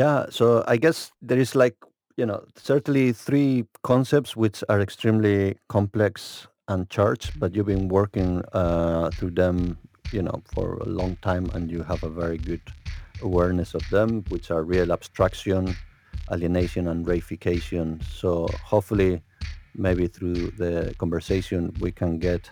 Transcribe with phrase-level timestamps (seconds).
[0.00, 1.76] Yeah, so I guess there is like,
[2.16, 8.42] you know, certainly three concepts which are extremely complex and charged, but you've been working
[8.54, 9.76] uh, through them,
[10.10, 12.62] you know, for a long time and you have a very good
[13.20, 15.76] awareness of them, which are real abstraction,
[16.32, 18.02] alienation, and reification.
[18.02, 19.20] So hopefully,
[19.74, 22.50] maybe through the conversation, we can get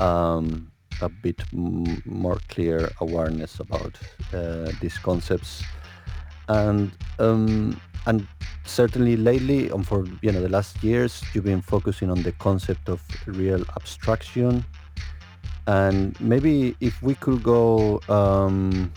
[0.00, 3.96] um, a bit more clear awareness about
[4.34, 5.62] uh, these concepts
[6.48, 8.26] and um, and
[8.64, 12.88] certainly lately, um, for you know the last years, you've been focusing on the concept
[12.88, 14.64] of real abstraction,
[15.66, 18.92] and maybe if we could go um,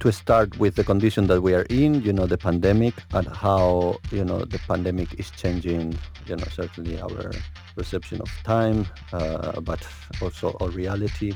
[0.00, 3.98] to start with the condition that we are in, you know, the pandemic, and how
[4.10, 7.30] you know the pandemic is changing, you know, certainly our
[7.76, 9.86] perception of time, uh, but
[10.20, 11.32] also our reality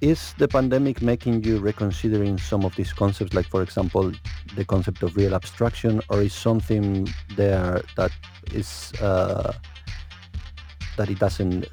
[0.00, 4.12] is the pandemic making you reconsidering some of these concepts like for example
[4.54, 8.12] the concept of real abstraction or is something there that
[8.52, 9.52] is uh,
[10.96, 11.66] that it doesn't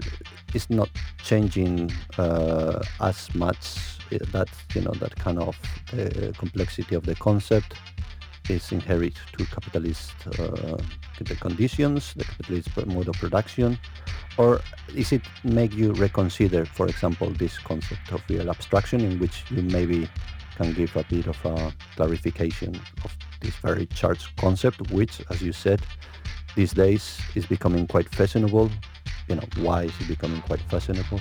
[0.53, 0.89] is not
[1.23, 5.55] changing uh, as much uh, that you know that kind of
[5.93, 7.73] uh, complexity of the concept
[8.49, 10.77] is inherent to capitalist uh,
[11.21, 13.77] the conditions the capitalist mode of production
[14.37, 14.61] or
[14.93, 19.61] is it make you reconsider, for example, this concept of real abstraction in which you
[19.61, 20.09] maybe
[20.57, 25.53] can give a bit of a clarification of this very charged concept, which, as you
[25.53, 25.81] said,
[26.55, 28.69] these days is becoming quite fashionable.
[29.27, 31.19] You know, why is it becoming quite fashionable?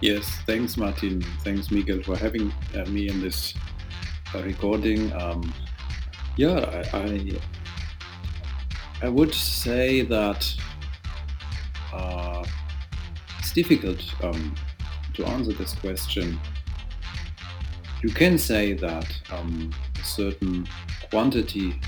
[0.00, 1.22] Yes, thanks, Martin.
[1.42, 3.54] Thanks, Miguel, for having uh, me in this
[4.34, 5.12] recording.
[5.12, 5.52] Um,
[6.36, 7.32] yeah, I, I,
[9.02, 10.54] I would say that
[11.92, 12.44] uh,
[13.38, 14.54] it's difficult um,
[15.14, 16.38] to answer this question.
[18.02, 20.68] You can say that um, a certain
[21.10, 21.80] quantity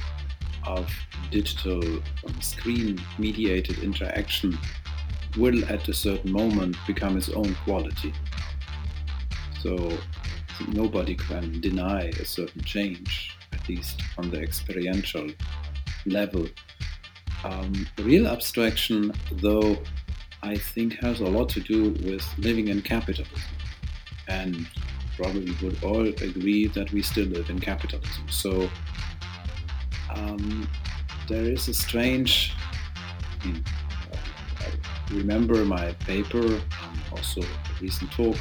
[0.67, 0.91] of
[1.31, 4.59] digital um, screen mediated interaction
[5.37, 8.13] will at a certain moment become its own quality.
[9.61, 9.93] So
[10.69, 15.29] nobody can deny a certain change, at least on the experiential
[16.07, 16.47] level.
[17.45, 19.79] Um, real abstraction, though,
[20.43, 23.39] I think has a lot to do with living in capitalism.
[24.29, 24.67] And
[25.17, 28.29] probably would all agree that we still live in capitalism.
[28.31, 28.71] So
[30.15, 30.69] um,
[31.29, 32.55] there is a strange,
[33.43, 33.63] I,
[34.61, 36.61] I remember my paper,
[37.13, 37.47] also a
[37.81, 38.37] recent talk,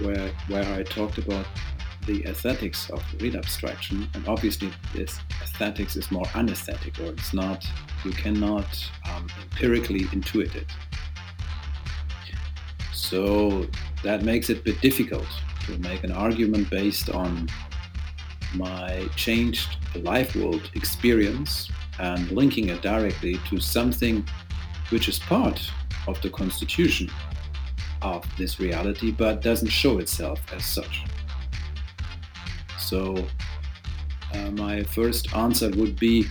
[0.00, 1.46] where, where I talked about
[2.06, 4.08] the aesthetics of real abstraction.
[4.14, 7.66] And obviously, this aesthetics is more unesthetic, or it's not,
[8.04, 8.66] you cannot
[9.12, 10.66] um, empirically intuit it.
[12.92, 13.66] So
[14.02, 15.26] that makes it a bit difficult
[15.66, 17.48] to make an argument based on
[18.54, 24.26] my changed life world experience and linking it directly to something
[24.88, 25.60] which is part
[26.08, 27.10] of the constitution
[28.02, 31.04] of this reality but doesn't show itself as such.
[32.78, 33.24] So
[34.34, 36.26] uh, my first answer would be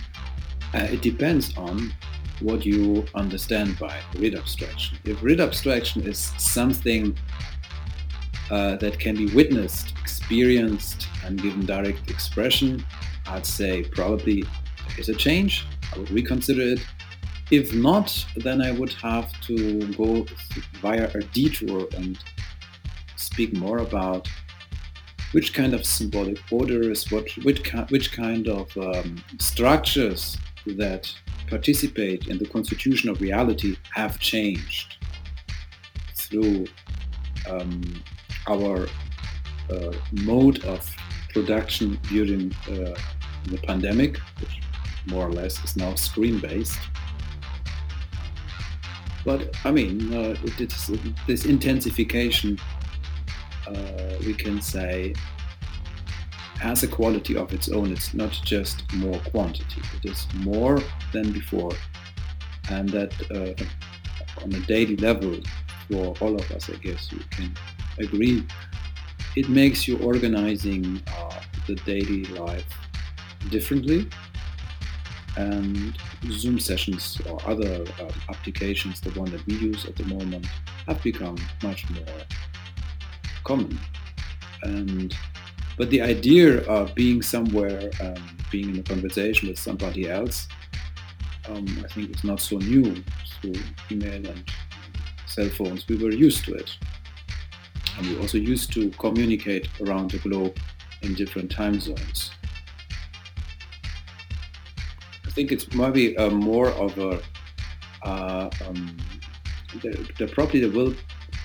[0.74, 1.92] uh, it depends on
[2.40, 4.98] what you understand by real abstraction.
[5.04, 7.16] If real abstraction is something
[8.50, 12.84] uh, that can be witnessed, experienced, and given direct expression,
[13.26, 15.66] I'd say probably there is a change.
[15.94, 16.80] I would reconsider it.
[17.50, 20.24] If not, then I would have to go
[20.80, 22.16] via a detour and
[23.16, 24.28] speak more about
[25.32, 30.36] which kind of symbolic orders, what, which, which kind of um, structures
[30.66, 31.12] that
[31.48, 34.98] participate in the constitution of reality have changed
[36.14, 36.66] through
[37.48, 38.02] um,
[38.48, 38.86] our
[39.70, 40.88] uh, mode of
[41.32, 42.94] production during uh,
[43.46, 44.60] the pandemic, which
[45.06, 46.78] more or less is now screen-based.
[49.24, 50.36] But I mean, uh,
[51.26, 52.58] this intensification
[53.66, 55.14] uh, we can say
[56.60, 57.92] has a quality of its own.
[57.92, 60.78] It's not just more quantity, it is more
[61.12, 61.72] than before.
[62.70, 65.40] And that uh, on a daily level,
[65.90, 67.54] for all of us, I guess you can
[67.98, 68.46] agree,
[69.36, 72.66] it makes you organizing uh, the daily life
[73.48, 74.08] differently.
[75.40, 75.96] And
[76.40, 80.46] Zoom sessions or other uh, applications, the one that we use at the moment,
[80.86, 82.18] have become much more
[83.44, 83.78] common.
[84.62, 85.16] And
[85.78, 90.48] but the idea of being somewhere, um, being in a conversation with somebody else,
[91.48, 93.02] um, I think is not so new
[93.40, 93.60] through
[93.90, 94.42] email and
[95.26, 95.88] cell phones.
[95.88, 96.70] We were used to it.
[97.96, 100.56] and we also used to communicate around the globe
[101.02, 102.30] in different time zones.
[105.30, 107.22] I think it's maybe a more of a
[108.02, 108.96] uh, um,
[109.80, 110.92] there, there probably there will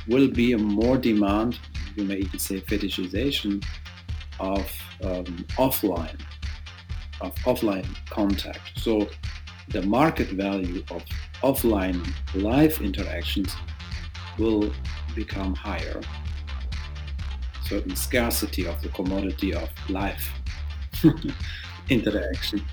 [0.08, 1.60] will be a more demand,
[1.96, 3.64] you may even say fetishization
[4.40, 4.68] of
[5.04, 5.26] um,
[5.58, 6.20] offline
[7.22, 8.72] of offline contact.
[8.76, 9.08] So
[9.68, 11.04] the market value of
[11.44, 12.04] offline
[12.34, 13.56] live interactions
[14.40, 14.74] will
[15.14, 16.02] become higher.
[17.64, 20.28] Certain scarcity of the commodity of live
[21.90, 22.66] interaction.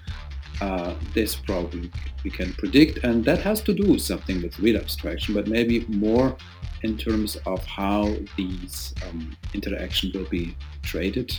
[0.60, 1.90] Uh, this probably
[2.22, 6.36] we can predict, and that has to do something with real abstraction, but maybe more
[6.82, 11.36] in terms of how these um, interactions will be traded,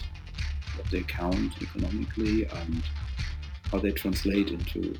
[0.75, 2.83] what they count economically, and
[3.71, 4.93] how they translate into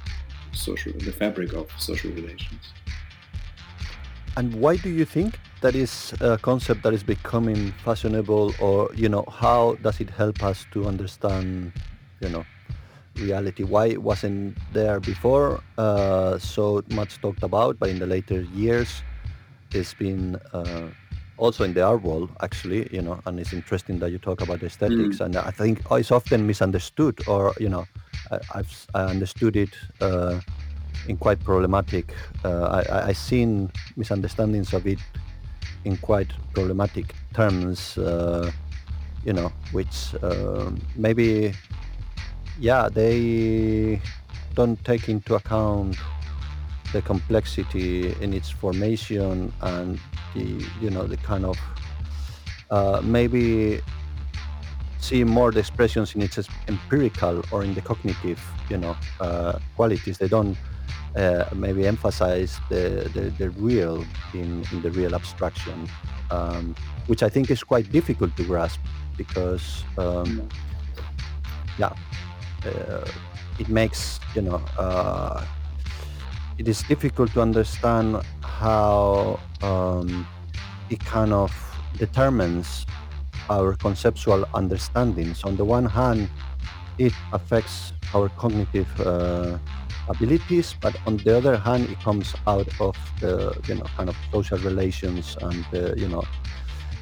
[0.54, 2.74] social the fabric of social relations.
[4.38, 9.10] And why do you think that is a concept that is becoming fashionable, or you
[9.10, 11.74] know, how does it help us to understand,
[12.21, 12.45] you know,
[13.15, 13.63] reality?
[13.63, 19.04] Why it wasn't there before uh, so much talked about, but in the later years,
[19.71, 20.88] it's been uh,
[21.38, 24.62] also in the art world, actually, you know, and it's interesting that you talk about
[24.63, 25.25] aesthetics, mm.
[25.25, 27.86] and I think it's often misunderstood, or you know,
[28.31, 29.74] I, have I understood it.
[30.00, 30.39] Uh,
[31.07, 32.13] in quite problematic.
[32.44, 35.00] Uh, I, I seen misunderstandings of it
[35.86, 37.98] in quite problematic terms.
[37.98, 38.51] Uh,
[39.25, 41.54] you know, which uh, maybe,
[42.60, 44.02] yeah, they
[44.54, 45.98] don't take into account
[46.92, 50.00] the complexity in its formation and
[50.36, 51.58] the you know the kind of
[52.70, 53.82] uh, maybe
[55.00, 58.40] see more the expressions in its empirical or in the cognitive
[58.70, 60.18] you know uh, qualities.
[60.18, 60.58] They don't
[61.16, 64.04] uh, maybe emphasize the, the, the real
[64.34, 65.88] in, in the real abstraction,
[66.32, 66.76] um,
[67.08, 68.80] which I think is quite difficult to grasp
[69.16, 70.50] because, um,
[71.78, 71.94] yeah,
[73.60, 75.45] it makes, you know, uh,
[76.57, 80.27] it is difficult to understand how um,
[80.89, 81.51] it kind of
[81.98, 82.86] determines
[83.50, 85.44] our conceptual understandings.
[85.44, 86.30] On the one hand,
[86.98, 89.57] it affects our cognitive uh,
[90.07, 94.15] abilities, but on the other hand, it comes out of the you know kind of
[94.31, 96.24] social relations and the, you know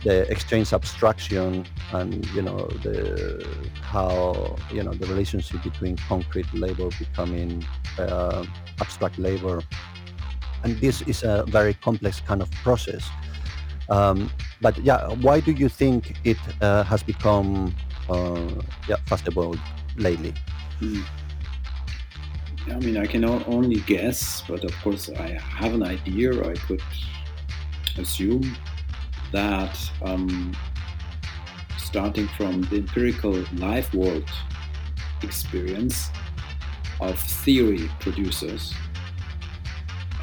[0.04, 3.46] the exchange abstraction and you know the
[3.82, 7.64] how you know the relationship between concrete labor becoming
[8.00, 8.44] uh,
[8.80, 9.62] abstract labor,
[10.64, 13.10] and this is a very complex kind of process.
[13.90, 14.32] Um,
[14.62, 17.76] but yeah, why do you think it uh, has become
[18.10, 18.50] uh,
[18.88, 19.56] yeah fashionable
[19.98, 20.34] lately?
[20.80, 21.04] Mm.
[22.68, 26.32] I mean, I can only guess, but of course, I have an idea.
[26.48, 26.82] I could
[27.98, 28.56] assume
[29.32, 30.56] that um,
[31.78, 34.30] starting from the empirical life world
[35.24, 36.10] experience
[37.00, 38.74] of theory producers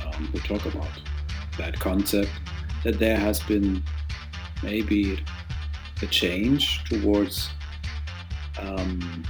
[0.04, 0.88] um, who talk about
[1.58, 2.30] that concept,
[2.84, 3.82] that there has been
[4.62, 5.22] maybe
[6.02, 7.50] a change towards
[8.60, 9.24] um,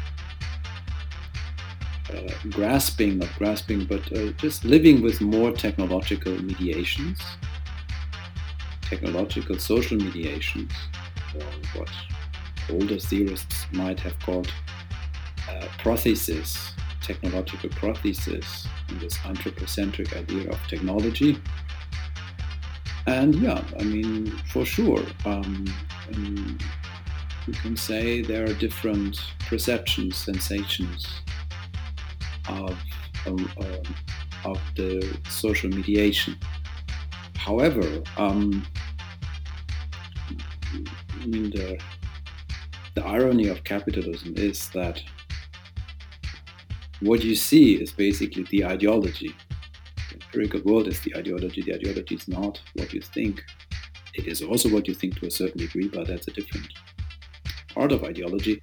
[2.12, 2.20] uh,
[2.50, 7.20] grasping, not grasping, but uh, just living with more technological mediations,
[8.88, 10.72] technological social mediations,
[11.34, 11.90] or what
[12.70, 14.50] older theorists might have called
[15.48, 18.66] uh, prothesis, technological prothesis,
[19.00, 21.38] this anthropocentric idea of technology.
[23.06, 25.64] And yeah, I mean, for sure, um,
[27.46, 29.18] you can say there are different
[29.48, 31.06] perceptions, sensations,
[32.48, 32.76] of,
[33.26, 33.50] um,
[34.44, 36.36] of the social mediation.
[37.38, 38.66] However, um,
[41.22, 41.78] I mean the
[42.94, 45.00] the irony of capitalism is that
[47.00, 49.34] what you see is basically the ideology.
[50.10, 51.62] The empirical world is the ideology.
[51.62, 53.44] The ideology is not what you think.
[54.14, 56.66] It is also what you think to a certain degree, but that's a different
[57.72, 58.60] part of ideology.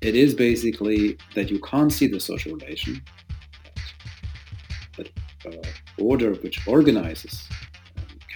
[0.00, 3.02] It is basically that you can't see the social relation,
[4.96, 5.10] that
[5.46, 7.46] uh, order which organizes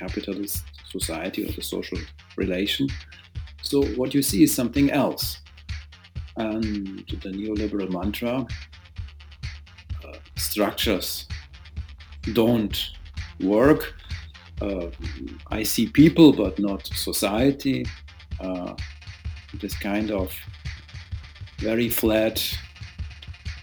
[0.03, 0.65] capitalist
[0.97, 1.99] society or the social
[2.37, 2.87] relation.
[3.63, 5.25] So what you see is something else.
[6.37, 8.47] And the neoliberal mantra,
[10.05, 11.27] uh, structures
[12.33, 12.77] don't
[13.41, 13.95] work.
[14.61, 14.87] Uh,
[15.59, 17.85] I see people, but not society.
[18.41, 18.75] Uh,
[19.61, 20.33] this kind of
[21.59, 22.37] very flat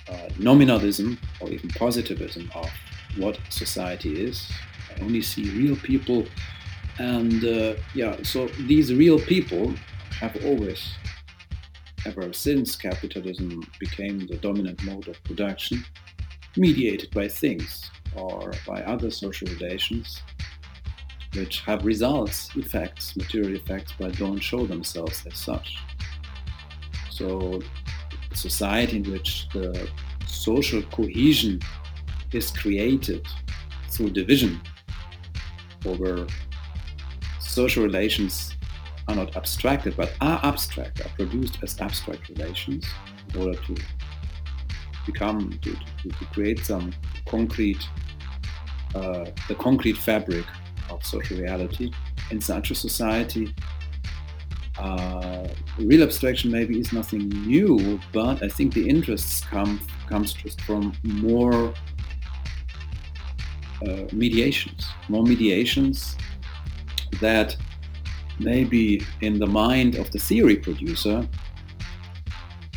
[0.10, 2.70] uh, nominalism or even positivism of
[3.18, 4.50] what society is.
[5.02, 6.26] Only see real people
[7.00, 9.74] And uh, yeah, so these real people
[10.20, 10.96] have always,
[12.06, 15.84] ever since capitalism became the dominant mode of production,
[16.58, 20.22] mediated by things or by other social relations
[21.36, 25.78] which have results, effects, material effects, but don't show themselves as such.
[27.12, 27.62] So,
[28.34, 29.88] society in which the
[30.26, 31.62] social cohesion
[32.34, 33.26] is created
[33.90, 34.60] through division
[35.86, 36.28] over
[37.40, 38.56] social relations
[39.08, 42.86] are not abstracted but are abstract, are produced as abstract relations
[43.34, 43.76] in order to
[45.06, 46.94] become, to, to, to create some
[47.28, 47.82] concrete,
[48.96, 50.46] uh, the concrete fabric
[50.90, 51.92] of social reality.
[52.32, 53.54] In such a society,
[54.78, 60.62] uh, real abstraction maybe is nothing new, but I think the interests come comes just
[60.62, 61.74] from more
[63.88, 66.16] uh, mediations, more mediations
[67.22, 67.56] that
[68.40, 71.28] maybe in the mind of the theory producer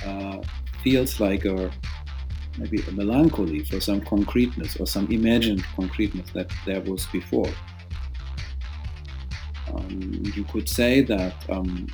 [0.04, 0.38] uh,
[0.82, 1.71] feels like a
[2.59, 7.49] maybe a melancholy for some concreteness or some imagined concreteness that there was before.
[9.75, 11.87] Um, you could say that um,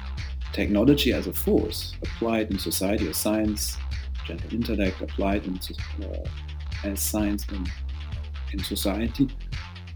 [0.53, 3.77] technology as a force applied in society or science,
[4.25, 5.61] general intellect applied in,
[6.03, 6.29] uh,
[6.83, 7.65] as science in,
[8.53, 9.29] in society,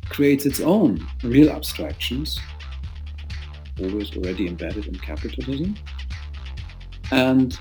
[0.08, 2.40] creates its own real abstractions,
[3.80, 5.76] always already embedded in capitalism.
[7.10, 7.58] And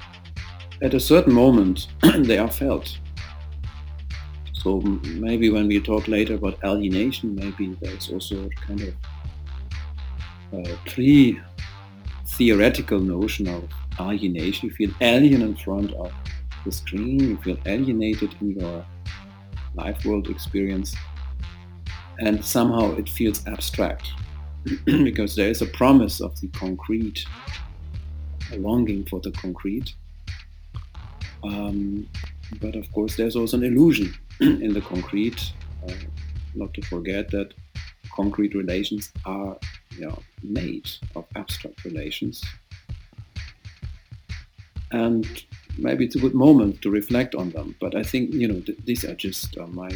[0.82, 1.88] at a certain moment,
[2.20, 3.00] they are felt.
[4.54, 8.94] So maybe when we talk later about alienation, maybe there's also a kind of
[10.54, 13.68] uh, pre-theoretical notion of
[14.00, 14.70] alienation.
[14.70, 16.14] You feel alien in front of
[16.64, 17.20] the screen.
[17.20, 18.86] You feel alienated in your
[19.76, 20.96] life world experience
[22.20, 24.12] and somehow it feels abstract
[24.86, 27.26] because there is a promise of the concrete,
[28.52, 29.94] a longing for the concrete.
[31.44, 32.08] Um,
[32.62, 35.52] but of course, there's also an illusion in the concrete.
[35.88, 35.94] Uh,
[36.54, 37.54] not to forget that
[38.14, 39.58] concrete relations are
[39.96, 42.44] you know, made of abstract relations.
[44.92, 45.26] And
[45.78, 47.76] maybe it's a good moment to reflect on them.
[47.80, 49.90] But I think you know th- these are just uh, my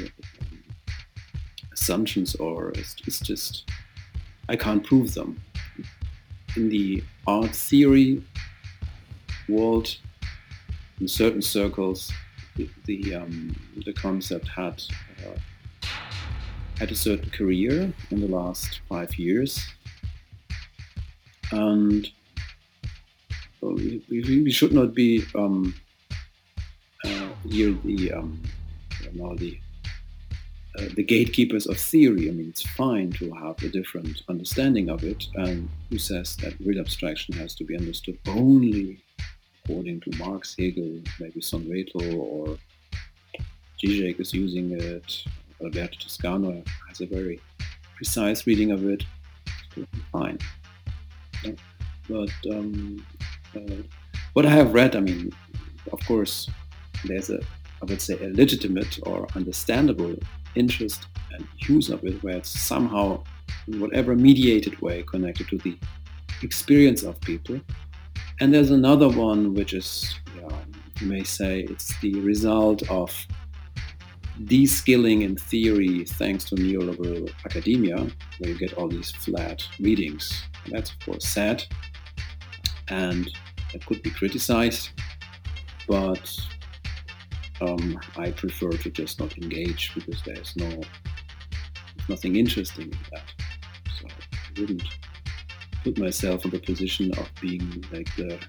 [1.74, 3.70] assumptions or it's, it's just
[4.50, 5.42] I can't prove them.
[6.56, 8.24] In the art theory
[9.50, 9.98] world,
[11.00, 12.12] in certain circles,
[12.56, 13.56] the the, um,
[13.86, 14.82] the concept had
[15.26, 15.38] uh,
[16.78, 19.60] had a certain career in the last five years,
[21.52, 22.10] and
[23.62, 25.74] we, should not be um,
[27.04, 28.42] uh, here the um,
[29.16, 29.60] know, the
[30.78, 32.28] uh, the gatekeepers of theory.
[32.30, 35.26] I mean, it's fine to have a different understanding of it.
[35.36, 39.02] And who says that real abstraction has to be understood only
[39.64, 42.58] according to Marx, Hegel, maybe Sohn-Rethel, or
[43.82, 45.24] Zizek is using it.
[45.64, 47.40] Alberto Toscano has a very
[47.96, 49.04] precise reading of it.
[50.12, 50.40] Fine.
[52.10, 53.04] But um,
[53.56, 53.84] uh,
[54.34, 55.32] what I have read, I mean,
[55.92, 56.50] of course,
[57.06, 57.40] there's a,
[57.82, 60.16] I would say, a legitimate or understandable
[60.56, 63.24] interest and use of it, where it's somehow,
[63.68, 65.78] in whatever mediated way, connected to the
[66.42, 67.60] experience of people.
[68.40, 70.20] And there's another one which is,
[71.02, 73.14] you may say, it's the result of
[74.46, 77.96] de-skilling in theory thanks to neoliberal academia,
[78.40, 80.44] where you get all these flat readings.
[80.64, 81.64] And that's of course sad,
[82.90, 83.30] and
[83.76, 84.90] it could be criticized,
[85.88, 86.34] but
[87.62, 90.82] um, I prefer to just not engage because there's no
[92.08, 93.34] nothing interesting in that.
[94.00, 94.84] So I wouldn't
[95.84, 98.40] put myself in the position of being like the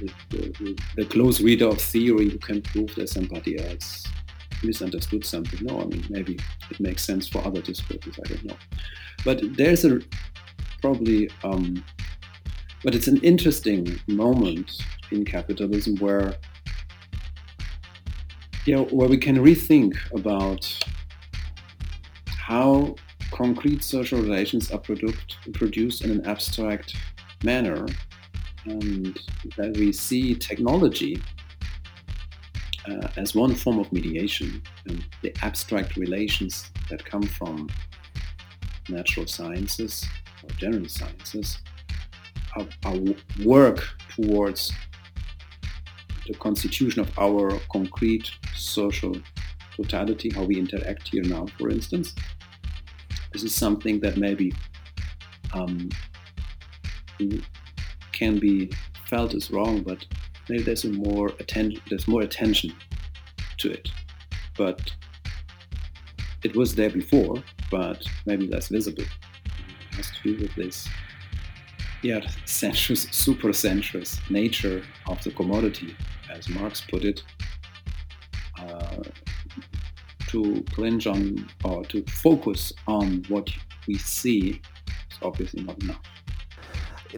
[0.00, 4.04] the, the, the, close reader of theory who can prove that somebody else
[4.62, 5.64] misunderstood something.
[5.64, 6.38] No, I mean maybe
[6.70, 8.18] it makes sense for other discourses.
[8.24, 8.56] I don't know,
[9.24, 10.00] but there's a
[10.80, 11.84] probably um,
[12.86, 16.36] but it's an interesting moment in capitalism where
[18.64, 20.72] you know, where we can rethink about
[22.28, 22.94] how
[23.32, 26.94] concrete social relations are product, produced in an abstract
[27.42, 27.86] manner,
[28.66, 29.18] and
[29.56, 31.20] that we see technology
[32.88, 37.68] uh, as one form of mediation, and the abstract relations that come from
[38.88, 40.06] natural sciences
[40.44, 41.58] or general sciences
[42.84, 42.98] our,
[43.44, 44.72] work towards
[46.26, 49.16] the constitution of our concrete social
[49.76, 52.14] totality, how we interact here now, for instance.
[53.32, 54.52] this is something that maybe
[55.52, 55.88] um,
[58.12, 58.70] can be
[59.06, 60.04] felt as wrong, but
[60.48, 61.80] maybe there's a more attention.
[61.88, 62.72] There's more attention
[63.58, 63.88] to it,
[64.56, 64.80] but
[66.42, 69.04] it was there before, but maybe less visible.
[69.04, 70.88] It has to do with this,
[72.06, 75.96] yeah, sensuous, super sensuous nature of the commodity,
[76.30, 77.22] as Marx put it.
[78.58, 79.02] Uh,
[80.28, 83.48] to clinch on or to focus on what
[83.86, 84.60] we see
[85.10, 86.00] is obviously not enough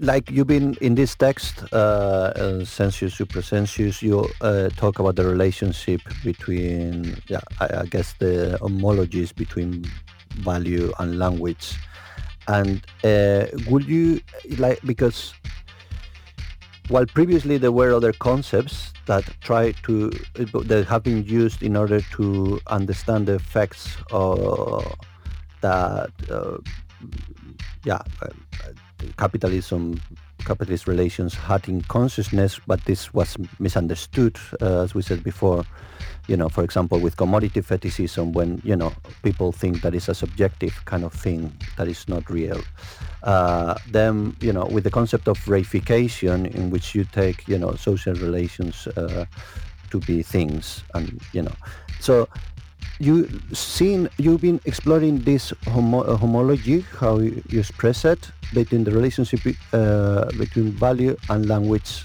[0.00, 5.24] like you've been in this text, uh, uh, sensuous, suprasensuous, you uh, talk about the
[5.26, 9.84] relationship between, yeah, I, I, guess the homologies between
[10.36, 11.74] value and language.
[12.48, 14.20] And uh, would you,
[14.56, 15.34] like, because
[16.88, 22.00] while previously there were other concepts that try to, that have been used in order
[22.16, 24.96] to understand the effects of
[25.60, 26.56] that, uh,
[27.84, 28.28] yeah, uh,
[29.18, 30.00] capitalism
[30.44, 35.64] capitalist relations had in consciousness, but this was misunderstood, uh, as we said before.
[36.26, 38.92] You know, for example, with commodity fetishism, when you know
[39.22, 42.60] people think that it's a subjective kind of thing that is not real.
[43.22, 47.74] Uh, then, you know, with the concept of reification, in which you take, you know,
[47.74, 49.24] social relations uh,
[49.90, 51.54] to be things, and you know,
[52.00, 52.28] so
[52.98, 58.90] you seen you've been exploring this homo uh, homology how you, express it between the
[58.90, 59.40] relationship
[59.72, 62.04] uh, between value and language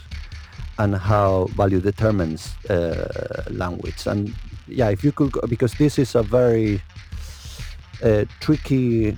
[0.80, 4.06] and how value determines uh, language.
[4.08, 4.34] And
[4.68, 6.82] yeah if you could go, because this is a very
[8.04, 9.18] uh, tricky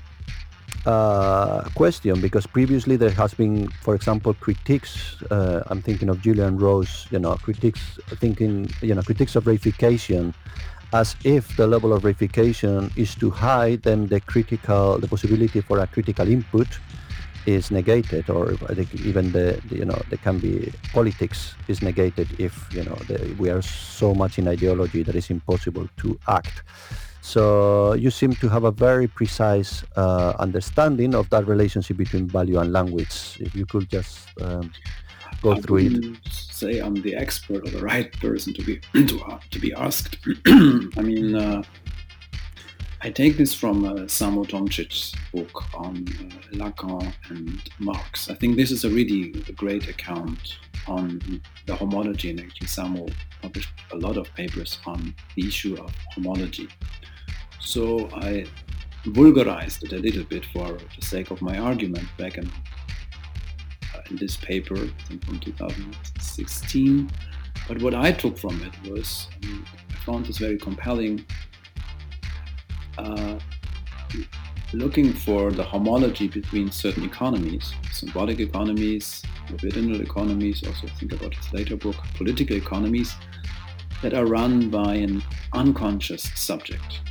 [0.85, 6.57] uh, question because previously there has been for example critiques uh, i'm thinking of Gillian
[6.57, 10.33] Rose you know critiques thinking you know critiques of reification
[10.95, 15.79] as if the level of reification is too high, then the critical, the possibility for
[15.79, 16.67] a critical input
[17.45, 18.53] is negated, or
[19.11, 23.35] even the, the you know there can be politics is negated if you know the,
[23.37, 26.63] we are so much in ideology that it's impossible to act.
[27.21, 32.59] So you seem to have a very precise uh, understanding of that relationship between value
[32.59, 33.37] and language.
[33.41, 34.71] If you could just um,
[35.41, 36.17] go I through it?
[36.29, 40.17] Say I'm the expert or the right person to be to, uh, to be asked.
[40.47, 41.63] I mean, uh,
[43.01, 48.29] I take this from uh, Samo Tomcic's book on uh, Lacan and Marx.
[48.31, 53.73] I think this is a really great account on the homology, and actually Samo published
[53.91, 56.67] a lot of papers on the issue of homology.
[57.59, 58.45] So I
[59.05, 62.49] vulgarized it a little bit for the sake of my argument back in
[64.11, 67.09] this paper, from 2016.
[67.67, 71.25] But what I took from it was, I found this very compelling,
[72.97, 73.39] uh,
[74.73, 81.53] looking for the homology between certain economies, symbolic economies, libidinal economies, also think about his
[81.53, 83.15] later book, political economies,
[84.01, 87.01] that are run by an unconscious subject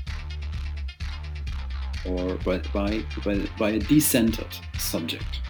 [2.06, 5.40] or by, by, by, by a decentered subject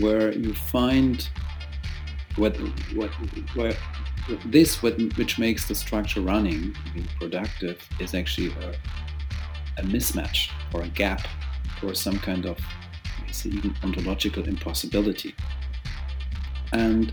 [0.00, 1.28] where you find
[2.36, 2.56] what
[3.54, 3.76] what
[4.46, 10.82] this what, which makes the structure running being productive is actually a, a mismatch or
[10.82, 11.26] a gap
[11.82, 12.58] or some kind of
[13.44, 15.34] even ontological impossibility.
[16.72, 17.12] And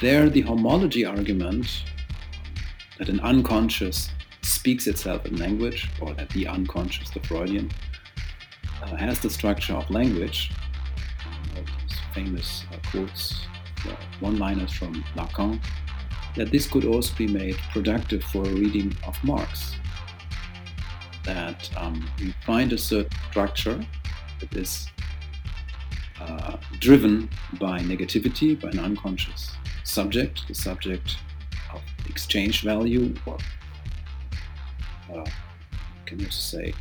[0.00, 1.84] there the homology argument
[2.98, 4.10] that an unconscious
[4.42, 7.70] speaks itself in language or that the unconscious the freudian
[8.82, 10.50] uh, has the structure of language
[12.14, 13.46] famous uh, quotes,
[13.88, 15.60] uh, one-liners from Lacan,
[16.36, 19.76] that this could also be made productive for a reading of Marx.
[21.24, 23.84] That um, we find a certain structure
[24.40, 24.88] that is
[26.20, 27.28] uh, driven
[27.60, 29.52] by negativity, by an unconscious
[29.84, 31.18] subject, the subject
[31.72, 33.38] of exchange value, or
[35.14, 35.24] uh,
[36.06, 36.72] can you say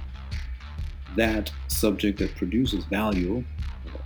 [1.16, 3.44] that subject that produces value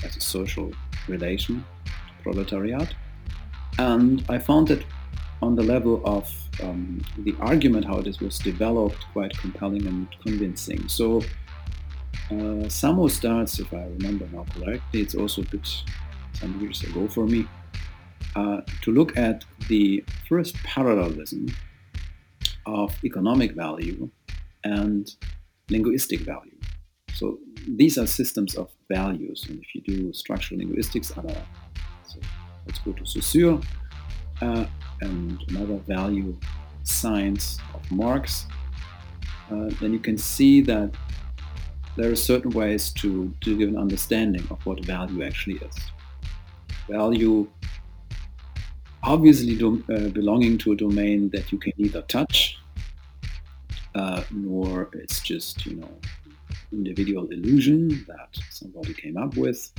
[0.03, 0.71] as a social
[1.07, 1.91] relation to
[2.23, 2.93] proletariat.
[3.79, 4.85] And I found it
[5.41, 6.31] on the level of
[6.63, 10.87] um, the argument, how this was developed, quite compelling and convincing.
[10.87, 11.21] So
[12.31, 15.67] uh, Samo starts, if I remember now correctly, it's also a bit
[16.33, 17.47] some years ago for me,
[18.35, 21.47] uh, to look at the first parallelism
[22.65, 24.09] of economic value
[24.63, 25.15] and
[25.69, 26.57] linguistic value.
[27.17, 29.47] So these are systems of values.
[29.49, 31.35] And if you do structural linguistics, other.
[32.07, 32.19] so
[32.67, 33.59] let's go to Saussure
[34.41, 34.65] uh,
[35.01, 36.37] and another value
[36.83, 38.45] science of Marx,
[39.51, 40.91] uh, then you can see that
[41.95, 45.75] there are certain ways to, to give an understanding of what value actually is.
[46.87, 47.47] Value
[49.01, 52.59] obviously uh, belonging to a domain that you can neither touch
[53.95, 55.89] uh, nor it's just, you know,
[56.71, 59.71] individual illusion that somebody came up with,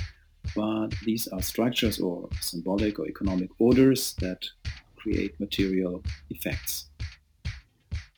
[0.55, 4.45] but these are structures or symbolic or economic orders that
[4.97, 6.89] create material effects.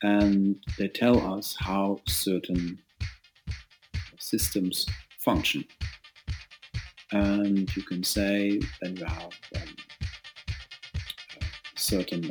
[0.02, 2.78] And they tell us how certain
[4.18, 4.86] systems
[5.18, 5.64] function.
[7.12, 9.74] And you can say then you have um,
[11.76, 12.22] certain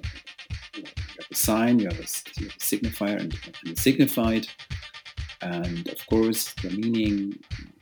[0.75, 2.07] you have a sign, you have a,
[2.39, 4.47] you have a signifier and, and a signified.
[5.41, 7.39] And of course, the meaning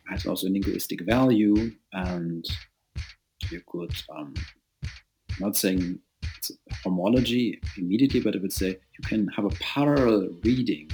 [0.10, 1.72] has also linguistic value.
[1.94, 2.46] And
[3.50, 4.34] you could, um,
[5.40, 6.00] not saying
[6.84, 10.90] homology immediately, but I would say you can have a parallel reading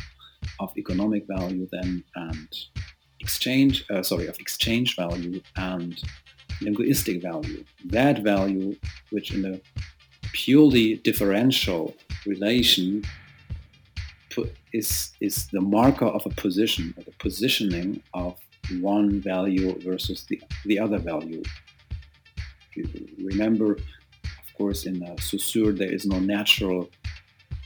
[0.60, 2.48] of economic value then and
[3.20, 6.02] exchange, uh, sorry, of exchange value and
[6.62, 7.64] linguistic value.
[7.86, 8.76] That value,
[9.12, 9.60] which in a
[10.34, 11.96] purely differential
[12.26, 13.04] relation
[14.74, 18.38] is, is the marker of a position, or the positioning of
[18.82, 21.44] one value versus the, the other value.
[23.24, 26.90] remember, of course, in uh, Saussure, there is no natural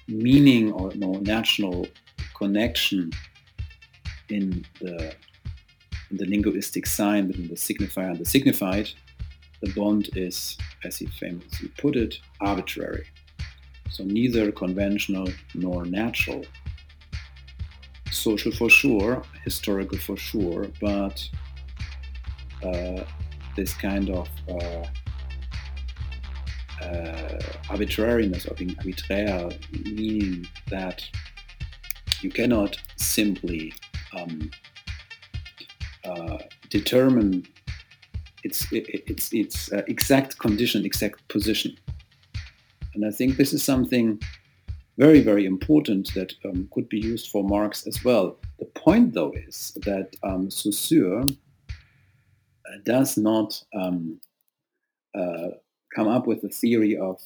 [0.08, 1.88] meaning or no natural
[2.36, 3.12] connection
[4.30, 5.14] in the
[6.12, 8.90] the linguistic sign between the signifier and the signified,
[9.62, 13.06] the bond is, as he famously put it, arbitrary.
[13.90, 16.46] So neither conventional nor natural.
[18.28, 21.30] Social for sure, historical for sure, but
[22.62, 23.06] uh,
[23.56, 24.86] this kind of uh,
[26.84, 31.10] uh, arbitrariness or being arbitraire, meaning that
[32.20, 33.72] you cannot simply
[34.18, 34.52] um,
[36.04, 37.48] uh, determine
[38.44, 41.78] its its its uh, exact condition, exact position.
[42.94, 44.20] And I think this is something
[44.98, 48.38] very very important that um, could be used for Marx as well.
[48.60, 54.20] The point though is that um, Saussure uh, does not um,
[55.18, 55.50] uh,
[55.96, 57.22] come up with a theory of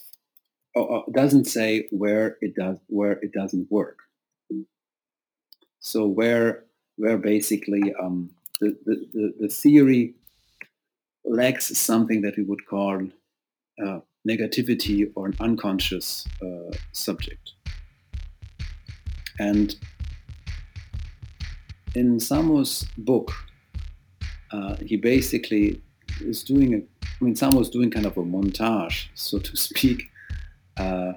[0.76, 4.00] or, doesn't say where it does where it doesn't work.
[5.80, 6.66] So where
[6.98, 10.14] where basically um, the, the, the, theory
[11.26, 13.08] lacks something that we would call
[13.84, 17.54] uh, negativity or an unconscious uh, subject.
[19.42, 19.76] And
[21.96, 23.32] in Samo's book,
[24.52, 25.82] uh, he basically
[26.20, 30.12] is doing a, I mean, Samo's doing kind of a montage, so to speak,
[30.78, 31.14] uh,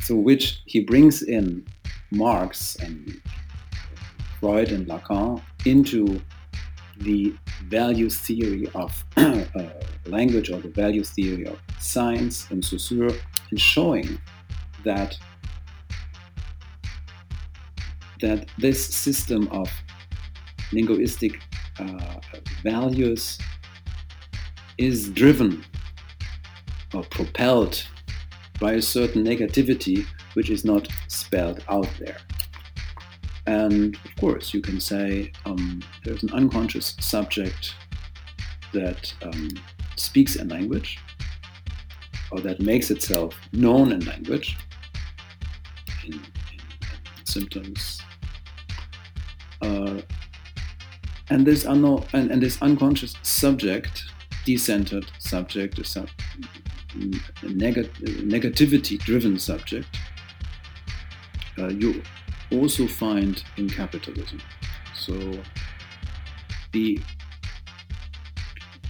[0.00, 1.66] through which he brings in
[2.10, 3.20] Marx and
[4.40, 6.22] Freud and Lacan into
[7.00, 9.42] the value theory of uh,
[10.06, 13.14] language or the value theory of science and Saussure
[13.50, 14.18] and showing
[14.84, 15.18] that
[18.20, 19.70] that this system of
[20.72, 21.40] linguistic
[21.78, 22.20] uh,
[22.62, 23.38] values
[24.76, 25.64] is driven
[26.94, 27.84] or propelled
[28.60, 30.04] by a certain negativity
[30.34, 32.18] which is not spelled out there.
[33.46, 37.74] And of course, you can say um, there's an unconscious subject
[38.72, 39.48] that um,
[39.96, 40.98] speaks in language
[42.30, 44.56] or that makes itself known in language
[46.04, 48.00] in, in symptoms.
[49.60, 50.00] Uh,
[51.30, 54.04] and this unknown and, and, this unconscious subject,
[54.46, 56.08] decentered subject, a, sub,
[57.42, 59.86] neg- negativity-driven subject,
[61.58, 62.02] uh, you
[62.52, 64.40] also find in capitalism.
[64.94, 65.38] So
[66.72, 67.00] the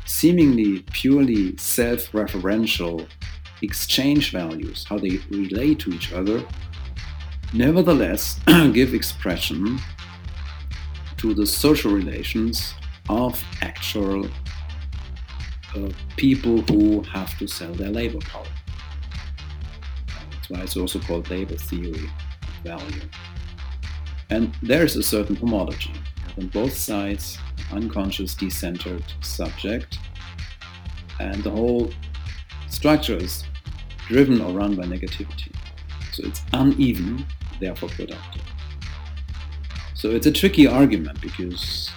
[0.04, 3.09] seemingly purely self-referential
[3.62, 6.44] exchange values, how they relate to each other,
[7.52, 8.40] nevertheless
[8.72, 9.78] give expression
[11.18, 12.74] to the social relations
[13.09, 14.26] of actual
[15.74, 18.46] uh, people who have to sell their labor power.
[20.31, 22.09] That's why it's also called labor theory
[22.42, 23.02] of value.
[24.31, 25.92] And there's a certain homology.
[26.37, 27.38] On both sides,
[27.72, 29.98] unconscious, decentered subject,
[31.18, 31.90] and the whole
[32.68, 33.44] structure is
[34.07, 35.52] driven or run by negativity.
[36.12, 37.26] So it's uneven,
[37.61, 38.47] therefore productive.
[39.98, 41.90] So it's a tricky argument because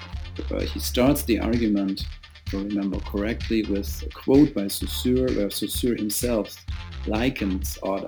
[0.50, 2.04] uh, he starts the argument,
[2.48, 6.66] if I remember correctly, with a quote by Saussure, where Saussure himself
[7.06, 8.08] likens or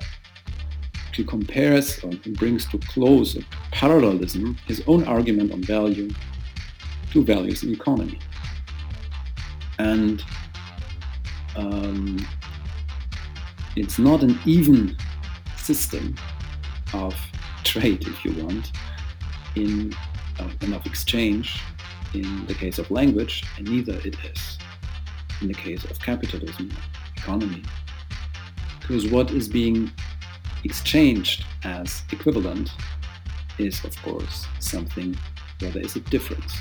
[1.11, 6.09] to compares or brings to close a parallelism his own argument on value
[7.11, 8.17] to values in economy.
[9.77, 10.23] And
[11.55, 12.17] um,
[13.75, 14.97] it's not an even
[15.55, 16.15] system
[16.95, 17.15] of
[17.63, 18.71] trade, if you want,
[19.55, 19.93] in
[20.39, 21.61] uh, of exchange
[22.13, 24.57] in the case of language, and neither it is
[25.41, 26.71] in the case of capitalism,
[27.17, 27.63] economy.
[28.79, 29.91] Because what is being
[30.63, 32.71] exchanged as equivalent
[33.57, 35.17] is, of course, something
[35.59, 36.53] where there is a difference.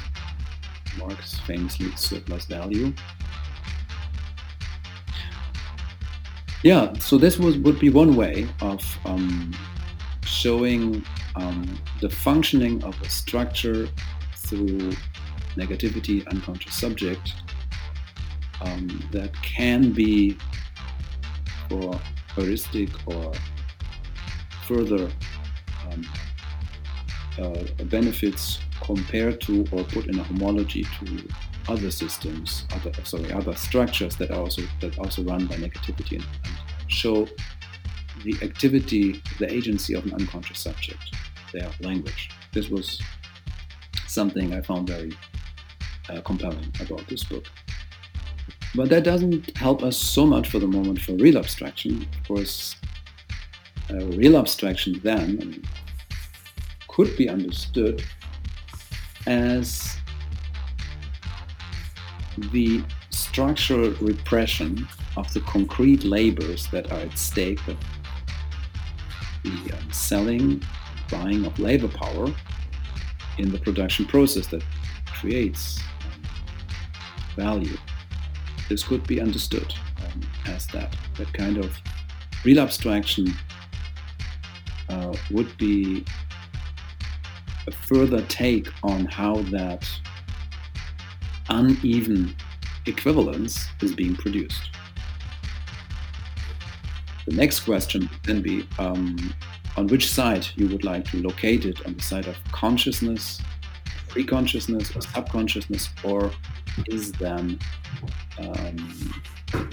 [0.98, 2.92] Marx famously surplus value.
[6.62, 9.52] Yeah, so this was would be one way of um,
[10.24, 11.05] showing
[11.37, 13.88] um, the functioning of a structure
[14.37, 14.92] through
[15.57, 17.35] negativity, unconscious subject,
[18.61, 20.37] um, that can be
[21.68, 21.99] for
[22.35, 23.33] heuristic or
[24.66, 25.11] further
[25.90, 26.07] um,
[27.38, 31.29] uh, benefits compared to or put in a homology to
[31.68, 36.90] other systems, other sorry, other structures that also that also run by negativity and, and
[36.90, 37.27] show
[38.25, 41.14] the activity, the agency of an unconscious subject,
[41.53, 42.31] their language.
[42.53, 43.01] This was
[44.07, 45.12] something I found very
[46.09, 47.47] uh, compelling about this book.
[48.75, 52.07] But that doesn't help us so much for the moment for real abstraction.
[52.21, 52.77] Of course,
[53.91, 55.65] uh, real abstraction then I mean,
[56.88, 58.03] could be understood
[59.27, 59.97] as
[62.51, 67.77] the structural repression of the concrete labors that are at stake, the,
[69.43, 70.62] the um, selling,
[71.12, 72.27] buying of labor power
[73.38, 74.64] in the production process that
[75.07, 76.22] creates um,
[77.37, 77.77] value.
[78.68, 79.72] This could be understood
[80.05, 80.96] um, as that.
[81.18, 81.77] That kind of
[82.44, 83.33] real abstraction
[84.88, 86.05] uh, would be
[87.66, 89.88] a further take on how that
[91.48, 92.35] uneven
[92.87, 94.70] equivalence is being produced.
[97.27, 99.16] The next question then be um,
[99.77, 103.41] on which side you would like to locate it on the side of consciousness,
[104.09, 106.31] pre-consciousness, or subconsciousness, or
[106.89, 107.59] is then
[108.39, 109.15] um,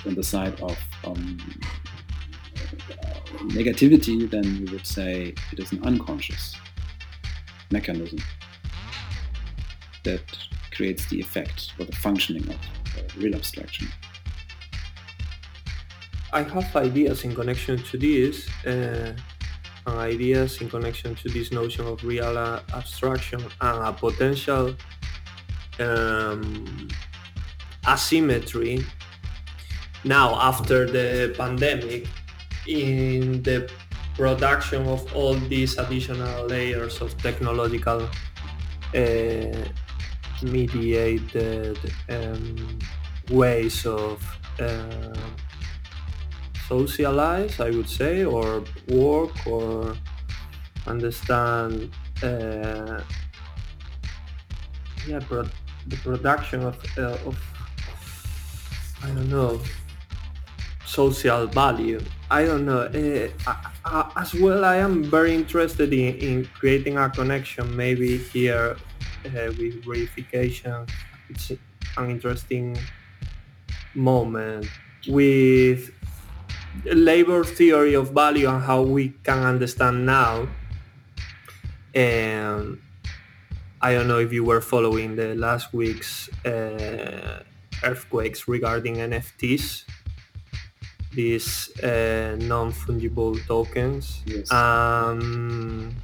[0.06, 1.38] on the side of um,
[3.48, 6.56] negativity, then you would say it is an unconscious
[7.72, 8.20] mechanism
[10.04, 10.22] that
[10.72, 13.88] creates the effect or the functioning of uh, real abstraction.
[16.32, 19.14] I have ideas in connection to this, uh,
[19.98, 24.76] ideas in connection to this notion of real uh, abstraction and a potential
[25.80, 26.88] um,
[27.88, 28.86] asymmetry.
[30.04, 32.08] Now after the pandemic
[32.68, 33.70] in the
[34.16, 38.10] production of all these additional layers of technological
[38.94, 39.64] uh,
[40.44, 41.78] mediated
[42.10, 42.80] um,
[43.30, 44.24] ways of
[44.60, 45.14] uh,
[46.70, 49.96] socialize, I would say, or work or
[50.88, 51.92] understand
[52.24, 53.02] uh,
[55.08, 55.50] yeah, pro-
[55.88, 57.38] the production of, uh, of
[59.04, 59.60] I don't know
[60.86, 62.02] social value.
[62.32, 62.90] I don't know.
[63.48, 68.76] Uh, as well, I am very interested in, in creating a connection maybe here
[69.26, 70.90] uh, with reification.
[71.30, 71.52] It's
[71.98, 72.78] an interesting
[73.96, 74.68] moment
[75.08, 75.92] with
[76.86, 80.48] labor theory of value and how we can understand now.
[81.94, 82.80] And
[83.82, 87.44] I don't know if you were following the last week's uh,
[87.84, 89.86] earthquakes regarding NFTs,
[91.14, 94.22] these uh, non-fungible tokens.
[94.26, 94.52] Yes.
[94.52, 95.96] Um,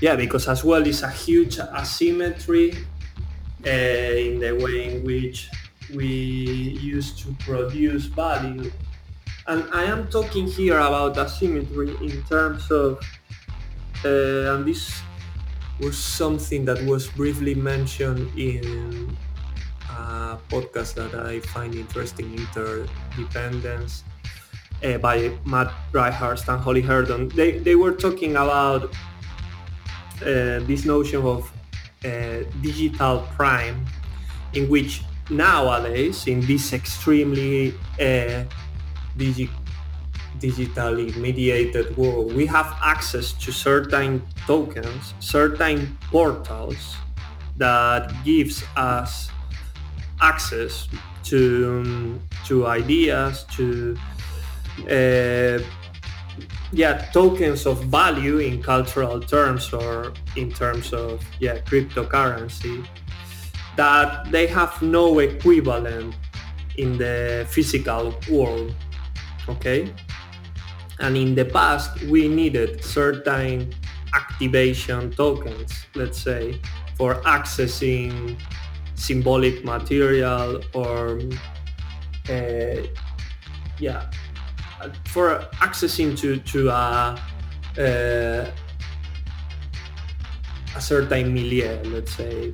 [0.00, 2.72] yeah, because as well it's a huge asymmetry
[3.66, 5.48] uh, in the way in which
[5.94, 8.70] we used to produce value.
[9.46, 12.98] And I am talking here about asymmetry in terms of,
[14.04, 15.00] uh, and this
[15.80, 19.16] was something that was briefly mentioned in
[19.90, 24.04] a podcast that I find interesting, Interdependence,
[24.84, 27.28] uh, by Matt Dryhurst and Holly Herndon.
[27.30, 31.52] They, they were talking about uh, this notion of
[32.04, 33.84] uh, digital prime,
[34.52, 38.44] in which nowadays, in this extremely uh,
[39.16, 39.50] digi-
[40.38, 46.96] digitally mediated world, we have access to certain tokens, certain portals
[47.56, 49.30] that gives us
[50.20, 50.88] access
[51.24, 53.96] to to ideas, to
[54.90, 55.58] uh,
[56.72, 62.84] yeah tokens of value in cultural terms or in terms of yeah cryptocurrency
[63.76, 66.14] that they have no equivalent
[66.76, 68.74] in the physical world.
[69.48, 69.92] Okay?
[71.00, 73.74] And in the past, we needed certain
[74.14, 76.60] activation tokens, let's say,
[76.96, 78.38] for accessing
[78.94, 81.18] symbolic material or
[82.30, 82.86] uh,
[83.78, 84.06] yeah
[85.06, 87.18] for accessing to to a
[87.78, 88.46] uh,
[90.76, 92.52] a certain milieu let's say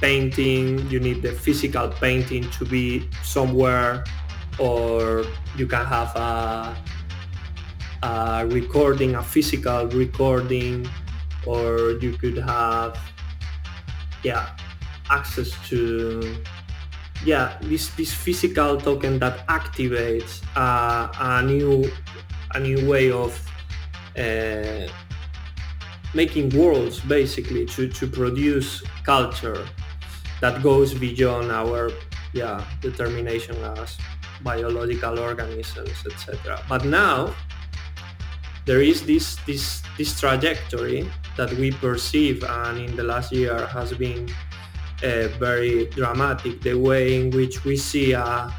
[0.00, 4.02] painting you need the physical painting to be somewhere
[4.58, 5.24] or
[5.56, 6.76] you can have a,
[8.02, 10.88] a recording a physical recording
[11.46, 12.98] or you could have
[14.22, 14.56] yeah
[15.10, 16.36] access to
[17.24, 21.84] yeah this this physical token that activates uh, a new
[22.54, 23.32] a new way of
[24.18, 24.88] uh,
[26.14, 29.66] making worlds basically to to produce culture
[30.40, 31.90] that goes beyond our
[32.32, 33.98] yeah determination as
[34.52, 37.34] biological organisms etc but now
[38.66, 43.92] there is this this this trajectory that we perceive and in the last year has
[43.92, 44.28] been
[45.02, 48.52] uh, very dramatic the way in which we see a,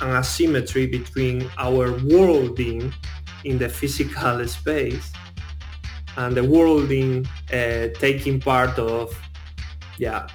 [0.00, 2.92] an asymmetry between our worlding
[3.44, 5.12] in the physical space
[6.16, 9.16] and the worlding uh, taking part of
[9.98, 10.26] yeah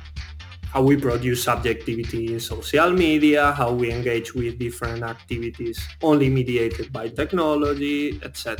[0.75, 6.91] how we produce subjectivity in social media, how we engage with different activities only mediated
[6.91, 8.59] by technology, etc.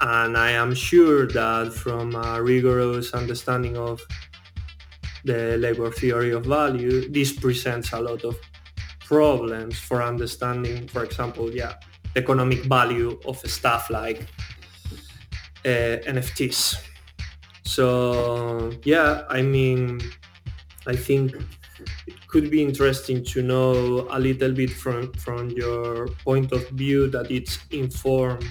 [0.00, 4.04] And I am sure that from a rigorous understanding of
[5.24, 8.36] the labor theory of value, this presents a lot of
[8.98, 11.74] problems for understanding, for example, yeah,
[12.12, 14.18] the economic value of stuff like
[15.64, 16.82] uh, NFTs.
[17.62, 20.00] So yeah, I mean,
[20.86, 21.34] I think
[22.06, 27.08] it could be interesting to know a little bit from from your point of view
[27.10, 28.44] that it's informed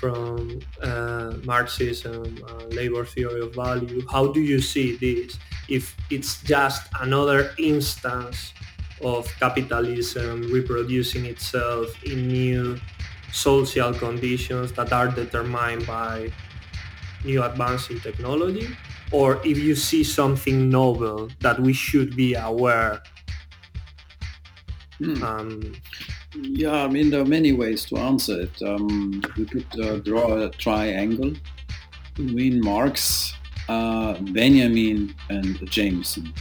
[0.00, 4.02] from uh, Marxism, uh, labor theory of value.
[4.10, 5.38] How do you see this?
[5.68, 8.52] If it's just another instance
[9.00, 12.78] of capitalism reproducing itself in new
[13.32, 16.30] social conditions that are determined by
[17.24, 18.68] new advancing technology,
[19.12, 23.02] or if you see something novel that we should be aware.
[24.98, 25.22] Hmm.
[25.22, 25.72] Um,
[26.34, 28.62] yeah, I mean, there are many ways to answer it.
[28.62, 31.34] Um, we could uh, draw a triangle
[32.14, 33.34] between Marx,
[33.68, 36.32] uh, Benjamin, and Jameson.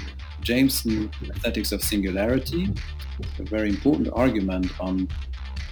[0.42, 2.74] Jameson, Aesthetics of Singularity,
[3.40, 5.08] a very important argument on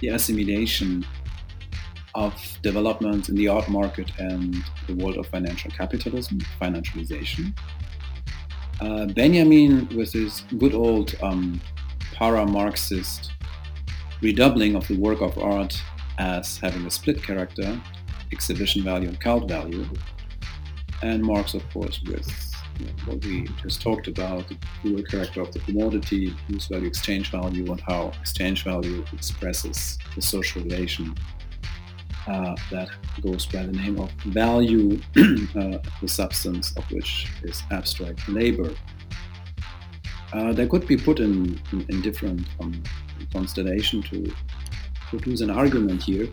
[0.00, 1.04] the assimilation
[2.14, 7.56] of development in the art market and the world of financial capitalism, financialization.
[8.80, 11.60] Uh, Benjamin, with his good old um,
[12.14, 13.32] para-Marxist
[14.22, 15.80] redoubling of the work of art
[16.18, 17.80] as having a split character,
[18.32, 19.86] exhibition value and cult value.
[21.02, 22.28] And Marx, of course, with
[23.06, 27.70] what we just talked about, the dual character of the commodity, use value, exchange value,
[27.70, 31.14] and how exchange value expresses the social relation
[32.30, 32.88] uh, that
[33.22, 38.72] goes by the name of value, uh, the substance of which is abstract labor.
[40.32, 42.80] Uh, they could be put in, in, in different um,
[43.32, 44.32] constellation to
[45.08, 46.28] produce an argument here.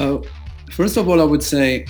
[0.00, 0.18] Uh,
[0.72, 1.86] first of all, I would say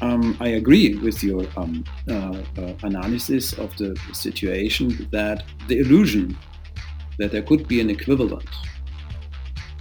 [0.00, 2.12] um, I agree with your um, uh,
[2.58, 6.38] uh, analysis of the situation that the illusion
[7.18, 8.48] that there could be an equivalent,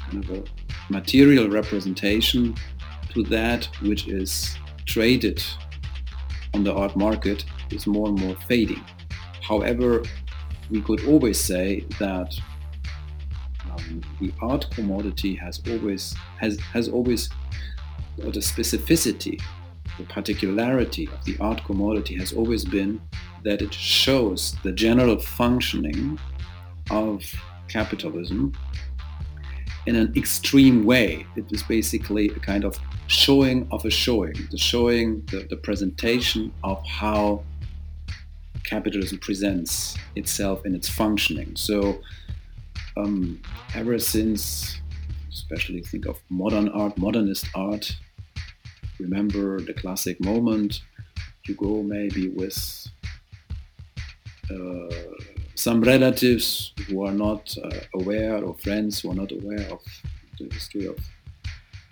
[0.09, 2.55] kind of a material representation
[3.13, 5.43] to that which is traded
[6.53, 8.83] on the art market is more and more fading.
[9.41, 10.03] However,
[10.69, 12.33] we could always say that
[13.69, 17.29] um, the art commodity has always has has always
[18.17, 19.41] the specificity,
[19.97, 23.01] the particularity of the art commodity has always been
[23.43, 26.17] that it shows the general functioning
[26.89, 27.23] of
[27.67, 28.53] capitalism
[29.85, 31.25] in an extreme way.
[31.35, 32.77] It is basically a kind of
[33.07, 37.43] showing of a showing, the showing, the, the presentation of how
[38.63, 41.55] capitalism presents itself in its functioning.
[41.55, 41.99] So
[42.97, 43.41] um,
[43.75, 44.79] ever since,
[45.31, 47.95] especially think of modern art, modernist art,
[48.99, 50.81] remember the classic moment,
[51.47, 52.87] you go maybe with
[54.49, 54.95] uh,
[55.55, 59.81] some relatives who are not uh, aware or friends who are not aware of
[60.39, 60.97] the history of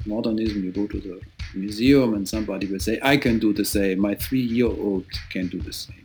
[0.05, 1.21] modernism, you go to the
[1.55, 5.73] museum and somebody will say, I can do the same, my three-year-old can do the
[5.73, 6.03] same.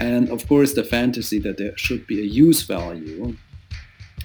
[0.00, 3.36] And of course the fantasy that there should be a use value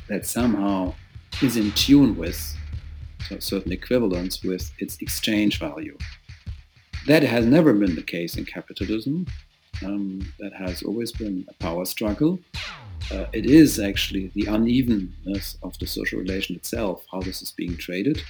[0.07, 0.93] that somehow
[1.41, 2.55] is in tune with
[3.31, 5.97] a certain equivalence with its exchange value.
[7.07, 9.25] That has never been the case in capitalism.
[9.83, 12.39] Um, that has always been a power struggle.
[13.11, 17.75] Uh, it is actually the unevenness of the social relation itself, how this is being
[17.77, 18.21] traded.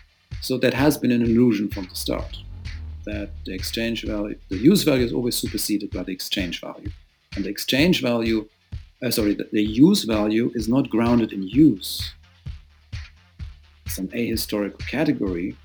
[0.42, 2.38] So that has been an illusion from the start.
[3.06, 6.90] That the exchange value, the use value is always superseded by the exchange value.
[7.36, 8.50] And the exchange value,
[9.04, 12.14] uh, sorry, the, the use value is not grounded in use,
[13.88, 15.56] some ahistorical category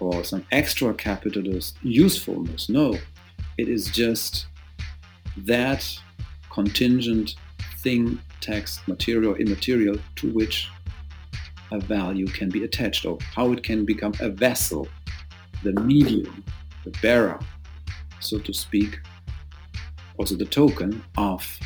[0.00, 2.68] or some extra capitalist usefulness.
[2.68, 2.98] No,
[3.56, 4.46] it is just
[5.38, 5.86] that
[6.50, 7.36] contingent
[7.78, 10.68] thing, text, material, immaterial to which
[11.72, 14.88] a value can be attached or how it can become a vessel,
[15.62, 16.44] the medium,
[16.84, 17.38] the bearer,
[18.20, 18.98] so to speak,
[20.18, 21.58] also the token of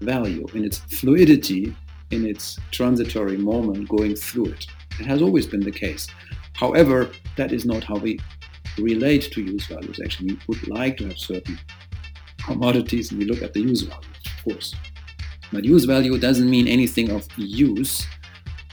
[0.00, 1.74] value in its fluidity,
[2.10, 4.66] in its transitory moment going through it.
[5.00, 6.06] It has always been the case.
[6.54, 8.18] However, that is not how we
[8.78, 10.00] relate to use values.
[10.02, 11.58] Actually, we would like to have certain
[12.46, 14.74] commodities and we look at the use value, of course.
[15.52, 18.06] But use value doesn't mean anything of use.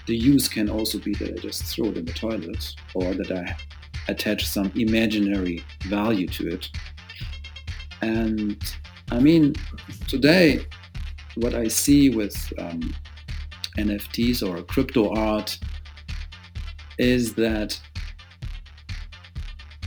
[0.07, 3.31] The use can also be that I just throw it in the toilet or that
[3.31, 3.55] I
[4.07, 6.69] attach some imaginary value to it.
[8.01, 8.57] And
[9.11, 9.53] I mean,
[10.07, 10.65] today,
[11.35, 12.93] what I see with um,
[13.77, 15.57] NFTs or crypto art
[16.97, 17.79] is that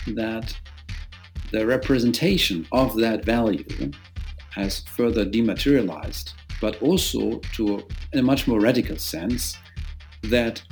[0.08, 0.56] that
[1.56, 3.64] the representation of that value
[4.50, 7.82] has further dematerialized, but also to
[8.12, 9.56] in a much more radical sense
[10.24, 10.62] that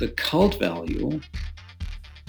[0.00, 1.20] the cult value,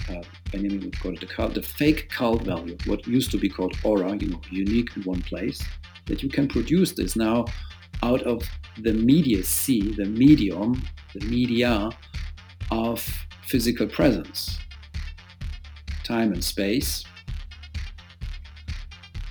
[0.08, 3.48] uh, Benjamin would call it the cult, the fake cult value, what used to be
[3.48, 5.60] called aura, you know, unique in one place,
[6.06, 7.44] that you can produce this now
[8.04, 8.40] out of
[8.82, 10.80] the media mediacy, the medium,
[11.12, 11.90] the media
[12.70, 13.00] of
[13.42, 14.58] physical presence,
[16.04, 17.04] time and space.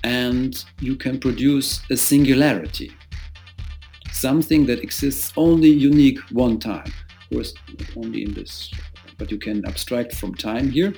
[0.08, 2.90] And you can produce a singularity,
[4.10, 6.90] something that exists only unique one time.
[7.20, 8.72] Of course, not only in this,
[9.18, 10.94] but you can abstract from time here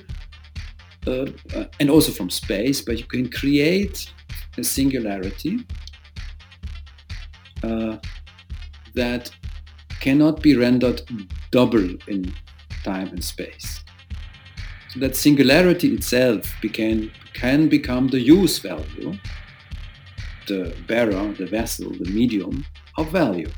[1.07, 4.13] uh, uh, and also from space, but you can create
[4.57, 5.65] a singularity
[7.63, 7.97] uh,
[8.95, 9.29] that
[9.99, 11.01] cannot be rendered
[11.51, 12.33] double in
[12.83, 13.83] time and space.
[14.89, 19.17] So that singularity itself became, can become the use value,
[20.47, 22.65] the bearer, the vessel, the medium
[22.97, 23.49] of value.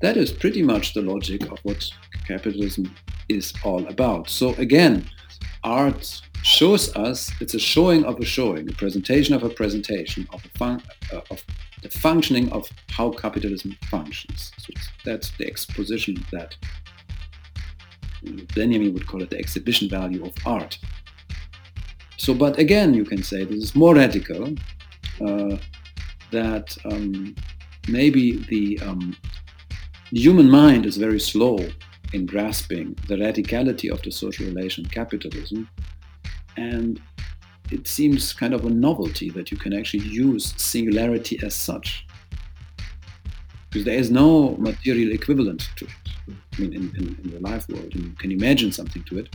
[0.00, 1.90] That is pretty much the logic of what
[2.26, 2.94] capitalism
[3.28, 4.30] is all about.
[4.30, 5.08] So again,
[5.62, 10.44] art shows us it's a showing of a showing, a presentation of a presentation of,
[10.44, 11.44] a fun, uh, of
[11.82, 14.52] the functioning of how capitalism functions.
[14.58, 14.72] So
[15.04, 16.56] that's the exposition that
[18.54, 20.78] Benjamin would call it the exhibition value of art.
[22.20, 24.54] So, but again, you can say this is more radical,
[25.26, 25.56] uh,
[26.30, 27.34] that um,
[27.88, 29.16] maybe the, um,
[30.10, 31.58] human mind is very slow
[32.12, 35.66] in grasping the radicality of the social relation capitalism
[36.58, 37.00] and
[37.70, 42.06] it seems kind of a novelty that you can actually use singularity as such.
[43.70, 45.90] Because there is no material equivalent to it.
[46.28, 49.34] I mean, in, in, in the life world, you can imagine something to it.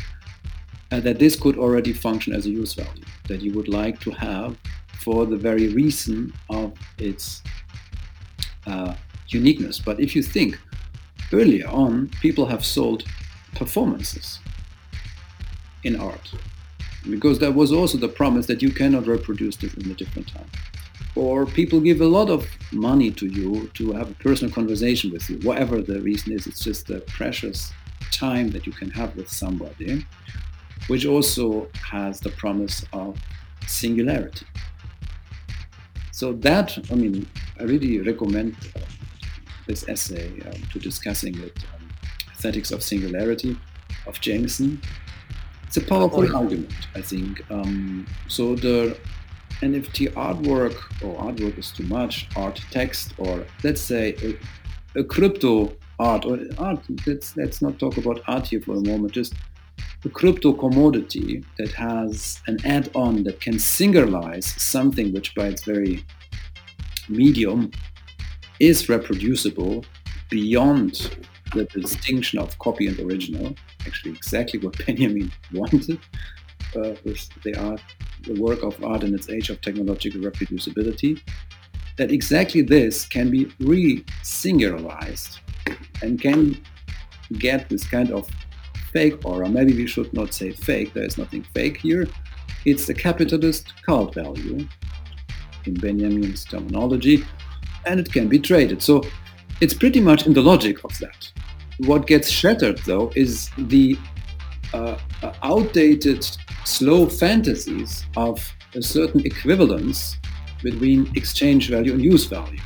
[0.91, 4.11] Uh, that this could already function as a use value that you would like to
[4.11, 4.55] have
[4.99, 7.41] for the very reason of its
[8.67, 8.93] uh,
[9.29, 9.79] uniqueness.
[9.79, 10.59] But if you think
[11.33, 13.03] earlier on, people have sold
[13.55, 14.39] performances
[15.83, 16.33] in art
[17.09, 20.49] because that was also the promise that you cannot reproduce this in a different time.
[21.15, 25.29] Or people give a lot of money to you to have a personal conversation with
[25.29, 26.45] you, whatever the reason is.
[26.47, 27.71] It's just a precious
[28.11, 30.05] time that you can have with somebody,
[30.87, 33.17] which also has the promise of
[33.67, 34.45] singularity.
[36.11, 37.27] So that, I mean,
[37.59, 38.79] I really recommend uh,
[39.67, 41.89] this essay um, to discussing it, um,
[42.31, 43.57] Aesthetics of Singularity
[44.07, 44.81] of Jameson.
[45.67, 47.43] It's a powerful argument, I think.
[47.51, 48.97] Um, so the
[49.61, 55.75] NFT artwork, or artwork is too much, art text, or let's say a, a crypto
[55.99, 59.33] art, or art, let's, let's not talk about art here for a moment, just
[60.05, 66.05] a crypto commodity that has an add-on that can singularize something which by its very
[67.09, 67.71] medium
[68.59, 69.83] is reproducible
[70.29, 71.17] beyond
[71.53, 73.55] the distinction of copy and original.
[73.85, 75.99] Actually exactly what Benjamin wanted
[76.75, 77.81] uh, with the art,
[78.23, 81.19] the work of art in its age of technological reproducibility,
[81.97, 85.39] that exactly this can be re-singularized
[86.03, 86.61] and can
[87.39, 88.29] get this kind of
[88.95, 89.49] fake aura.
[89.49, 92.07] Maybe we should not say fake, there is nothing fake here.
[92.63, 94.65] It's the capitalist cult value
[95.65, 97.25] in Benjamin's terminology,
[97.85, 98.81] and it can be traded.
[98.81, 99.03] So
[99.59, 101.29] it's pretty much in the logic of that.
[101.79, 103.97] What gets shattered, though, is the
[104.73, 106.25] uh, uh outdated,
[106.63, 108.35] slow fantasies of
[108.75, 110.17] a certain equivalence
[110.63, 112.63] between exchange value and use value.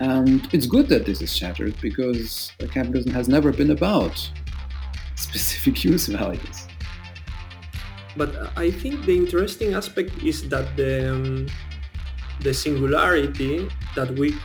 [0.00, 4.16] And it's good that this is shattered because capitalism has never been about
[5.28, 6.58] specific use values.
[8.16, 11.46] But I think the interesting aspect is that the, um,
[12.40, 14.36] the singularity that we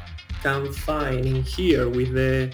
[0.42, 2.52] can find in here with the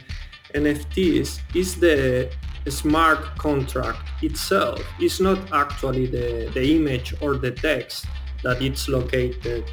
[0.53, 2.29] NFTs is the
[2.67, 4.81] smart contract itself.
[4.99, 8.07] It's not actually the, the image or the text
[8.43, 9.63] that it's located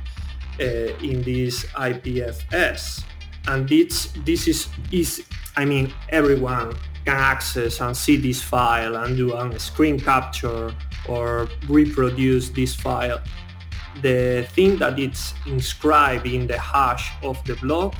[0.61, 0.65] uh,
[1.03, 3.05] in this IPFS.
[3.49, 5.25] And this, this is, is,
[5.57, 10.75] I mean, everyone can access and see this file and do a screen capture
[11.09, 13.21] or reproduce this file.
[14.01, 17.95] The thing that it's inscribed in the hash of the block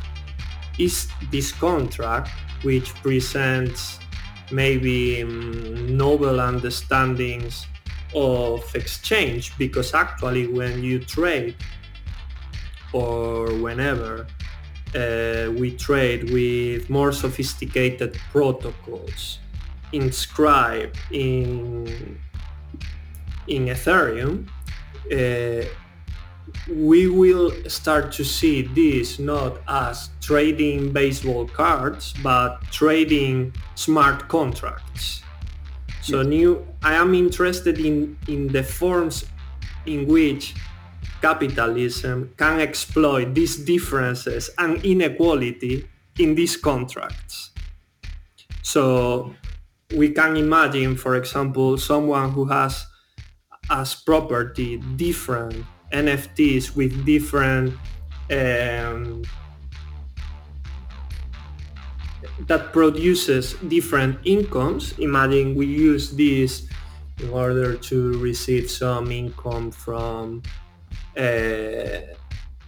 [0.79, 2.31] is this contract
[2.63, 3.99] which presents
[4.51, 7.67] maybe um, novel understandings
[8.15, 11.57] of exchange because actually when you trade
[12.93, 14.27] or whenever
[14.95, 19.39] we trade with more sophisticated protocols
[19.93, 22.19] inscribed in
[23.49, 24.49] in Ethereum,
[25.13, 25.67] uh,
[26.71, 35.23] we will start to see this not as trading baseball cards, but trading smart contracts.
[36.03, 39.25] So new, I am interested in, in the forms
[39.87, 40.55] in which
[41.23, 47.51] capitalism can exploit these differences and inequality in these contracts.
[48.63, 49.35] So
[49.95, 52.87] we can imagine, for example, someone who has
[53.71, 57.75] as property different NFTs with different
[58.31, 59.23] um,
[62.47, 64.99] that produces different incomes.
[64.99, 66.67] Imagine we use this
[67.21, 70.43] in order to receive some income from
[71.17, 72.15] uh,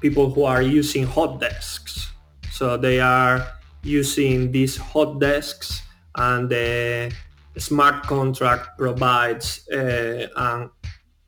[0.01, 2.12] people who are using hot desks.
[2.51, 3.47] So they are
[3.82, 5.82] using these hot desks
[6.16, 7.12] and the
[7.57, 10.70] smart contract provides uh, an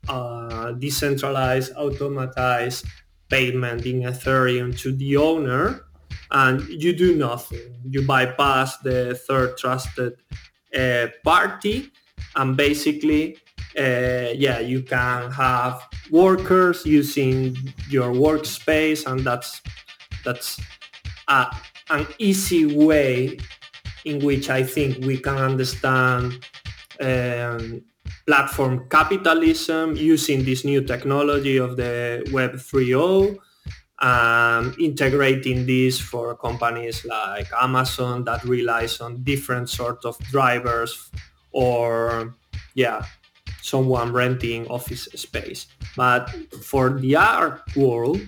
[0.07, 2.85] uh, decentralized, automatized
[3.29, 5.81] payment in Ethereum to the owner
[6.31, 7.75] and you do nothing.
[7.83, 10.17] You bypass the third trusted
[10.75, 11.91] uh, party
[12.35, 13.37] and basically
[13.77, 17.55] uh, yeah, you can have workers using
[17.89, 19.61] your workspace, and that's
[20.25, 20.59] that's
[21.27, 21.47] a,
[21.89, 23.37] an easy way
[24.05, 26.43] in which I think we can understand
[26.99, 27.83] um,
[28.25, 33.37] platform capitalism using this new technology of the Web 3.0
[33.99, 41.09] um, integrating this for companies like Amazon that relies on different sort of drivers
[41.51, 42.35] or
[42.75, 43.05] yeah
[43.67, 45.67] someone renting office space.
[45.95, 46.29] But
[46.63, 48.21] for the art world,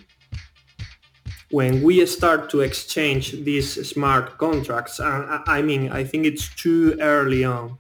[1.52, 6.98] when we start to exchange these smart contracts, and I mean, I think it's too
[7.00, 7.78] early on.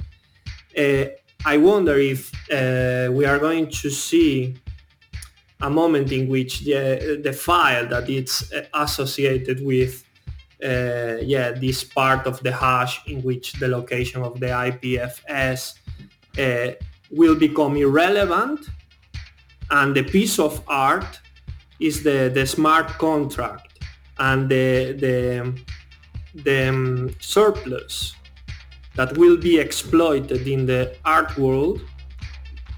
[0.77, 1.05] Uh,
[1.45, 4.55] I wonder if uh, we are going to see
[5.61, 10.03] a moment in which the, the file that it's associated with
[10.63, 15.75] uh, yeah this part of the hash in which the location of the IPFS
[16.37, 16.73] uh,
[17.11, 18.59] will become irrelevant
[19.71, 21.19] and the piece of art
[21.79, 23.79] is the, the smart contract
[24.17, 25.61] and the, the,
[26.43, 28.15] the um, surplus
[28.95, 31.81] that will be exploited in the art world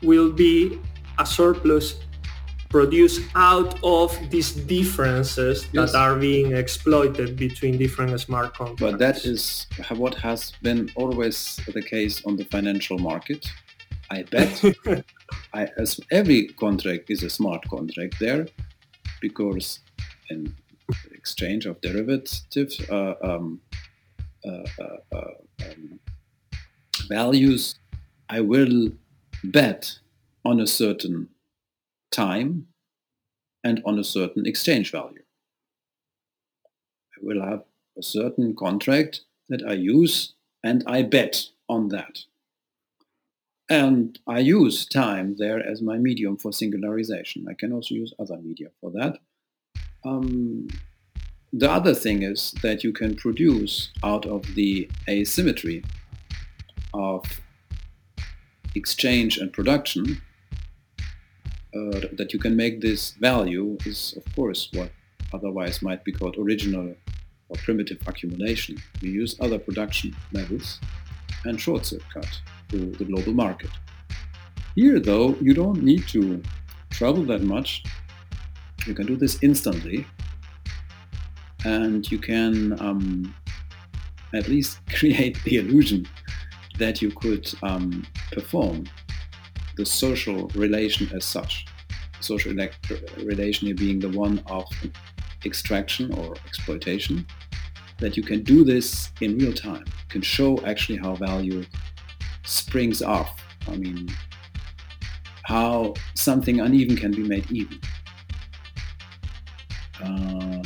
[0.04, 0.80] will be
[1.18, 1.96] a surplus
[2.70, 5.92] produced out of these differences yes.
[5.92, 8.82] that are being exploited between different smart contracts.
[8.82, 13.52] But that is what has been always the case on the financial market.
[14.12, 14.62] I bet
[15.54, 18.46] I, as every contract is a smart contract there
[19.22, 19.80] because
[20.30, 20.54] in
[21.14, 23.62] exchange of derivatives uh, um,
[24.46, 25.34] uh, uh, uh,
[25.66, 26.00] um,
[27.08, 27.76] values,
[28.30, 28.92] I will
[29.46, 30.00] bet
[30.44, 31.30] on a certain
[32.12, 32.68] time
[33.64, 35.24] and on a certain exchange value.
[37.16, 37.64] I will have
[37.98, 40.34] a certain contract that I use
[40.66, 42.26] and I bet on that.
[43.72, 47.48] And I use time there as my medium for singularization.
[47.48, 49.20] I can also use other media for that.
[50.04, 50.68] Um,
[51.54, 55.86] the other thing is that you can produce out of the asymmetry
[56.94, 57.24] of
[58.76, 60.22] exchange and production
[61.74, 64.92] uh, that you can make this value is of course what
[65.32, 66.94] otherwise might be called original
[67.48, 68.76] or primitive accumulation.
[69.02, 70.82] We use other production methods
[71.46, 72.42] and short circuit
[72.72, 73.70] to the global market.
[74.76, 76.42] Here though, you don't need to
[76.90, 77.84] travel that much.
[78.86, 80.06] You can do this instantly
[81.66, 83.36] and you can um,
[84.34, 86.08] at least create the illusion
[86.80, 88.86] that you could um, perform
[89.78, 91.66] the social relation as such.
[92.20, 92.54] Social
[93.18, 94.66] relation here being the one of
[95.46, 97.26] extraction or exploitation,
[97.98, 101.64] that you can do this in real time, can show actually how value
[102.52, 103.40] springs off.
[103.68, 104.10] I mean,
[105.44, 107.80] how something uneven can be made even.
[110.04, 110.64] Uh,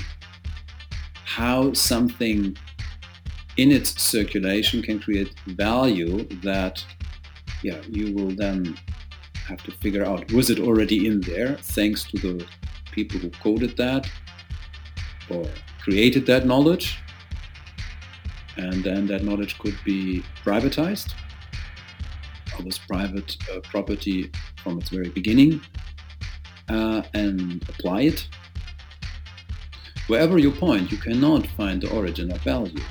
[1.23, 2.57] how something
[3.57, 6.83] in its circulation can create value that
[7.63, 8.77] yeah, you will then
[9.47, 12.45] have to figure out was it already in there thanks to the
[12.91, 14.09] people who coded that
[15.29, 15.45] or
[15.81, 16.97] created that knowledge
[18.57, 21.13] and then that knowledge could be privatized
[22.65, 25.61] was private uh, property from its very beginning
[26.69, 28.27] uh, and apply it
[30.07, 32.83] wherever you point you cannot find the origin of value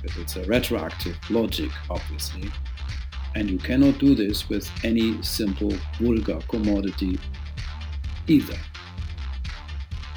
[0.00, 2.50] because it's a retroactive logic obviously
[3.34, 7.18] and you cannot do this with any simple vulgar commodity
[8.26, 8.58] either.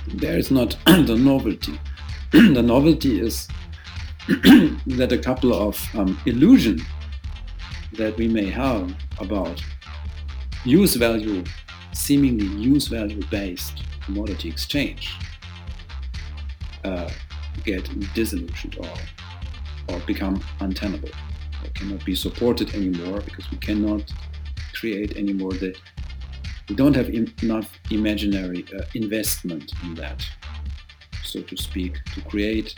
[0.07, 1.79] There is not the novelty.
[2.31, 3.47] the novelty is
[4.27, 6.81] that a couple of um, illusion
[7.97, 9.63] that we may have about
[10.63, 11.43] use value,
[11.93, 15.15] seemingly use value based commodity exchange
[16.83, 17.09] uh,
[17.63, 21.09] get disillusioned or, or become untenable.
[21.73, 24.13] Cannot be supported anymore because we cannot
[24.73, 25.75] create anymore the
[26.69, 30.25] we don't have Im- enough imaginary uh, investment in that
[31.23, 32.75] so to speak to create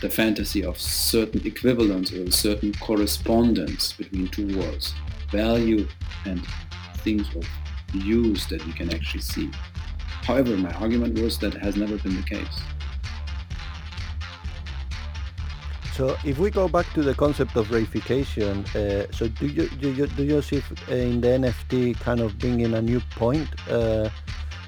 [0.00, 4.94] the fantasy of certain equivalence or certain correspondence between two worlds
[5.30, 5.86] value
[6.24, 6.44] and
[6.98, 7.46] things of
[7.94, 9.50] use that we can actually see.
[10.22, 12.60] However my argument was that has never been the case.
[15.94, 19.92] So if we go back to the concept of reification, uh, so do you, do
[19.92, 24.08] you do you see in the NFT kind of bringing a new point uh,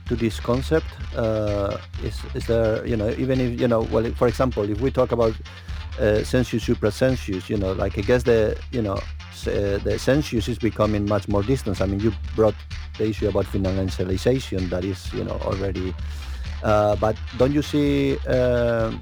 [0.09, 0.86] to this concept?
[1.16, 4.90] Uh, is is there you know even if you know well for example if we
[4.90, 5.34] talk about
[6.00, 10.48] uh, sensuous supra sensuous you know like I guess the you know uh, the sensuous
[10.48, 11.80] is becoming much more distant.
[11.80, 12.55] I mean you brought
[12.98, 15.94] the issue about financialization that is you know already,
[16.62, 18.18] uh, but don't you see?
[18.26, 18.92] Uh,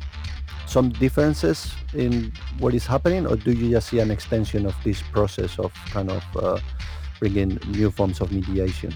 [0.70, 5.02] some differences in what is happening, or do you just see an extension of this
[5.02, 6.60] process of kind of uh,
[7.18, 8.94] bringing new forms of mediation?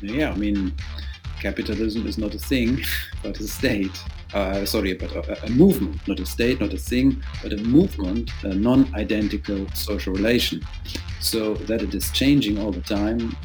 [0.00, 0.72] Yeah, I mean,
[1.44, 2.70] capitalism is not a thing,
[3.22, 3.96] but a state.
[4.32, 8.30] Uh, sorry, but a, a, movement, not a state, not a thing, but a movement,
[8.44, 10.58] a non-identical social relation.
[11.20, 13.36] So that it is changing all the time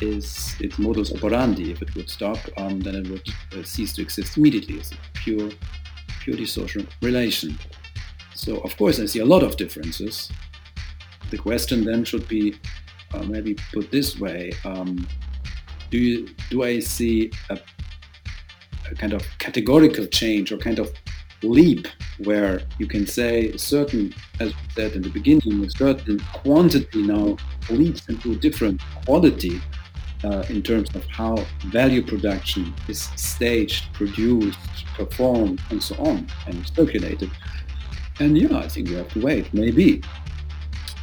[0.00, 1.72] is its modus operandi.
[1.72, 4.76] If it would stop, um, then it would uh, cease to exist immediately.
[4.76, 5.50] It's a pure
[6.22, 7.58] purely social relation.
[8.34, 10.30] So of course I see a lot of differences.
[11.30, 12.44] The question then should be
[13.14, 15.06] uh, maybe put this way: um,
[15.90, 17.58] Do you, do I see a,
[18.90, 20.92] a kind of categorical change or kind of
[21.42, 21.86] leap
[22.24, 27.36] where you can say certain, as we said in the beginning, a certain quantity now
[27.70, 29.60] leaps into a different quality
[30.24, 31.36] uh, in terms of how
[31.66, 34.58] value production is staged, produced,
[34.96, 37.30] performed, and so on, and circulated.
[38.18, 39.52] And yeah, I think we have to wait.
[39.54, 40.02] Maybe,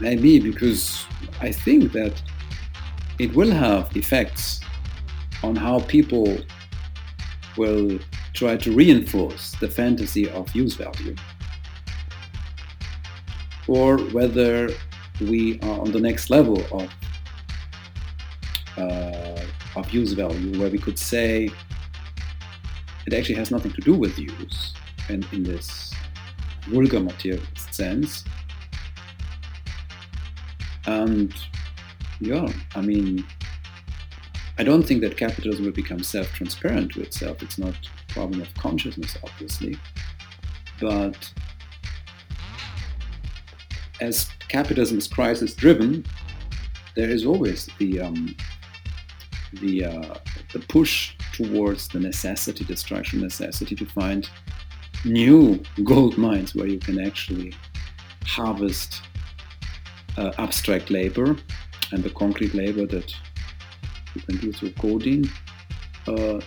[0.01, 1.05] maybe because
[1.39, 2.21] I think that
[3.19, 4.59] it will have effects
[5.45, 6.37] on how people
[7.55, 7.99] will
[8.33, 11.15] try to reinforce the fantasy of use value,
[13.67, 14.69] or whether
[15.21, 16.89] we are on the next level of
[18.77, 19.41] uh,
[19.75, 21.49] of use value, where we could say
[23.07, 24.73] it actually has nothing to do with use,
[25.09, 25.93] and in this
[26.67, 28.23] vulgar materialist sense.
[30.87, 31.33] And
[32.19, 33.25] yeah, I mean,
[34.57, 37.43] I don't think that capitalism will become self-transparent to itself.
[37.43, 39.77] It's not a problem of consciousness, obviously,
[40.79, 41.33] but
[44.01, 46.05] as capitalism is crisis driven,
[46.95, 48.35] there is always the um,
[49.61, 50.15] the uh,
[50.53, 54.29] the push towards the necessity, the structural necessity to find
[55.03, 57.53] new gold mines where you can actually
[58.25, 59.01] harvest
[60.17, 61.37] uh, abstract labor
[61.91, 63.13] and the concrete labor that
[64.15, 65.29] you can do through coding
[66.07, 66.39] uh,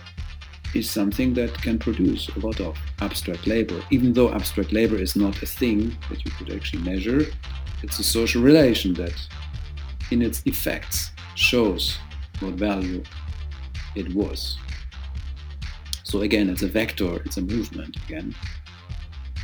[0.73, 3.81] is something that can produce a lot of abstract labor.
[3.89, 7.25] Even though abstract labor is not a thing that you could actually measure,
[7.81, 9.13] it's a social relation that
[10.11, 11.97] in its effects shows
[12.39, 13.03] what value
[13.95, 14.57] it was.
[16.03, 18.35] So again, it's a vector, it's a movement again.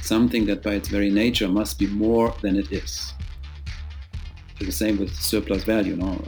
[0.02, 3.14] Something that by its very nature must be more than it is.
[4.60, 5.96] The same with surplus value.
[5.96, 6.24] No?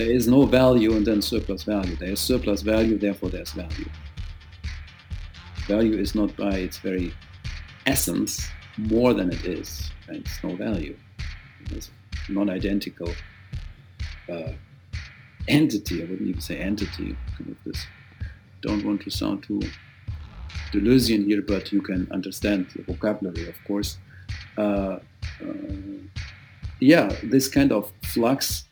[0.00, 1.94] There is no value and then surplus value.
[1.94, 3.90] There is surplus value, therefore there's value.
[5.66, 7.12] Value is not by its very
[7.84, 8.48] essence
[8.78, 9.90] more than it is.
[10.08, 10.96] It's no value.
[11.72, 11.90] It's
[12.30, 13.10] non-identical
[14.32, 14.52] uh,
[15.48, 15.98] entity.
[16.00, 17.14] I wouldn't even say entity.
[17.66, 17.84] This.
[18.62, 19.60] Don't want to sound too
[20.72, 23.98] Deleuzian here, but you can understand the vocabulary, of course.
[24.56, 25.00] Uh,
[25.42, 25.52] uh,
[26.80, 28.64] yeah, this kind of flux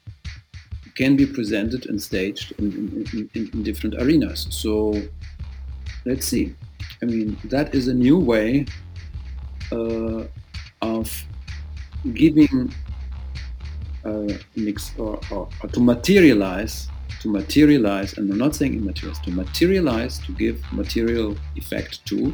[0.98, 2.66] can be presented and staged in,
[3.12, 4.48] in, in, in, different arenas.
[4.50, 5.00] So
[6.04, 6.54] let's see.
[7.02, 8.66] I mean, that is a new way
[9.70, 10.24] uh,
[10.82, 11.06] of
[12.14, 12.72] giving
[14.04, 14.32] uh,
[14.98, 16.88] or, or, or, to materialize
[17.20, 22.32] to materialize and i'm not saying immaterialize to materialize to give material effect to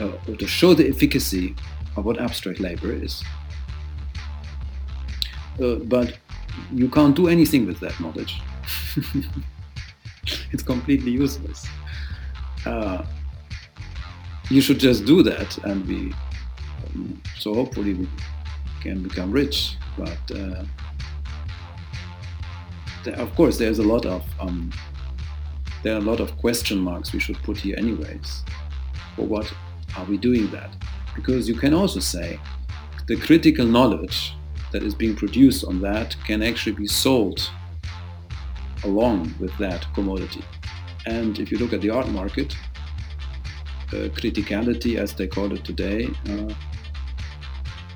[0.00, 1.54] uh, or to show the efficacy
[1.96, 3.22] of what abstract labor is
[5.62, 6.18] uh, but
[6.72, 8.40] you can't do anything with that knowledge
[10.52, 11.66] it's completely useless
[12.66, 13.04] uh,
[14.50, 16.12] you should just do that and be.
[17.38, 18.08] so hopefully we
[18.80, 20.64] can become rich but uh,
[23.12, 24.70] of course, there's a lot of um,
[25.82, 28.42] there are a lot of question marks we should put here, anyways.
[29.16, 29.52] For what
[29.96, 30.74] are we doing that?
[31.14, 32.40] Because you can also say
[33.06, 34.34] the critical knowledge
[34.74, 37.48] that is being produced on that can actually be sold
[38.82, 40.42] along with that commodity.
[41.06, 42.56] And if you look at the art market,
[43.92, 46.52] uh, criticality, as they call it today, uh,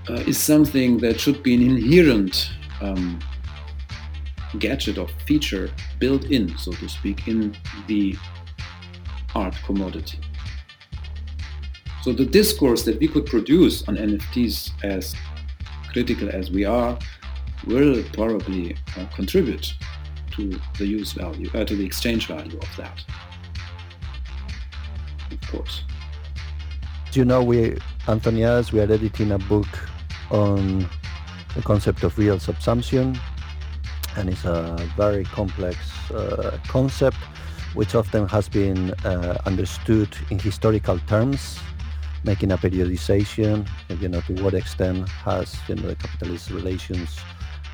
[0.09, 3.19] uh, is something that should be an inherent um,
[4.61, 7.57] gadget or feature built in, so to speak, in
[7.89, 8.17] the
[9.35, 10.21] art commodity.
[12.03, 15.17] So the discourse that we could produce on NFTs as
[15.99, 16.97] critical as we are
[17.67, 19.75] will probably uh, contribute
[20.31, 23.05] to the use value, uh, to the exchange value of that.
[25.33, 25.83] Of course.
[27.15, 29.67] You know we, Antonias, we are editing a book
[30.31, 30.89] on
[31.57, 33.19] the concept of real subsumption
[34.17, 35.79] and it's a very complex
[36.13, 37.17] uh, concept
[37.75, 41.59] which often has been uh, understood in historical terms
[42.25, 43.67] making a periodization
[44.01, 47.19] you know to what extent has you know the capitalist relations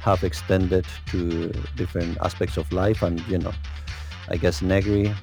[0.03, 3.53] have extended to different aspects of life and you know
[4.29, 5.15] i guess negri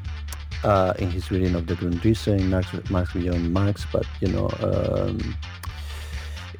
[0.64, 4.50] uh, in his reading of the Grundrisse, in Marx, Marx beyond Marx, but you know,
[4.62, 5.36] um,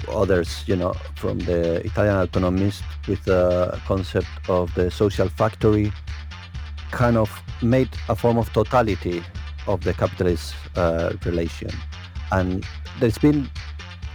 [0.10, 5.92] others, you know, from the Italian autonomists with the concept of the social factory,
[6.92, 7.32] kind of
[7.62, 9.24] made a form of totality
[9.68, 11.70] of the capitalist uh, relation.
[12.32, 12.66] And
[13.00, 13.50] there's been,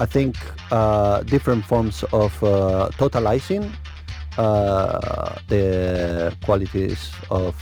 [0.00, 0.36] I think,
[0.70, 3.72] uh, different forms of uh, totalizing
[4.38, 7.54] uh, the qualities of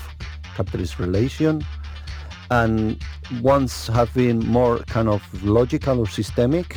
[0.57, 1.65] capitalist relation.
[2.51, 3.03] And
[3.43, 6.77] ones have been more kind of logical or systemic.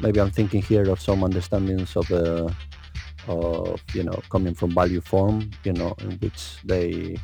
[0.00, 2.54] Maybe I'm thinking here of some understandings of the
[3.28, 7.16] of you know coming from value form, you know, in which they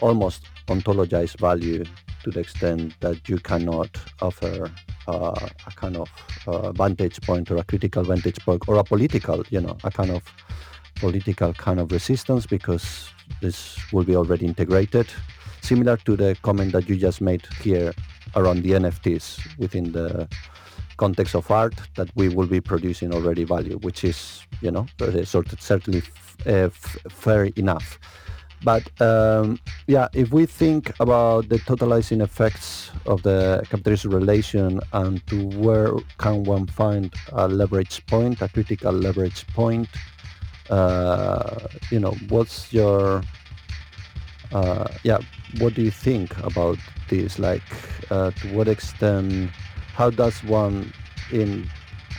[0.00, 1.84] almost ontologize value
[2.24, 4.70] to the extent that you cannot offer
[5.06, 6.10] uh, a kind of
[6.46, 10.10] uh, vantage point or a critical vantage point or a political, you know, a kind
[10.10, 10.22] of
[10.96, 13.10] political kind of resistance because
[13.40, 15.08] this will be already integrated.
[15.60, 17.92] Similar to the comment that you just made here
[18.36, 20.28] around the NFTs within the
[20.96, 25.60] context of art that we will be producing already value, which is, you know, of
[25.60, 26.02] certainly
[26.46, 26.68] uh,
[27.08, 27.98] fair enough.
[28.64, 35.26] But um, yeah, if we think about the totalizing effects of the capitalist relation and
[35.26, 39.88] to where can one find a leverage point, a critical leverage point,
[40.70, 41.58] uh,
[41.90, 43.22] you know, what's your,
[44.52, 45.18] uh, yeah,
[45.58, 47.38] what do you think about this?
[47.38, 47.62] Like,
[48.10, 49.50] uh, to what extent
[49.94, 50.92] how does one
[51.30, 51.68] in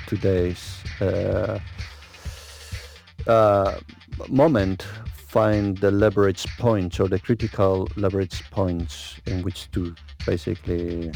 [0.07, 1.59] today's uh,
[3.27, 3.79] uh,
[4.27, 4.85] moment
[5.33, 9.95] find the leverage points or the critical leverage points in which to
[10.27, 11.11] basically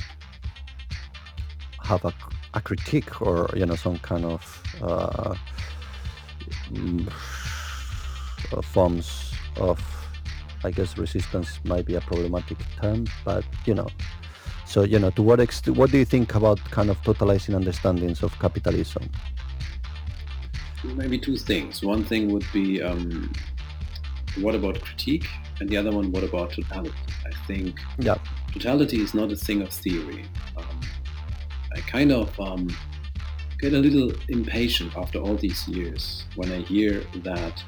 [1.84, 2.12] have a,
[2.56, 4.42] a critique or you know some kind of
[4.82, 5.36] uh,
[6.72, 7.08] mm,
[8.64, 9.80] forms of
[10.64, 13.88] I guess resistance might be a problematic term, but you know.
[14.66, 18.24] So you know, to what extent, what do you think about kind of totalizing understandings
[18.24, 19.08] of capitalism?
[20.84, 21.84] Maybe two things.
[21.84, 23.32] One thing would be um,
[24.42, 25.28] what about critique,
[25.60, 26.96] and the other one, what about totality?
[27.26, 28.18] I think yeah.
[28.52, 30.26] totality is not a thing of theory.
[30.56, 30.80] Um,
[31.76, 32.68] I kind of um,
[33.60, 37.64] get a little impatient after all these years when I hear that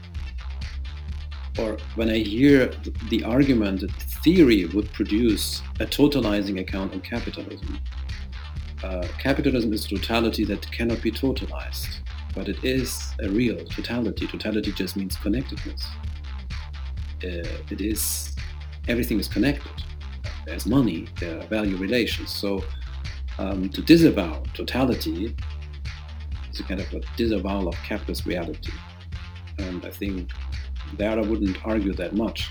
[1.58, 2.72] or when I hear
[3.10, 3.92] the argument that
[4.24, 7.80] theory would produce a totalizing account on capitalism,
[8.84, 12.00] uh, capitalism is totality that cannot be totalized,
[12.34, 14.28] but it is a real totality.
[14.28, 15.86] Totality just means connectedness.
[17.24, 18.36] Uh, it is
[18.88, 19.72] everything is connected.
[20.46, 22.32] There's money, there are value relations.
[22.32, 22.64] So
[23.38, 25.36] um, to disavow totality
[26.52, 28.72] is a kind of a disavowal of capitalist reality.
[29.58, 30.30] And I think
[30.98, 32.50] there I wouldn't argue that much.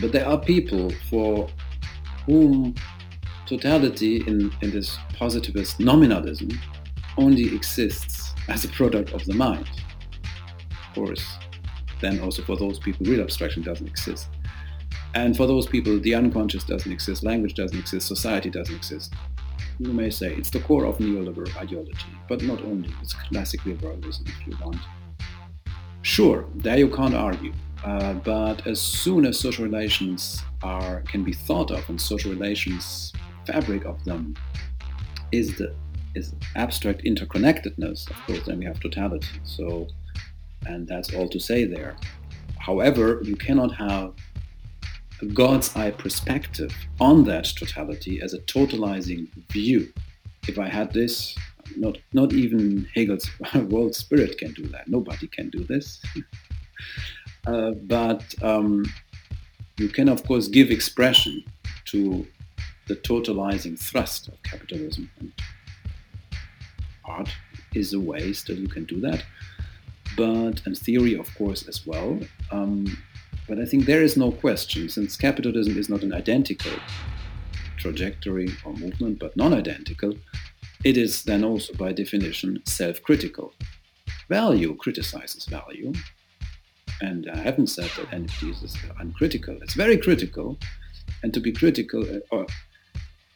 [0.00, 1.48] But there are people for
[2.26, 2.74] whom
[3.46, 6.48] totality in, in this positivist nominalism
[7.18, 9.68] only exists as a product of the mind.
[10.70, 11.38] Of course,
[12.02, 14.28] then also for those people, real abstraction doesn't exist.
[15.14, 19.14] And for those people, the unconscious doesn't exist, language doesn't exist, society doesn't exist.
[19.78, 24.26] You may say it's the core of neoliberal ideology, but not only, it's classic liberalism
[24.26, 24.76] if you want.
[26.02, 27.52] Sure, there you can't argue.
[27.84, 33.12] Uh, but as soon as social relations are can be thought of and social relations
[33.44, 34.34] fabric of them
[35.32, 35.74] is the
[36.14, 39.40] is abstract interconnectedness, of course, then we have totality.
[39.44, 39.88] So,
[40.66, 41.96] and that's all to say there.
[42.58, 44.14] However, you cannot have
[45.20, 49.92] a God's eye perspective on that totality as a totalizing view.
[50.48, 51.36] If I had this,
[51.76, 54.88] not not even Hegel's world spirit can do that.
[54.88, 56.02] Nobody can do this.
[57.46, 58.84] uh, but um,
[59.78, 61.44] you can, of course, give expression
[61.86, 62.26] to
[62.88, 65.10] the totalizing thrust of capitalism.
[65.18, 65.32] And
[67.04, 67.30] art
[67.74, 69.24] is a way still you can do that.
[70.16, 72.18] But, and theory, of course, as well.
[72.50, 72.98] Um,
[73.48, 76.72] but I think there is no question, since capitalism is not an identical
[77.76, 80.14] trajectory or movement, but non identical,
[80.84, 83.52] it is then also by definition self-critical.
[84.28, 85.92] Value criticizes value,
[87.00, 89.58] and I haven't said that NFTs is uncritical.
[89.62, 90.58] It's very critical,
[91.22, 92.46] and to be critical, uh, or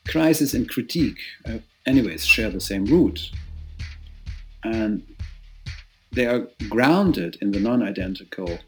[0.08, 1.18] crisis and critique,
[1.48, 3.30] uh, anyways, share the same root,
[4.62, 5.02] and
[6.16, 8.58] they are grounded in the non-identical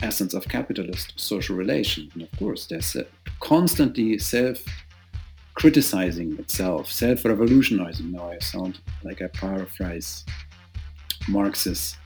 [0.00, 2.08] essence of capitalist social relation.
[2.14, 3.04] And of course, they're
[3.40, 4.64] constantly self
[5.54, 8.12] criticizing itself, self-revolutionizing.
[8.12, 10.24] Now I sound like I paraphrase
[11.28, 11.96] Marx's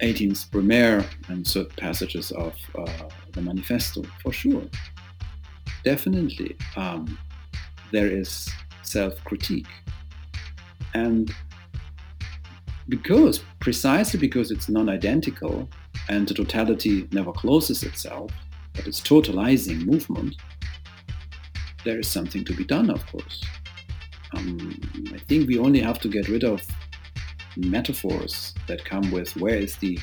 [0.00, 4.64] 18th Brumaire and certain passages of uh, the Manifesto, for sure.
[5.84, 7.18] Definitely, um,
[7.92, 8.48] there is
[8.82, 9.68] self-critique.
[10.94, 11.32] And
[12.90, 15.68] because, precisely because it's non-identical
[16.08, 18.30] and the totality never closes itself,
[18.74, 20.36] but it's totalizing movement,
[21.84, 23.42] there is something to be done, of course.
[24.36, 24.78] Um,
[25.14, 26.60] I think we only have to get rid of
[27.56, 29.98] metaphors that come with where is the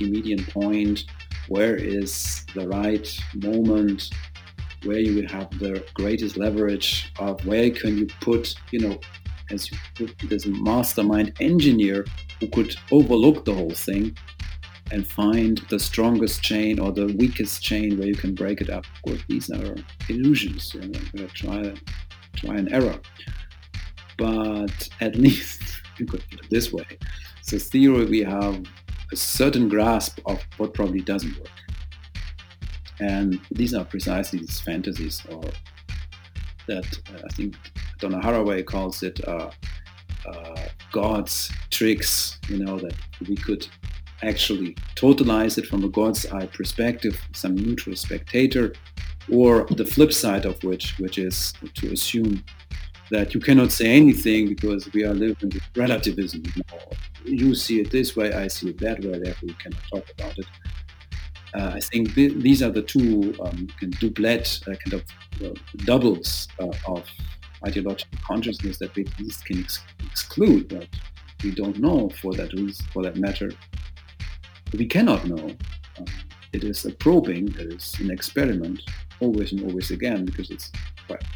[0.00, 1.04] median point,
[1.48, 4.10] where is the right moment,
[4.84, 8.98] where you will have the greatest leverage of where can you put, you know,
[9.50, 12.04] as you put this mastermind engineer
[12.40, 14.16] who could overlook the whole thing
[14.90, 18.86] and find the strongest chain or the weakest chain where you can break it up.
[18.96, 19.74] Of course, these are
[20.08, 20.74] illusions.
[20.74, 21.74] You know, try,
[22.36, 22.98] try and error.
[24.16, 25.62] But at least
[25.98, 26.86] you could put it this way.
[27.42, 28.64] So theory, we have
[29.12, 31.48] a certain grasp of what probably doesn't work.
[33.00, 35.42] And these are precisely these fantasies or
[36.66, 37.56] that uh, I think
[37.98, 39.50] Donna Haraway calls it uh,
[40.26, 42.94] uh, God's tricks, you know, that
[43.28, 43.66] we could
[44.22, 48.74] actually totalize it from a God's eye perspective, some neutral spectator,
[49.32, 52.42] or the flip side of which, which is to assume
[53.10, 56.42] that you cannot say anything because we are living with relativism.
[56.54, 56.78] You know,
[57.24, 60.38] you see it this way, I see it that way, therefore we cannot talk about
[60.38, 60.46] it.
[61.54, 64.18] Uh, I think th- these are the two um, kind of
[64.66, 65.02] uh, kind of
[65.42, 65.54] uh,
[65.84, 67.08] doubles uh, of
[67.66, 70.88] ideological consciousness that we at least can ex- exclude, but
[71.42, 73.50] we don't know for that reason, for that matter.
[74.76, 75.56] We cannot know.
[75.98, 76.06] Um,
[76.52, 78.82] it is a probing, it is an experiment,
[79.20, 80.70] always and always again, because it's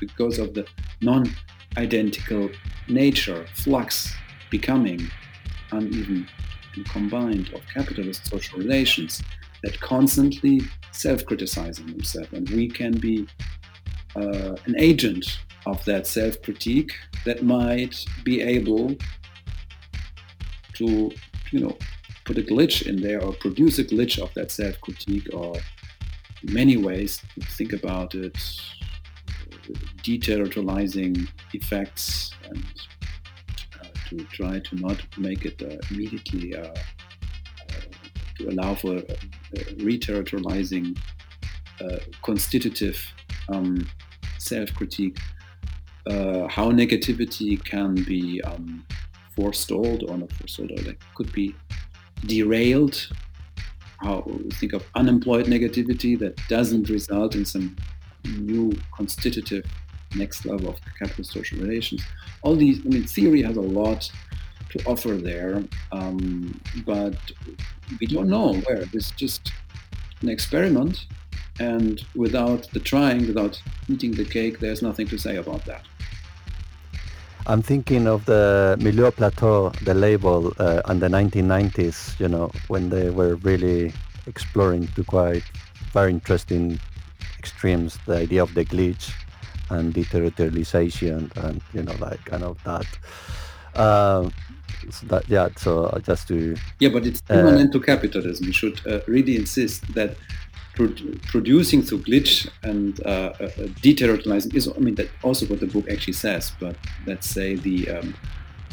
[0.01, 0.67] because of the
[1.01, 2.51] non-identical
[2.89, 4.15] nature, flux,
[4.51, 5.11] becoming,
[5.71, 6.29] uneven
[6.75, 9.23] and combined of capitalist social relations
[9.63, 10.61] that constantly
[10.91, 13.27] self-criticizing themselves, and we can be
[14.17, 16.93] uh, an agent of that self-critique
[17.25, 18.95] that might be able
[20.75, 21.11] to,
[21.51, 21.77] you know,
[22.25, 25.55] put a glitch in there or produce a glitch of that self-critique or
[26.43, 28.37] many ways to think about it,
[30.03, 32.65] deterritorializing effects and
[33.81, 36.75] uh, to try to not make it uh, immediately uh, uh
[38.37, 39.03] to allow for uh,
[39.79, 40.99] reterritorializing
[41.81, 42.99] uh, constitutive
[43.49, 43.87] um,
[46.09, 48.85] self-critique, how negativity can be um,
[49.35, 51.55] forestalled or not forestalled, or like could be
[52.27, 53.09] derailed.
[53.99, 57.77] How think of unemployed negativity that doesn't result in some
[58.25, 59.65] new constitutive
[60.17, 62.03] next level of capitalist social relations.
[62.43, 64.11] All these, I mean, theory has a lot
[64.71, 67.17] to offer there, um, but
[68.01, 68.85] we don't know where.
[68.93, 69.53] It's just
[70.21, 71.07] an experiment,
[71.61, 75.85] and without the trying, without eating the cake, there's nothing to say about that.
[77.47, 82.91] I'm thinking of the Mille Plateaux, the label, uh, and the 1990s, you know, when
[82.91, 83.93] they were really
[84.27, 85.43] exploring to quite
[85.93, 86.79] very interesting
[87.39, 89.13] extremes, the idea of the glitch
[89.71, 92.87] and deterritorialization and, you know, like kind of that.
[93.75, 94.31] Uh,
[94.91, 96.57] so that yeah, so just to...
[96.79, 98.47] Yeah, but it's permanent uh, to capitalism.
[98.47, 100.17] We should uh, really insist that
[100.75, 103.49] producing through glitch and uh, uh,
[103.83, 107.91] deterritorializing is, I mean, that also what the book actually says, but let's say the
[107.91, 108.15] um,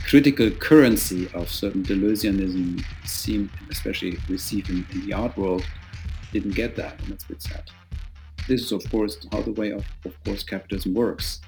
[0.06, 5.66] critical currency of certain Deleuzianism seemed, especially received in, in, the art world,
[6.32, 7.64] didn't get that, and that's a bit sad.
[8.48, 11.42] This is, of course, how the way of, of course, capitalism works.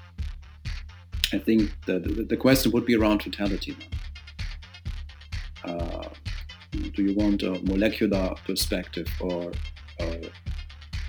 [1.32, 3.74] I think the, the, the question would be around totality
[5.64, 6.08] uh,
[6.94, 9.52] do you want a molecular perspective or uh,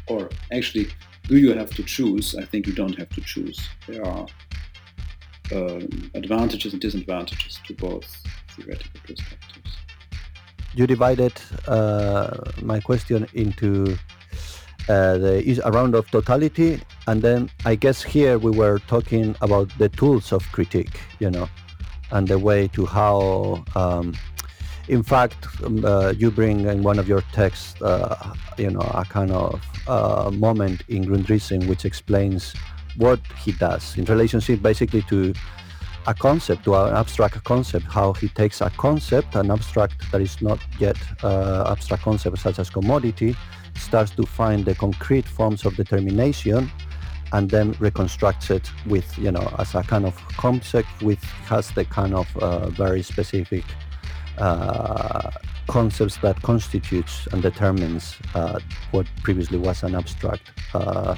[0.08, 0.88] or actually,
[1.28, 2.36] do you have to choose?
[2.36, 3.60] I think you don't have to choose.
[3.88, 4.28] There are
[5.54, 8.06] um, advantages and disadvantages to both
[8.56, 9.78] theoretical perspectives.
[10.76, 11.34] You divided
[11.68, 13.98] uh, my question into
[14.90, 19.90] uh, the round of totality, and then I guess here we were talking about the
[19.90, 21.48] tools of critique, you know,
[22.12, 24.14] and the way to how um,
[24.88, 29.06] in fact, um, uh, you bring in one of your texts, uh, you know, a
[29.06, 32.54] kind of uh, moment in Grundrisse which explains
[32.98, 35.34] what he does in relationship basically to
[36.06, 40.42] a concept, to an abstract concept, how he takes a concept, an abstract that is
[40.42, 43.36] not yet uh, abstract concept such as commodity,
[43.76, 46.70] starts to find the concrete forms of determination
[47.32, 51.86] and then reconstructs it with, you know, as a kind of concept which has the
[51.86, 53.64] kind of uh, very specific
[54.38, 55.32] uh,
[55.68, 58.60] concepts that constitutes and determines uh,
[58.92, 61.16] what previously was an abstract uh,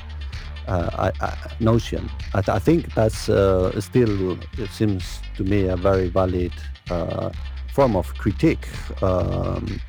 [0.67, 1.11] uh
[1.59, 2.09] notion.
[2.33, 6.53] I, th- I, think that's uh, still, it seems to me, a very valid
[7.73, 8.67] form of critique.
[9.03, 9.79] Um,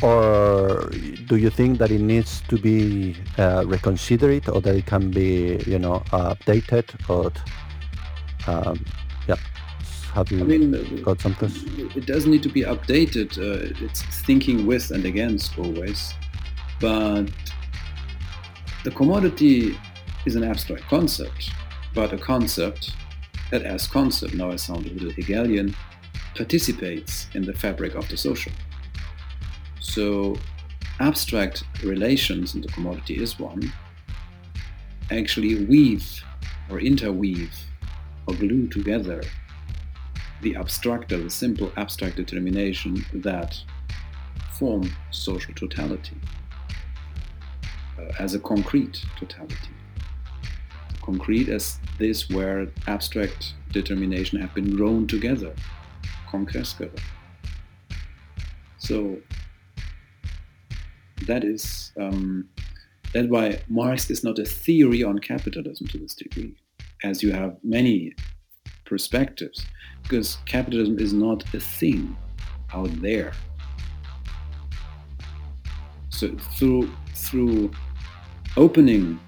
[0.00, 0.90] or
[1.26, 5.78] do you think that it needs to be reconsidered or that it can be, you
[5.78, 7.32] know, updated or
[8.46, 8.84] um,
[9.28, 9.36] yeah
[10.14, 11.50] have you I mean, got something?
[11.94, 13.38] It doesn't need to be updated.
[13.38, 16.14] Uh, it's thinking with and against always.
[16.80, 17.30] But
[18.84, 19.78] the commodity
[20.26, 21.50] is an abstract concept,
[21.94, 22.94] but a concept
[23.50, 25.74] that as concept, now I sound a little Hegelian,
[26.34, 28.52] participates in the fabric of the social.
[29.80, 30.36] So
[31.00, 33.72] abstract relations in the commodity is one,
[35.10, 36.22] actually weave
[36.70, 37.54] or interweave
[38.26, 39.22] or glue together
[40.42, 43.58] the abstractor, the simple abstract determination that
[44.58, 46.16] form social totality
[47.98, 49.70] uh, as a concrete totality.
[51.02, 55.54] Concrete as this where abstract determination have been grown together,
[56.30, 56.90] together.
[58.78, 59.18] So
[61.26, 62.48] that is um,
[63.12, 66.54] that's why Marx is not a theory on capitalism to this degree,
[67.02, 68.14] as you have many
[68.90, 69.64] perspectives
[70.02, 72.16] because capitalism is not a thing
[72.74, 73.32] out there.
[76.10, 77.70] So through through
[78.56, 79.20] opening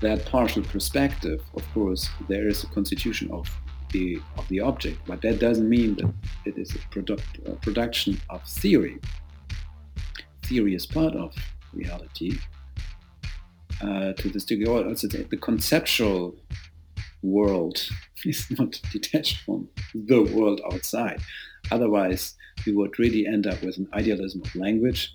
[0.00, 3.48] that partial perspective, of course, there is a constitution of
[3.92, 6.12] the of the object, but that doesn't mean that
[6.44, 8.98] it is a, produ- a production of theory.
[10.42, 11.32] Theory is part of
[11.72, 12.32] reality.
[13.80, 16.34] Uh, to this degree, also the, the conceptual
[17.24, 17.88] world
[18.24, 21.20] is not detached from the world outside.
[21.70, 22.34] Otherwise,
[22.66, 25.12] we would really end up with an idealism of language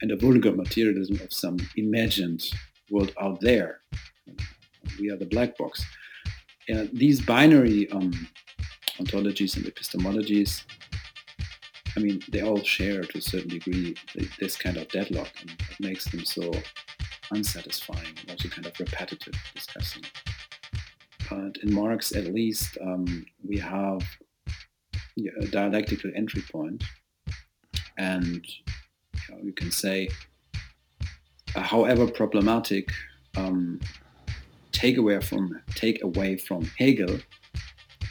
[0.00, 2.44] and a vulgar materialism of some imagined
[2.90, 3.80] world out there.
[4.98, 5.84] We are the black box.
[6.72, 8.28] Uh, these binary um,
[8.98, 10.64] ontologies and epistemologies,
[11.96, 13.96] I mean, they all share to a certain degree
[14.38, 16.52] this kind of deadlock, and it makes them so
[17.32, 20.04] unsatisfying, and also kind of repetitive discussing.
[21.30, 24.02] In Marx, at least, um, we have
[25.40, 26.84] a dialectical entry point,
[27.96, 30.08] and you, know, you can say,
[31.54, 32.90] uh, however problematic,
[33.36, 33.80] um,
[34.72, 37.18] take away from take away from Hegel,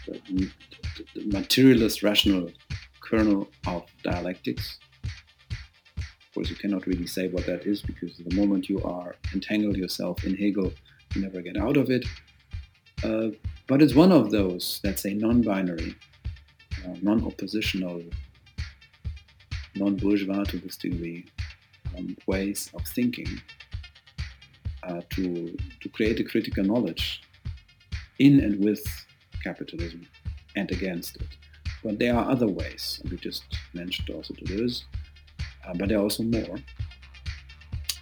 [0.06, 0.52] the,
[1.16, 2.52] the materialist rational
[3.00, 4.80] kernel of dialectics.
[5.98, 9.78] Of course, you cannot really say what that is because the moment you are entangled
[9.78, 10.72] yourself in Hegel,
[11.16, 12.06] you never get out of it.
[13.04, 13.30] Uh,
[13.68, 15.96] but it's one of those, let's say, non-binary,
[16.86, 18.02] uh, non-oppositional,
[19.76, 21.26] non-bourgeois to this degree
[21.98, 23.28] um, ways of thinking
[24.84, 27.22] uh, to, to create a critical knowledge
[28.20, 28.84] in and with
[29.44, 30.08] capitalism
[30.56, 31.28] and against it.
[31.84, 33.44] But there are other ways, we just
[33.74, 34.86] mentioned also Deleuze,
[35.68, 36.58] uh, but there are also more.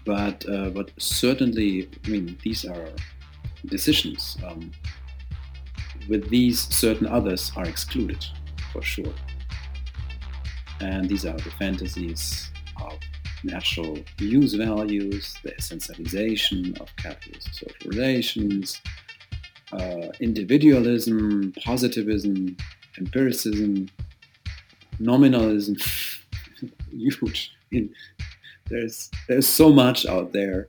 [0.05, 2.89] But, uh, but certainly, I mean, these are
[3.65, 4.37] decisions.
[4.45, 4.71] Um,
[6.07, 8.23] with these, certain others are excluded,
[8.71, 9.13] for sure.
[10.79, 12.51] And these are the fantasies
[12.81, 12.99] of
[13.43, 18.81] natural use values, the essentialization of capitalist social relations,
[19.71, 22.57] uh, individualism, positivism,
[22.97, 23.89] empiricism,
[24.99, 25.75] nominalism,
[26.91, 27.51] huge.
[28.69, 30.67] there's there's so much out there,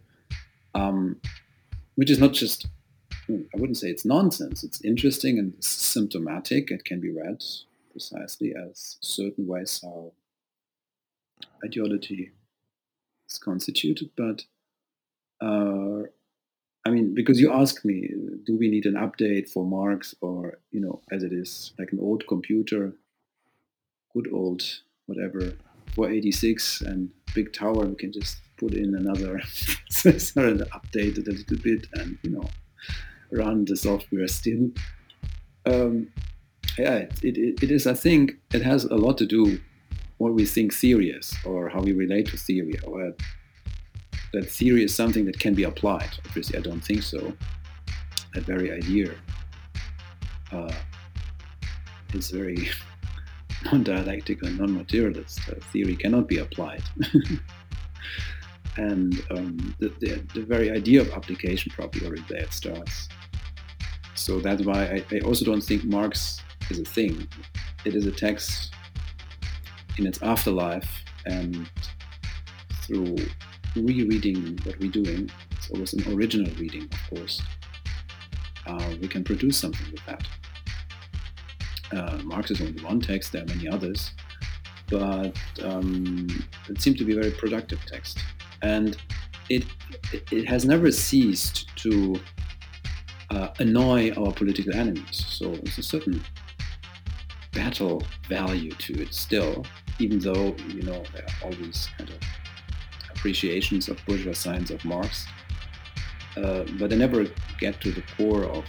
[0.74, 1.16] um,
[1.96, 2.66] which is not just
[3.28, 4.62] I wouldn't say it's nonsense.
[4.62, 6.70] It's interesting and symptomatic.
[6.70, 7.42] It can be read
[7.90, 10.12] precisely as certain ways how
[11.64, 12.32] ideology
[13.28, 14.10] is constituted.
[14.16, 14.44] But
[15.40, 16.04] uh,
[16.86, 18.10] I mean, because you ask me,
[18.44, 21.98] do we need an update for Marx or, you know, as it is like an
[22.00, 22.92] old computer,
[24.14, 24.62] good old
[25.06, 25.52] whatever,
[25.94, 29.34] 486 and big tower, we can just put in another
[30.04, 32.48] and update it a little bit and, you know,
[33.36, 34.70] run the software still.
[35.64, 36.08] Um,
[36.78, 39.60] yeah, it, it, it is, I think, it has a lot to do
[40.18, 43.12] what we think theory is or how we relate to theory or
[44.32, 46.10] that theory is something that can be applied.
[46.26, 47.32] Obviously, I don't think so.
[48.34, 49.14] That very idea
[50.52, 50.72] uh,
[52.12, 52.68] is very
[53.64, 55.40] non-dialectical and non-materialist.
[55.48, 56.82] Uh, theory cannot be applied.
[58.76, 63.08] and um, the, the, the, very idea of application probably already there starts.
[64.16, 67.28] So that's why I, I also don't think Marx is a thing.
[67.84, 68.72] It is a text
[69.98, 71.70] in its afterlife and
[72.82, 73.16] through
[73.74, 77.42] rereading what we're doing, it's always an original reading, of course,
[78.66, 80.26] uh, we can produce something with that.
[81.92, 84.12] Uh, Marx is only one text, there are many others,
[84.88, 86.26] but um,
[86.68, 88.18] it seemed to be a very productive text.
[88.62, 88.96] And
[89.48, 89.64] it,
[90.30, 92.18] it has never ceased to
[93.30, 95.24] uh, annoy our political enemies.
[95.28, 96.22] So there's a certain
[97.52, 99.64] battle value to it still,
[99.98, 102.16] even though, you know, there are all these kind of
[103.10, 105.26] appreciations of bourgeois science of Marx,
[106.36, 107.26] uh, but they never
[107.58, 108.64] get to the core of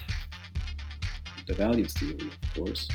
[1.48, 2.88] the values theory, of course.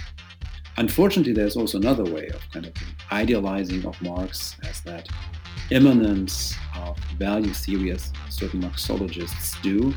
[0.78, 2.72] Unfortunately, there's also another way of kind of
[3.10, 5.06] idealizing of Marx as that
[5.70, 9.94] immanence of value theory, as certain Marxologists do.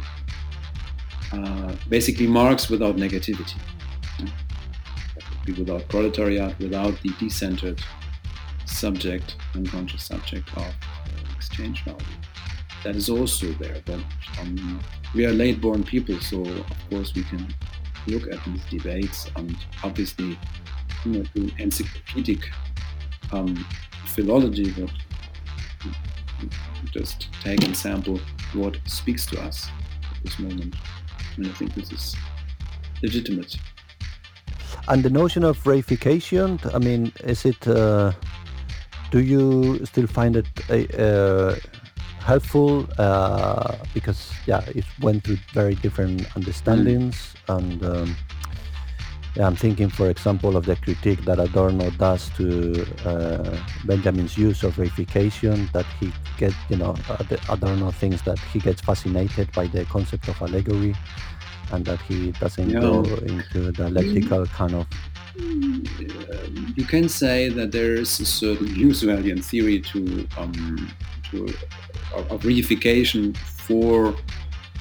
[1.35, 3.59] Uh, basically, Marx without negativity,
[5.57, 7.81] without proletariat, without the decentered
[8.65, 10.73] subject, unconscious subject of
[11.35, 11.99] exchange value.
[12.83, 13.81] That is also there.
[13.85, 13.99] But
[14.39, 14.79] um,
[15.13, 17.53] we are late-born people, so of course we can
[18.07, 20.37] look at these debates and obviously,
[21.03, 22.49] you know, do encyclopedic
[23.31, 23.65] um,
[24.05, 24.91] philology, but
[26.91, 28.19] just take and sample
[28.53, 29.69] what speaks to us
[30.11, 30.75] at this moment.
[31.37, 32.15] And I think this is
[33.01, 33.55] legitimate.
[34.87, 37.67] And the notion of reification, I mean, is it?
[37.67, 38.11] Uh
[39.11, 40.47] do you still find it
[40.99, 41.55] uh,
[42.19, 47.57] helpful uh, because yeah, it went through very different understandings mm.
[47.57, 47.83] and.
[47.83, 48.15] Um,
[49.37, 54.77] I'm thinking, for example, of the critique that Adorno does to uh, Benjamin's use of
[54.77, 55.69] reification.
[55.73, 56.95] That he gets, you know,
[57.49, 60.95] Adorno thinks that he gets fascinated by the concept of allegory,
[61.73, 62.79] and that he doesn't yeah.
[62.79, 64.87] go into the dialectical kind of.
[65.35, 70.93] You can say that there is a certain Husserlian theory to um,
[71.31, 71.47] to
[72.15, 74.15] of, of reification for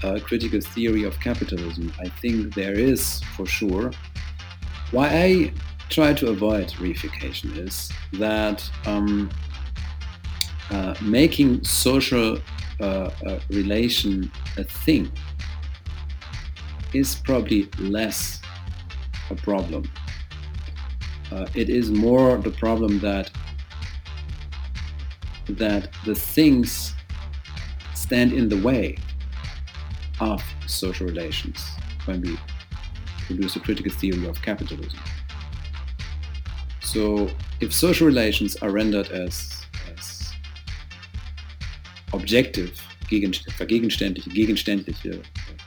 [0.04, 1.92] a critical theory of capitalism.
[1.98, 3.90] I think there is for sure
[4.94, 5.52] why I
[5.88, 9.28] try to avoid reification is that um,
[10.70, 12.38] uh, making social
[12.80, 15.10] uh, uh, relation a thing
[16.92, 18.40] is probably less
[19.30, 19.90] a problem.
[21.32, 23.32] Uh, it is more the problem that
[25.48, 26.94] that the things
[27.94, 28.96] stand in the way
[30.20, 31.66] of social relations
[32.06, 32.38] when we
[33.26, 35.00] produce a critical theory of capitalism.
[36.80, 37.28] So
[37.60, 40.32] if social relations are rendered as, as
[42.12, 45.22] objective, vergegenständliche, gegenständliche, äh,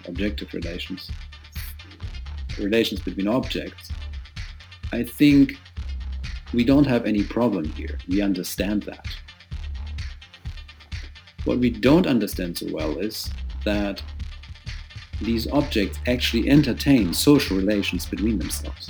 [0.08, 1.12] objective relations,
[2.58, 3.92] relations between objects,
[4.94, 5.58] I think
[6.54, 7.98] we don't have any problem here.
[8.08, 9.06] We understand that.
[11.44, 13.30] What we don't understand so well is
[13.66, 14.02] that
[15.22, 18.90] these objects actually entertain social relations between themselves.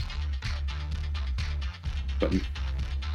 [2.20, 2.34] But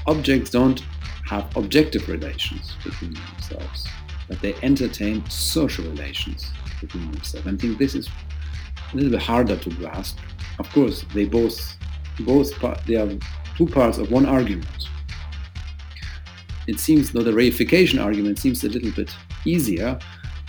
[0.06, 0.82] objects don't
[1.26, 3.86] have objective relations between themselves,
[4.28, 7.46] but they entertain social relations between themselves.
[7.46, 8.08] I think this is
[8.92, 10.18] a little bit harder to grasp.
[10.58, 11.76] Of course, they both,
[12.20, 12.52] both
[12.86, 13.08] they are
[13.56, 14.66] two parts of one argument.
[16.68, 19.10] It seems though the reification argument seems a little bit
[19.44, 19.98] easier,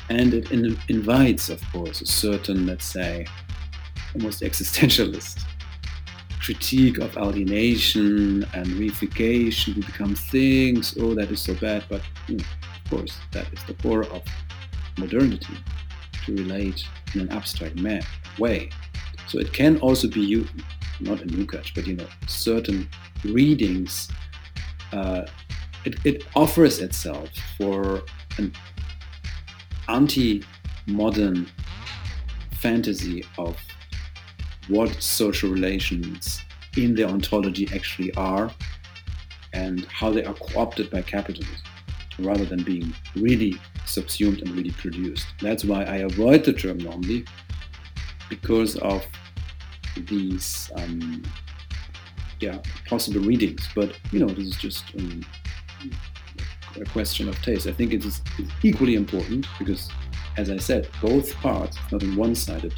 [0.10, 3.26] and it in, invites, of course, a certain, let's say,
[4.16, 5.44] almost existentialist
[6.44, 10.96] critique of alienation and reification to become things.
[11.00, 11.86] Oh, that is so bad.
[11.88, 12.44] But you know,
[12.84, 14.22] of course, that is the core of
[14.98, 15.56] modernity
[16.26, 16.84] to relate
[17.16, 17.80] in an abstract
[18.38, 18.70] way.
[19.28, 20.48] So it can also be you,
[21.00, 22.90] not in Lukács, but you know, certain
[23.24, 24.10] readings.
[24.92, 25.26] Uh,
[25.86, 28.04] it, it offers itself for
[28.38, 28.54] an
[29.88, 31.48] anti-modern
[32.52, 33.58] fantasy of
[34.68, 36.42] what social relations
[36.78, 38.52] in their ontology actually are
[39.54, 41.56] and how they are co-opted by capitalism
[42.20, 45.28] rather than being really subsumed and really produced.
[45.42, 47.26] That's why I avoid the term normally
[48.30, 49.06] because of
[49.98, 51.24] these um,
[52.40, 53.68] yeah possible readings.
[53.76, 55.24] But you know this is just um,
[56.80, 57.68] a question of taste.
[57.68, 58.22] I think it is
[58.64, 59.90] equally important because,
[60.38, 62.74] as I said, both parts, not a one-sided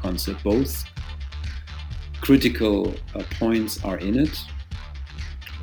[0.00, 0.84] concept, both
[2.20, 4.38] critical uh, points are in it.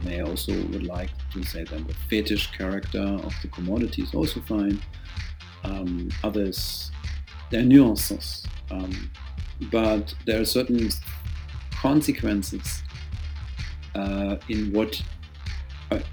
[0.01, 4.13] And I also would like to say that the fetish character of the commodity is
[4.13, 4.81] also fine.
[5.63, 6.91] Um, others,
[7.49, 9.09] there are nuances, um,
[9.71, 10.89] but there are certain
[11.71, 12.83] consequences
[13.95, 15.01] uh, in what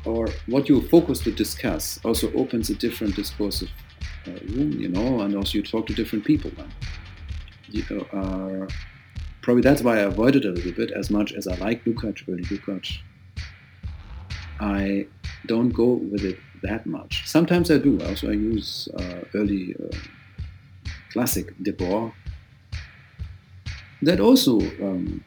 [0.05, 3.71] or what you focus to discuss also opens a different discursive
[4.27, 6.71] uh, room, you know, and also you talk to different people then.
[7.69, 8.67] You uh,
[9.43, 12.29] probably that's why I avoided it a little bit as much as I like Lukács,
[12.29, 12.99] early Lukács.
[14.61, 15.07] I
[15.47, 17.27] don't go with it that much.
[17.27, 18.01] Sometimes I do.
[18.03, 19.97] Also, I use uh, early uh,
[21.13, 22.13] classic Debord.
[24.03, 25.25] That also um,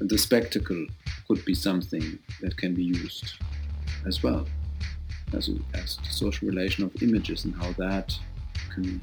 [0.00, 0.86] the spectacle
[1.28, 3.34] could be something that can be used
[4.06, 4.46] as well
[5.34, 8.16] as a, as a social relation of images and how that
[8.74, 9.00] can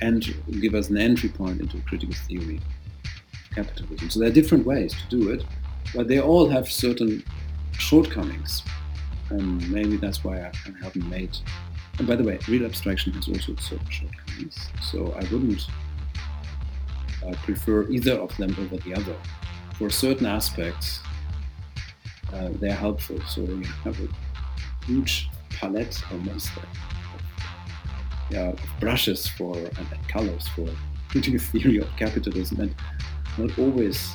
[0.00, 4.10] and give us an entry point into critical theory of capitalism.
[4.10, 5.44] So there are different ways to do it,
[5.94, 7.24] but they all have certain
[7.78, 8.62] shortcomings.
[9.30, 11.36] And maybe that's why I, I haven't made.
[11.98, 14.68] And by the way, real abstraction has also certain shortcomings.
[14.82, 15.66] So I wouldn't
[17.24, 19.16] uh, prefer either of them over the other
[19.78, 21.00] for certain aspects,
[22.32, 23.20] uh, they're helpful.
[23.28, 24.08] So you have a
[24.86, 26.64] huge palette almost of,
[28.30, 30.68] yeah, brushes for and, and colors for
[31.08, 32.74] critical theory of capitalism, and
[33.38, 34.14] not always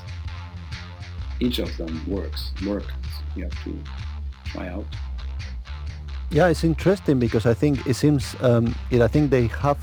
[1.39, 2.51] each of them works.
[2.65, 2.85] Work
[3.35, 3.79] you have to
[4.45, 4.85] try out.
[6.31, 9.79] Yeah, it's interesting because I think it seems um, it, I think they have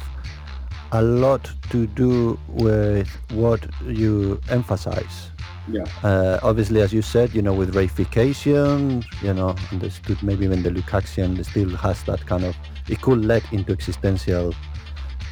[0.93, 5.31] a lot to do with what you emphasize
[5.69, 5.85] Yeah.
[6.03, 10.71] Uh, obviously, as you said, you know, with reification, you know, understood maybe even the
[10.71, 12.57] Lukácsian still has that kind of,
[12.89, 14.55] it could lead into existential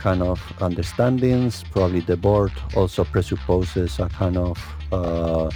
[0.01, 1.65] kind of understandings.
[1.71, 4.59] Probably Debord also presupposes a kind of
[4.93, 5.51] uh,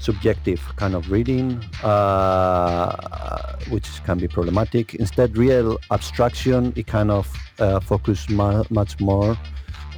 [0.00, 4.94] subjective kind of reading, uh, which can be problematic.
[4.94, 9.36] Instead, real abstraction, it kind of uh, focus ma- much more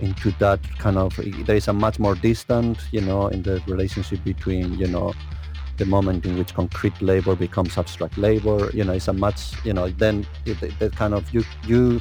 [0.01, 1.15] into that kind of
[1.47, 5.13] there is a much more distant you know in the relationship between you know
[5.77, 9.73] the moment in which concrete labor becomes abstract labor you know it's a much you
[9.73, 10.27] know then
[10.79, 12.01] that kind of you you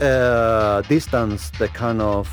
[0.00, 2.28] uh, distance the kind of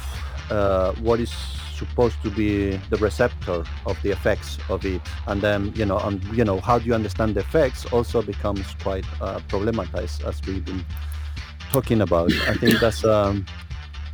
[0.49, 1.34] uh, what is
[1.76, 5.02] supposed to be the receptor of the effects of it.
[5.27, 8.65] And then you know and you know how do you understand the effects also becomes
[8.82, 10.86] quite uh, problematized as we've been
[11.72, 12.32] talking about.
[12.48, 13.45] I think that's um,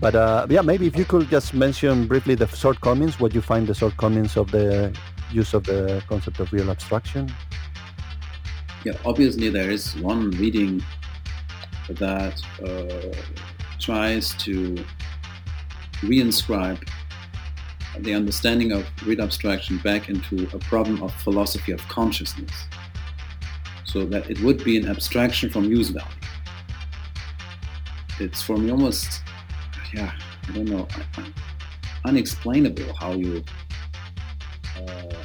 [0.02, 3.68] but uh, yeah, maybe if you could just mention briefly the shortcomings, what you find
[3.68, 4.91] the shortcomings of the
[5.32, 7.32] use of the concept of real abstraction.
[8.84, 10.84] Yeah, obviously there is one reading
[11.88, 13.15] that uh,
[13.80, 14.84] tries to
[16.02, 16.84] reinscribe
[17.99, 22.52] the understanding of real abstraction back into a problem of philosophy of consciousness.
[23.84, 26.07] So that it would be an abstraction from use value.
[28.19, 29.22] It's for me almost
[29.94, 30.12] yeah,
[30.48, 30.88] I don't know,
[32.06, 33.44] unexplainable how you
[34.78, 35.24] uh,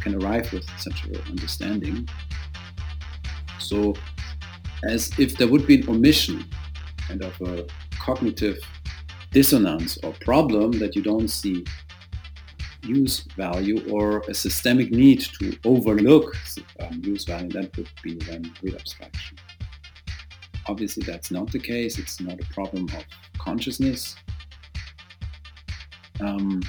[0.00, 2.08] can arrive with such an understanding.
[3.58, 3.94] So,
[4.88, 6.44] as if there would be an omission,
[6.98, 7.66] kind of a
[7.98, 8.58] cognitive
[9.32, 11.64] dissonance or problem that you don't see
[12.82, 16.36] use value or a systemic need to overlook
[16.80, 19.38] um, use value, that would be then real abstraction.
[20.66, 21.98] Obviously, that's not the case.
[21.98, 23.04] It's not a problem of
[23.44, 24.16] consciousness.
[26.20, 26.62] Um,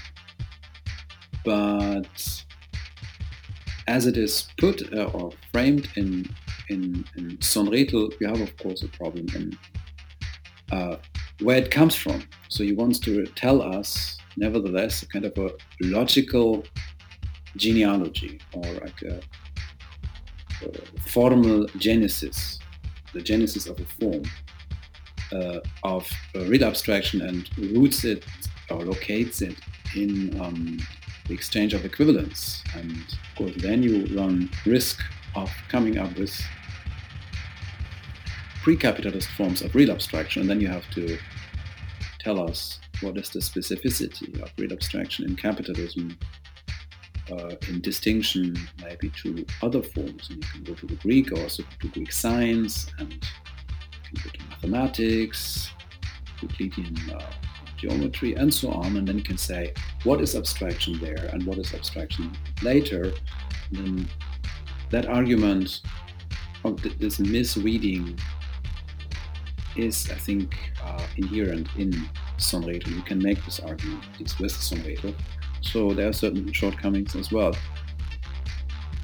[1.43, 2.43] but
[3.87, 6.27] as it is put uh, or framed in
[6.69, 7.37] in, in
[8.19, 9.57] you have of course a problem in
[10.71, 10.97] uh,
[11.41, 12.23] where it comes from.
[12.49, 16.65] So he wants to tell us, nevertheless, a kind of a logical
[17.55, 19.21] genealogy or like a,
[20.65, 22.59] a formal genesis,
[23.13, 24.23] the genesis of a form
[25.31, 28.25] uh, of real abstraction and roots it
[28.69, 29.55] or locates it
[29.95, 30.79] in um,
[31.27, 32.63] the exchange of equivalence.
[32.75, 34.99] And of course, then you run risk
[35.35, 36.33] of coming up with
[38.63, 41.17] pre-capitalist forms of real abstraction, and then you have to
[42.19, 46.17] tell us what is the specificity of real abstraction in capitalism
[47.31, 50.29] uh, in distinction maybe to other forms.
[50.29, 53.23] And you can go to the Greek or also to Greek science and
[54.61, 55.71] mathematics,
[56.41, 57.31] Euclidean uh,
[57.77, 58.97] geometry, and so on.
[58.97, 59.73] And then you can say,
[60.03, 63.13] what is abstraction there and what is abstraction later?
[63.71, 64.09] And then
[64.91, 65.81] that argument
[66.63, 68.17] of th- this misreading
[69.75, 72.93] is, I think, uh, inherent in Sohn-Rethel.
[72.93, 75.13] You can make this argument, it's with Sohn-Rethel.
[75.61, 77.55] So there are certain shortcomings as well.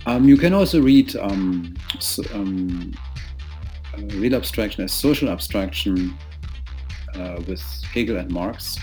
[0.05, 2.93] Um, you can also read um, so, um,
[4.15, 6.17] real abstraction as social abstraction
[7.15, 7.61] uh, with
[7.93, 8.77] Hegel and Marx,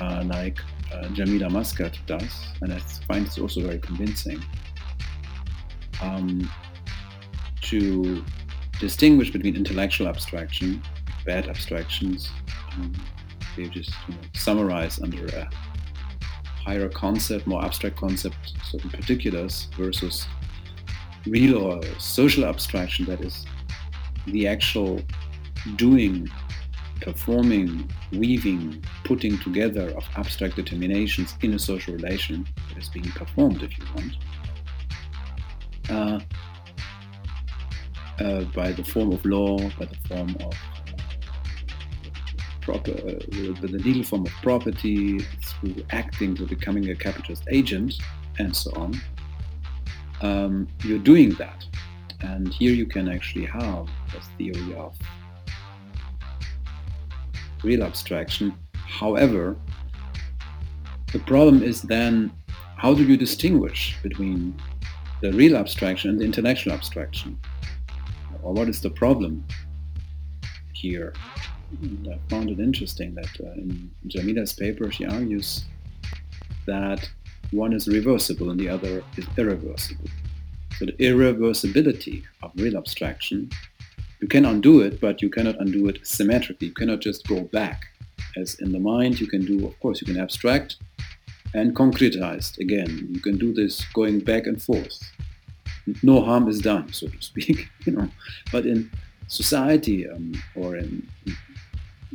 [0.00, 0.58] uh, like
[1.12, 2.78] Jamila Mascat does, and I
[3.08, 4.42] find it also very convincing.
[6.02, 6.50] Um,
[7.62, 8.24] to
[8.78, 10.82] distinguish between intellectual abstraction,
[11.26, 12.30] bad abstractions,
[12.72, 12.92] um,
[13.56, 15.48] they just you know, summarize under a
[16.64, 20.26] higher concept, more abstract concept, certain particulars, versus
[21.26, 23.46] real or social abstraction that is
[24.26, 25.02] the actual
[25.76, 26.28] doing,
[27.00, 33.62] performing, weaving, putting together of abstract determinations in a social relation that is being performed,
[33.62, 34.16] if you want,
[35.90, 36.20] uh,
[38.22, 40.54] uh, by the form of law, by the form of
[42.60, 47.94] proper, uh, the legal form of property, through acting to becoming a capitalist agent,
[48.38, 49.00] and so on.
[50.20, 51.64] Um, you're doing that.
[52.20, 54.96] And here you can actually have a theory of
[57.62, 58.54] real abstraction.
[58.74, 59.56] However,
[61.12, 62.30] the problem is then
[62.76, 64.54] how do you distinguish between
[65.20, 67.38] the real abstraction and the intellectual abstraction?
[68.42, 69.44] Or what is the problem
[70.72, 71.12] here?
[71.82, 75.64] And I found it interesting that uh, in Jamila's paper she argues
[76.66, 77.08] that
[77.52, 80.08] one is reversible and the other is irreversible.
[80.78, 83.50] So the irreversibility of real abstraction,
[84.20, 86.68] you can undo it, but you cannot undo it symmetrically.
[86.68, 87.86] You cannot just go back.
[88.36, 90.76] As in the mind, you can do, of course, you can abstract
[91.54, 93.08] and concretized again.
[93.10, 95.00] You can do this going back and forth.
[96.02, 97.68] No harm is done, so to speak.
[97.86, 98.08] You know,
[98.52, 98.90] but in
[99.26, 101.08] society um, or in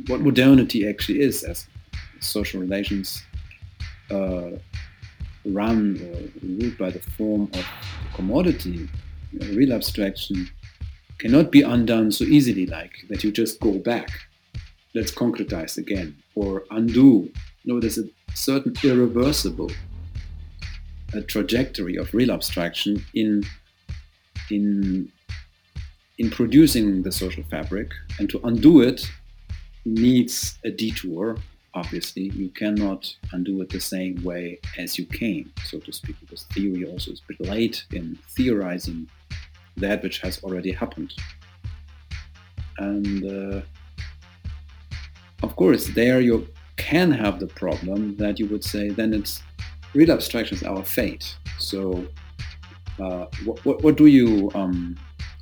[0.06, 1.66] what modernity actually is as
[2.20, 3.24] social relations
[4.10, 4.50] uh,
[5.46, 7.66] run uh, or ruled by the form of
[8.14, 8.88] commodity,
[9.32, 10.48] real abstraction
[11.18, 14.10] cannot be undone so easily like that you just go back.
[14.94, 17.30] Let's concretize again or undo.
[17.64, 19.70] No, there's a certain irreversible
[21.28, 23.42] trajectory of real abstraction in
[24.50, 25.10] in
[26.18, 29.10] in producing the social fabric and to undo it
[29.84, 31.36] needs a detour
[31.76, 36.44] obviously you cannot undo it the same way as you came so to speak because
[36.44, 39.06] theory also is a bit late in theorizing
[39.76, 41.12] that which has already happened.
[42.78, 43.60] And uh,
[45.42, 46.48] of course there you
[46.78, 49.42] can have the problem that you would say then it's
[49.94, 51.36] real abstraction is our fate.
[51.58, 52.06] So
[52.98, 54.96] uh, what, what, what, do you um,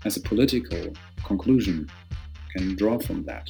[0.05, 0.93] as a political
[1.25, 1.89] conclusion
[2.57, 3.49] can draw from that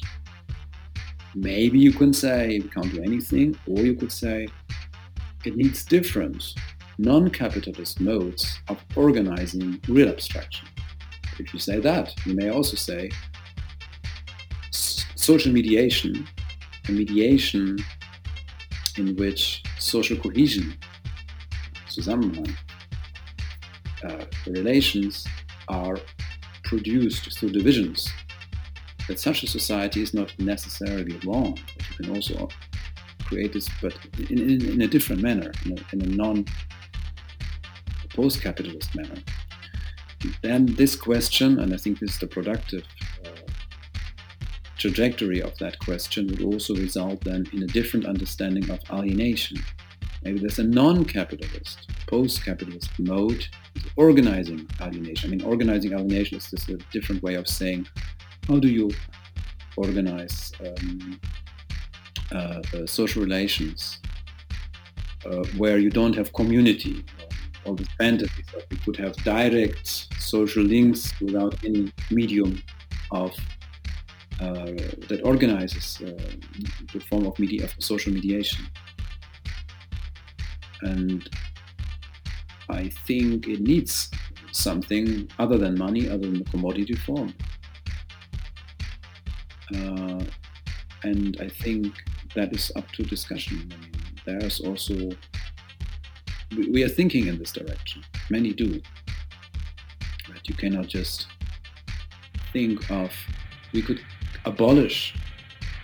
[1.35, 4.47] maybe you can say we can't do anything, or you could say
[5.43, 6.53] it needs different
[6.97, 10.67] non-capitalist modes of organizing real abstraction.
[11.37, 13.11] If you say that, you may also say
[14.71, 16.25] social mediation,
[16.87, 17.77] a mediation
[18.97, 20.77] in which social cohesion,
[21.89, 22.55] Zusammenhang,
[24.05, 25.25] uh, relations
[25.67, 25.97] are
[26.63, 28.11] produced through divisions
[29.07, 31.57] that such a society is not necessarily wrong.
[31.89, 32.49] You can also
[33.23, 33.97] create this, but
[34.29, 36.45] in, in, in a different manner, in a, in a non
[38.09, 39.21] post-capitalist manner.
[40.41, 42.83] Then this question, and I think this is the productive
[43.25, 43.29] uh,
[44.77, 49.57] trajectory of that question, would also result then in a different understanding of alienation.
[50.23, 53.47] Maybe there's a non-capitalist, post-capitalist mode
[53.95, 55.29] organizing alienation.
[55.29, 57.87] I mean, organizing alienation is just a different way of saying
[58.47, 58.91] how do you
[59.77, 61.19] organize um,
[62.31, 63.99] uh, uh, social relations
[65.25, 67.03] uh, where you don't have community
[67.65, 69.87] all the fantasies that we could have direct
[70.19, 72.61] social links without any medium
[73.11, 73.35] of
[74.39, 74.65] uh,
[75.09, 76.11] that organizes uh,
[76.93, 78.67] the form of media of social mediation
[80.81, 81.29] and
[82.69, 84.09] I think it needs
[84.51, 87.33] something other than money, other than the commodity form.
[89.73, 90.23] Uh,
[91.03, 91.93] and I think
[92.35, 93.71] that is up to discussion.
[93.71, 93.91] I mean,
[94.25, 94.93] there's also
[96.55, 98.03] we, we, are thinking in this direction.
[98.29, 98.81] Many do.
[100.27, 101.27] But You cannot just
[102.53, 103.11] think of
[103.73, 104.01] we could
[104.45, 105.15] abolish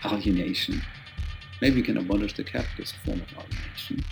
[0.05, 0.81] alienation.
[1.61, 4.03] Maybe we can abolish the capitalist form of alienation,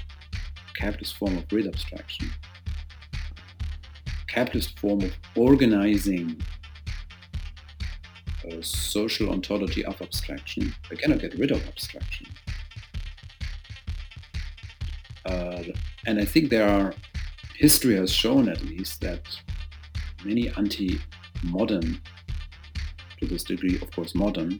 [0.76, 2.30] capitalist form of real abstraction,
[4.28, 6.42] capitalist form of organizing
[8.46, 10.74] a social ontology of abstraction.
[10.90, 12.28] We cannot get rid of abstraction.
[15.26, 15.64] Uh,
[16.06, 16.94] and I think there are,
[17.56, 19.22] history has shown at least that
[20.24, 22.02] many anti-modern,
[23.20, 24.60] to this degree, of course, modern,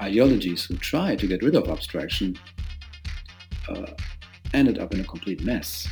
[0.00, 2.38] ideologies who try to get rid of abstraction
[3.68, 3.86] uh,
[4.54, 5.88] ended up in a complete mess.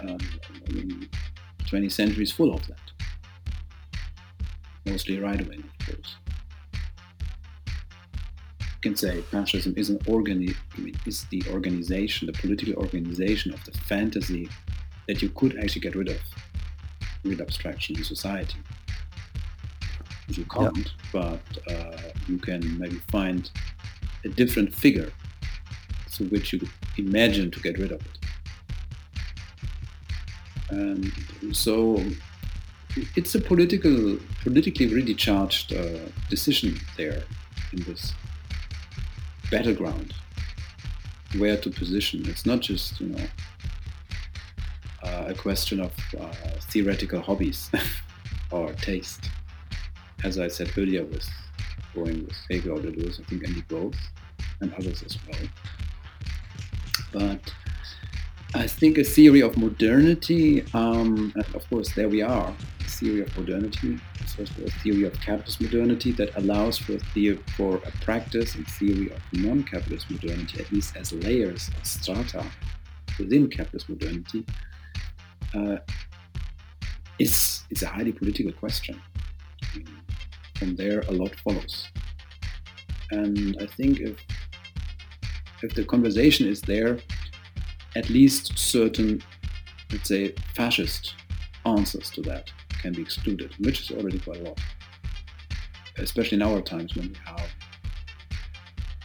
[0.00, 0.18] Um,
[0.68, 1.08] I mean,
[1.64, 2.91] 20th century is full of that
[4.92, 6.16] mostly right wing, of course.
[8.60, 10.56] You can say fascism is an organi-
[11.06, 14.48] is the organization, the political organization of the fantasy
[15.08, 16.20] that you could actually get rid of
[17.24, 18.58] with abstraction in society.
[20.28, 20.92] You can't, yeah.
[21.12, 21.96] but uh,
[22.28, 23.50] you can maybe find
[24.24, 25.10] a different figure
[26.10, 26.60] through which you
[26.98, 28.18] imagine to get rid of it.
[30.70, 31.12] And
[31.52, 31.76] so
[33.16, 35.98] it's a political, politically really charged uh,
[36.28, 37.22] decision there
[37.72, 38.12] in this
[39.50, 40.14] battleground,
[41.38, 42.28] where to position.
[42.28, 43.24] It's not just you know
[45.02, 46.32] uh, a question of uh,
[46.70, 47.70] theoretical hobbies
[48.50, 49.30] or taste,
[50.24, 51.28] as I said earlier with
[51.94, 53.96] going with Hegel or Deleuze, I think Andy both,
[54.60, 55.48] and others as well.
[57.12, 57.52] But
[58.54, 62.54] I think a theory of modernity, um, and of course there we are,
[63.02, 67.76] theory of modernity, so a theory of capitalist modernity that allows for a, theory, for
[67.76, 72.44] a practice and theory of non-capitalist modernity, at least as layers or strata
[73.18, 74.44] within capitalist modernity,
[75.54, 75.76] uh,
[77.18, 79.00] is, is a highly political question.
[80.56, 81.88] From there, a lot follows.
[83.10, 84.16] And I think if
[85.62, 86.98] if the conversation is there,
[87.94, 89.22] at least certain,
[89.92, 91.14] let's say, fascist
[91.64, 92.50] answers to that
[92.82, 94.60] can be excluded, which is already quite a lot.
[95.98, 97.50] Especially in our times when we have,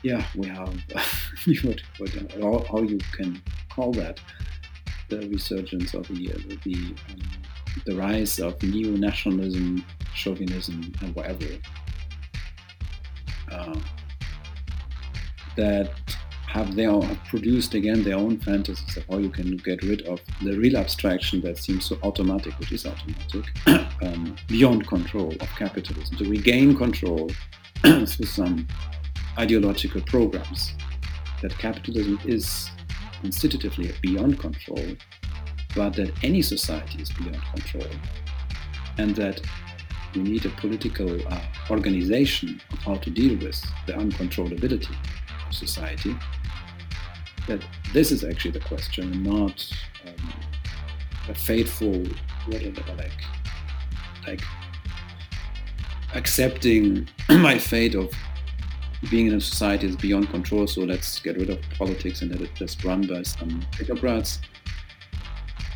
[0.03, 0.73] yeah, we have
[1.63, 4.19] what, what, how, you can call that
[5.09, 6.27] the resurgence of the
[6.63, 6.75] the,
[7.09, 7.21] um,
[7.85, 11.45] the rise of neo-nationalism, chauvinism, and whatever.
[13.51, 13.79] Uh,
[15.55, 15.91] that
[16.47, 20.57] have their produced again their own fantasies of how you can get rid of the
[20.57, 23.45] real abstraction that seems so automatic, which is automatic,
[24.01, 27.29] um, beyond control of capitalism, to regain control
[27.83, 28.67] through some
[29.37, 30.73] ideological programs.
[31.41, 32.71] That capitalism is
[33.21, 34.85] constitutively beyond control,
[35.75, 37.91] but that any society is beyond control,
[38.97, 39.41] and that
[40.15, 44.95] we need a political uh, organization of how to deal with the uncontrollability
[45.51, 46.15] society
[47.47, 47.63] that
[47.93, 49.65] this is actually the question, not
[50.05, 50.33] um,
[51.29, 52.03] a fateful,
[52.47, 53.13] like,
[54.27, 54.41] like
[56.13, 58.11] accepting my fate of
[59.09, 60.67] being in a society is beyond control.
[60.67, 64.39] So let's get rid of politics and let it just run by some technocrats.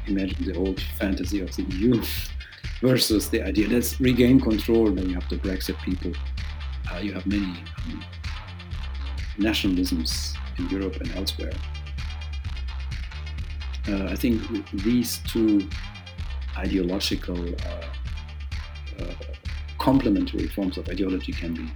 [0.07, 2.02] Imagine the old fantasy of the EU
[2.81, 4.91] versus the idea let's regain control.
[4.91, 6.11] Then you have the Brexit people.
[6.91, 7.45] Uh, you have many
[7.85, 8.03] um,
[9.37, 11.53] nationalisms in Europe and elsewhere.
[13.87, 14.41] Uh, I think
[14.71, 15.67] these two
[16.57, 19.13] ideological uh, uh,
[19.79, 21.67] complementary forms of ideology can be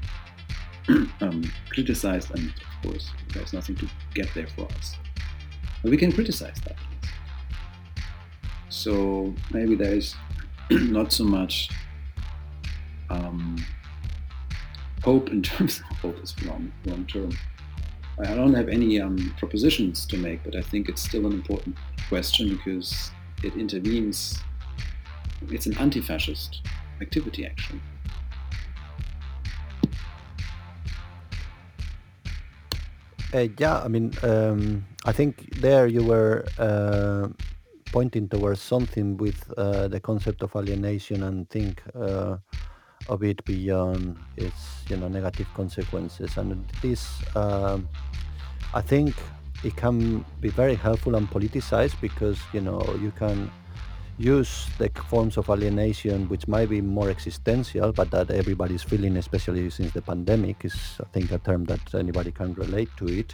[1.22, 4.96] um, criticized, and of course, there's nothing to get there for us.
[5.82, 6.78] But we can criticize that.
[8.70, 10.16] So maybe there is
[10.70, 11.70] not so much
[13.10, 13.56] um,
[15.06, 17.32] hope in terms of hope is wrong, wrong term.
[18.18, 21.78] I don't have any um, propositions to make, but I think it's still an important
[22.10, 23.12] question because
[23.44, 24.40] it intervenes.
[25.50, 26.62] It's an anti-fascist
[27.02, 27.82] activity, actually.
[33.32, 37.28] Uh, yeah, I mean, um, I think there you were uh,
[37.92, 42.38] pointing towards something with uh, the concept of alienation and think uh,
[43.08, 46.38] of it beyond its you know negative consequences.
[46.38, 47.88] And this um,
[48.74, 49.16] I think
[49.64, 53.52] it can be very helpful and politicized because you know you can
[54.18, 59.70] use the forms of alienation which might be more existential but that everybody's feeling especially
[59.70, 63.34] since the pandemic is I think a term that anybody can relate to it.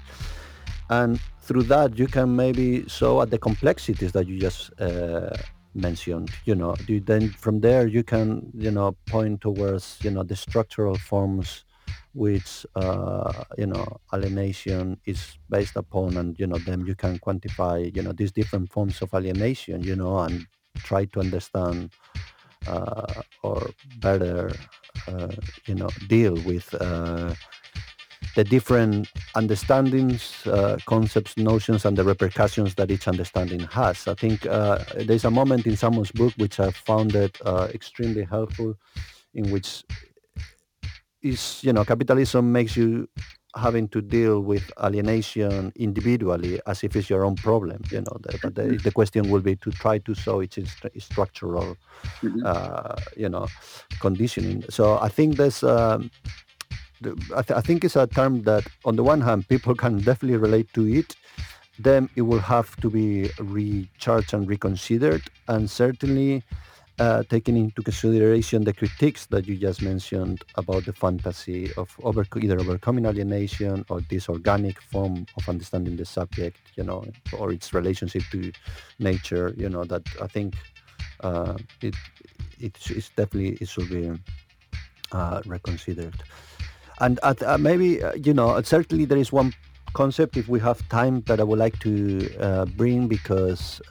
[0.89, 5.35] And through that you can maybe show at the complexities that you just uh,
[5.73, 10.23] mentioned you know you then from there you can you know point towards you know
[10.23, 11.63] the structural forms
[12.13, 17.93] which uh, you know alienation is based upon and you know then you can quantify
[17.95, 20.45] you know these different forms of alienation you know and
[20.83, 21.89] try to understand
[22.67, 23.69] uh, or
[23.99, 24.51] better
[25.07, 25.35] uh,
[25.65, 27.33] you know deal with uh,
[28.35, 34.07] the different understandings, uh, concepts, notions, and the repercussions that each understanding has.
[34.07, 38.23] I think uh, there's a moment in someone's book which I found it uh, extremely
[38.23, 38.75] helpful,
[39.33, 39.83] in which
[41.21, 43.07] is you know capitalism makes you
[43.55, 48.39] having to deal with alienation individually as if it's your own problem you know the,
[48.41, 48.77] but the, mm-hmm.
[48.77, 50.57] the question will be to try to show its
[50.99, 51.75] structural
[52.21, 52.41] mm-hmm.
[52.45, 53.45] uh, you know
[53.99, 56.09] conditioning so i think there's um,
[57.35, 60.37] I, th- I, think it's a term that on the one hand people can definitely
[60.37, 61.15] relate to it
[61.79, 66.43] then it will have to be recharged and reconsidered and certainly
[66.99, 72.25] uh, taking into consideration the critiques that you just mentioned about the fantasy of over,
[72.39, 77.03] either overcoming alienation or this organic form of understanding the subject, you know,
[77.37, 78.51] or its relationship to
[78.99, 80.55] nature, you know, that I think
[81.21, 81.95] uh, it,
[82.59, 84.11] it's definitely it should be
[85.11, 86.21] uh, reconsidered.
[87.01, 89.53] And uh, maybe, uh, you know, certainly there is one
[89.93, 93.81] concept, if we have time, that I would like to uh, bring because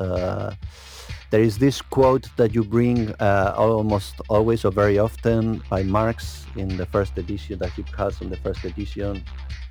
[1.31, 6.45] there is this quote that you bring uh, almost always or very often by Marx
[6.57, 9.23] in the first edition that he has in the first edition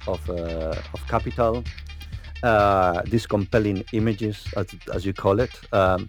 [0.08, 1.64] of, uh, of Capital.
[2.44, 5.52] Uh, these compelling images, as, as you call it.
[5.74, 6.08] Um,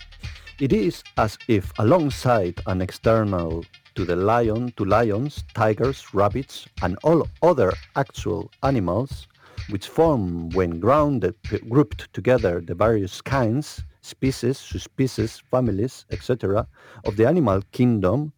[0.60, 3.64] it is as if alongside an external
[3.94, 9.28] to the lion, to lions, tigers, rabbits, and all other actual animals,
[9.68, 11.34] which form when grounded,
[11.68, 16.66] grouped together the various kinds, species, subspecies, families, etc.,
[17.04, 18.32] of the animal kingdom,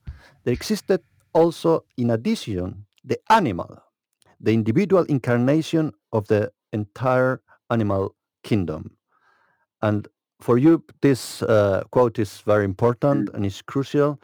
[0.45, 1.01] there existed
[1.33, 3.83] also, in addition, the animal,
[4.41, 8.97] the individual incarnation of the entire animal kingdom.
[9.81, 10.09] And
[10.41, 13.35] for you, this uh, quote is very important mm.
[13.35, 14.21] and is crucial.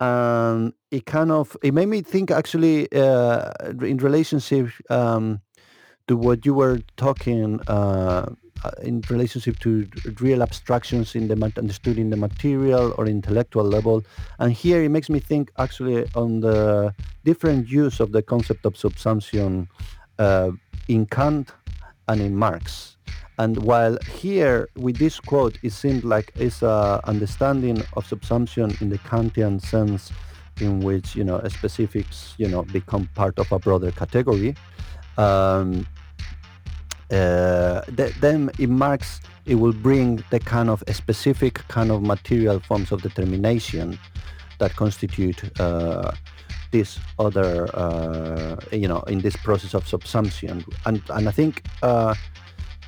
[0.00, 3.52] And it kind of it made me think actually uh,
[3.82, 5.40] in relationship um,
[6.06, 8.30] to what you were talking uh,
[8.64, 9.88] uh in relationship to
[10.20, 14.04] real abstractions in the understood in the material or intellectual level.
[14.38, 16.94] And here it makes me think actually on the
[17.24, 19.68] different use of the concept of subsumption
[20.18, 20.50] uh,
[20.88, 21.52] in Kant
[22.08, 22.97] and in Marx.
[23.38, 28.90] And while here with this quote, it seemed like it's a understanding of subsumption in
[28.90, 30.12] the Kantian sense
[30.60, 34.56] in which, you know, specifics, you know, become part of a broader category.
[35.16, 35.86] Um,
[37.10, 42.60] uh, th- then it Marx it will bring the kind of specific kind of material
[42.60, 43.98] forms of determination
[44.58, 46.12] that constitute uh,
[46.70, 50.62] this other, uh, you know, in this process of subsumption.
[50.84, 51.62] And, and I think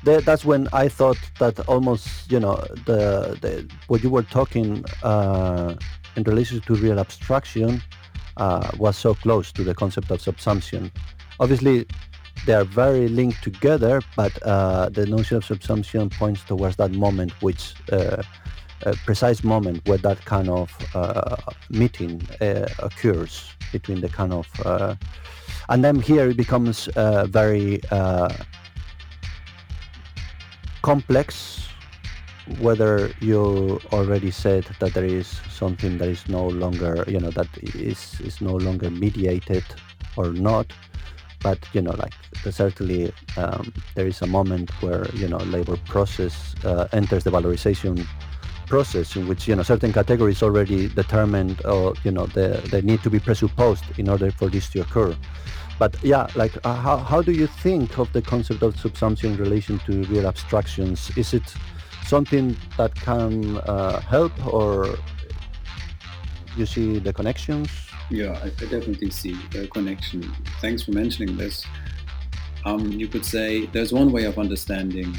[0.07, 2.55] uh, that's when I thought that almost, you know,
[2.85, 5.75] the, the what you were talking uh,
[6.15, 7.81] in relation to real abstraction
[8.37, 10.91] uh, was so close to the concept of subsumption.
[11.39, 11.85] Obviously,
[12.45, 17.31] they are very linked together, but uh, the notion of subsumption points towards that moment,
[17.41, 18.23] which uh,
[18.83, 21.35] a precise moment where that kind of uh,
[21.69, 24.47] meeting uh, occurs between the kind of,
[25.69, 26.89] and then here it becomes
[27.27, 27.79] very
[30.81, 31.67] complex
[32.59, 37.47] whether you already said that there is something that is no longer you know that
[37.61, 39.63] is is no longer mediated
[40.17, 40.71] or not.
[41.41, 42.13] But you know like
[42.51, 48.05] certainly um, there is a moment where you know labor process uh, enters the valorization
[48.67, 53.01] process in which you know certain categories already determined or you know they, they need
[53.03, 55.15] to be presupposed in order for this to occur
[55.81, 59.37] but yeah, like uh, how, how do you think of the concept of subsumption in
[59.37, 61.09] relation to real abstractions?
[61.17, 61.55] Is it
[62.05, 64.95] something that can uh, help or
[66.55, 67.67] you see the connections?
[68.11, 70.21] Yeah, I, I definitely see the connection.
[70.59, 71.65] Thanks for mentioning this.
[72.63, 75.17] Um, you could say there's one way of understanding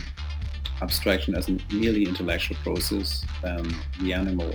[0.80, 3.26] abstraction as a merely intellectual process.
[3.43, 3.68] Um,
[4.01, 4.55] the animal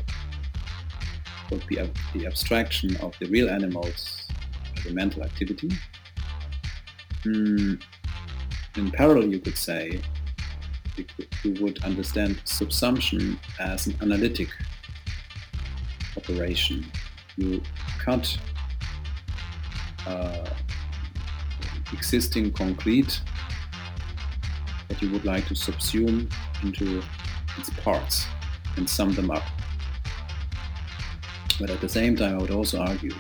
[1.51, 1.75] would be
[2.13, 4.17] the abstraction of the real animals
[4.88, 5.69] the mental activity
[7.27, 7.81] Mm,
[8.77, 9.99] in parallel, you could say,
[11.43, 14.47] you would understand subsumption as an analytic
[16.15, 16.85] operation.
[17.35, 17.61] You
[17.99, 18.37] cut
[20.05, 20.49] uh,
[21.91, 23.21] existing concrete
[24.87, 26.31] that you would like to subsume
[26.63, 27.03] into
[27.57, 28.25] its parts
[28.77, 29.43] and sum them up.
[31.59, 33.13] But at the same time, I would also argue,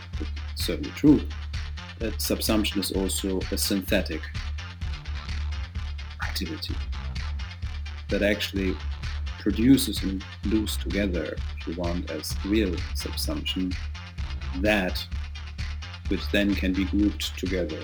[0.55, 1.21] certainly true,
[1.99, 4.21] that subsumption is also a synthetic
[6.23, 6.75] activity
[8.09, 8.75] that actually
[9.39, 13.75] produces and glues together, if you want, as real subsumption,
[14.57, 15.05] that
[16.09, 17.83] which then can be grouped together.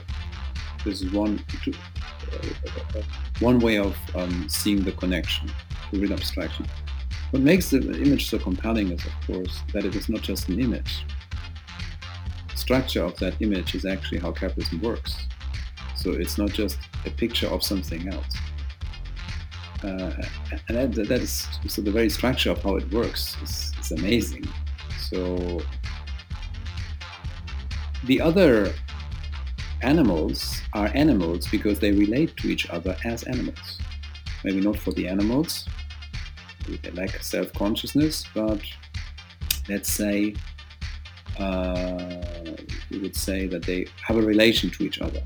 [0.83, 3.01] This is one uh,
[3.39, 5.47] one way of um, seeing the connection
[5.91, 6.65] to real abstraction.
[7.31, 10.59] What makes the image so compelling is, of course, that it is not just an
[10.59, 11.05] image,
[12.65, 15.13] structure of that image is actually how capitalism works.
[15.95, 18.33] So it's not just a picture of something else.
[19.83, 20.11] Uh,
[20.69, 21.33] and that, that is
[21.67, 24.45] so the very structure of how it works is, is amazing.
[25.09, 25.61] So
[28.05, 28.73] the other
[29.81, 33.79] animals are animals because they relate to each other as animals.
[34.45, 35.67] Maybe not for the animals,
[36.81, 38.61] they lack self-consciousness, but
[39.69, 40.35] let's say
[41.39, 45.21] we would say that they have a relation to each other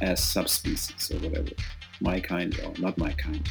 [0.00, 1.50] as subspecies or whatever,
[2.00, 3.48] my kind or not my kind.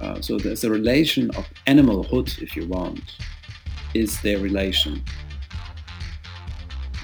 [0.00, 3.16] Uh, so there's a relation of animalhood, if you want,
[3.94, 5.02] is their relation.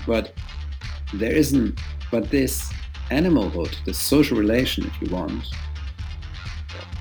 [0.07, 0.33] But
[1.15, 1.79] there isn't,
[2.11, 2.73] but this
[3.11, 5.45] animalhood, the social relation, if you want,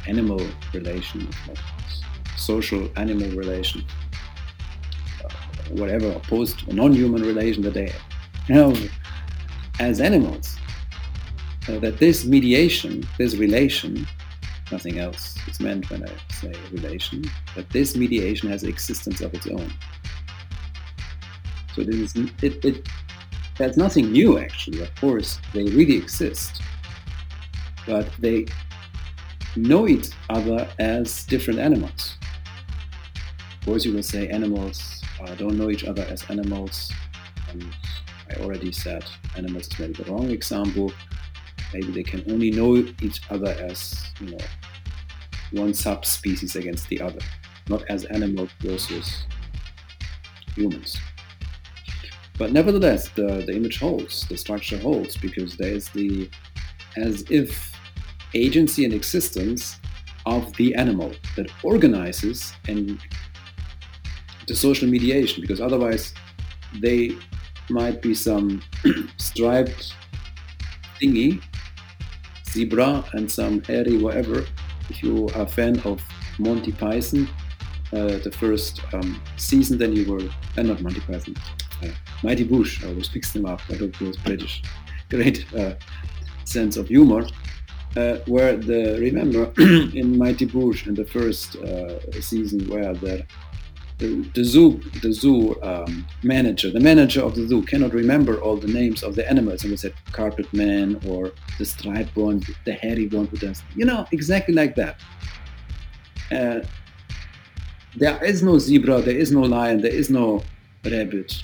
[0.08, 0.42] animal
[0.74, 1.28] relation,
[2.38, 3.84] social animal relation,
[5.72, 7.92] whatever opposed non-human relation that they
[8.48, 8.92] have
[9.80, 10.58] as animals.
[11.68, 14.08] Uh, that this mediation, this relation,
[14.72, 17.24] nothing else is meant when I say relation,
[17.56, 19.74] that this mediation has existence of its own.
[21.76, 22.88] So this is it, it
[23.58, 24.82] that's nothing new actually.
[24.82, 26.62] Of course, they really exist,
[27.88, 28.46] but they
[29.56, 32.18] know each other as different animals.
[33.68, 36.92] You will say animals uh, don't know each other as animals.
[37.50, 37.66] And
[38.30, 39.04] I already said
[39.36, 40.94] animals is maybe the wrong example.
[41.74, 44.46] maybe they can only know each other as you know
[45.52, 47.20] one subspecies against the other,
[47.68, 49.26] not as animal versus
[50.56, 50.98] humans.
[52.38, 56.30] But nevertheless, the, the image holds, the structure holds, because there is the
[56.98, 57.74] as if
[58.34, 59.80] agency and existence
[60.26, 63.00] of the animal that organizes and
[64.48, 66.14] the social mediation, because otherwise
[66.80, 67.16] they
[67.70, 68.62] might be some
[69.18, 69.94] striped
[71.02, 71.42] thingy,
[72.50, 74.46] zebra, and some hairy whatever.
[74.90, 76.02] If you are a fan of
[76.38, 77.28] Monty Python,
[77.94, 80.22] uh, the first um, season, then you were,
[80.58, 81.36] uh, not Monty Python,
[81.84, 81.88] uh,
[82.24, 84.64] Mighty Boosh, I always mix them up, I don't it's British.
[85.10, 85.76] Great uh,
[86.44, 87.28] sense of humor.
[87.96, 93.26] Uh, where the remember in Mighty Boosh in the first uh, season where the
[93.98, 98.58] the, the zoo the zoo um, manager the manager of the zoo cannot remember all
[98.58, 99.64] the names of the animals.
[99.64, 103.86] And we said carpet man or the striped one the hairy one who does you
[103.86, 105.00] know exactly like that.
[106.32, 106.60] Uh,
[107.96, 110.44] there is no zebra there is no lion there is no
[110.84, 111.44] rabbit.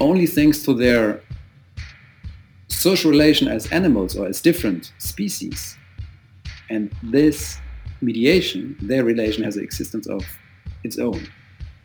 [0.00, 1.22] Only thanks to their
[2.66, 5.78] social relation as animals or as different species.
[6.70, 7.58] And this
[8.00, 10.22] mediation their relation has the existence of
[10.84, 11.26] its own,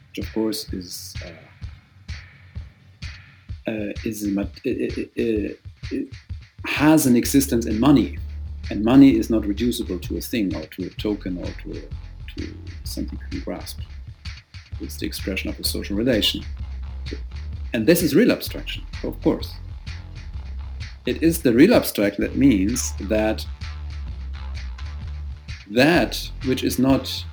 [0.10, 1.30] which of course is uh,
[3.72, 5.60] uh, is it, it,
[5.92, 6.14] it
[6.66, 8.18] has an existence in money,
[8.70, 11.82] and money is not reducible to a thing or to a token or to a,
[12.36, 12.54] to
[12.84, 13.80] something you can grasp.
[14.82, 16.44] It's the expression of a social relation,
[17.74, 19.54] and this is real abstraction, of course.
[21.06, 23.46] It is the real abstract that means that
[25.72, 27.26] that which is not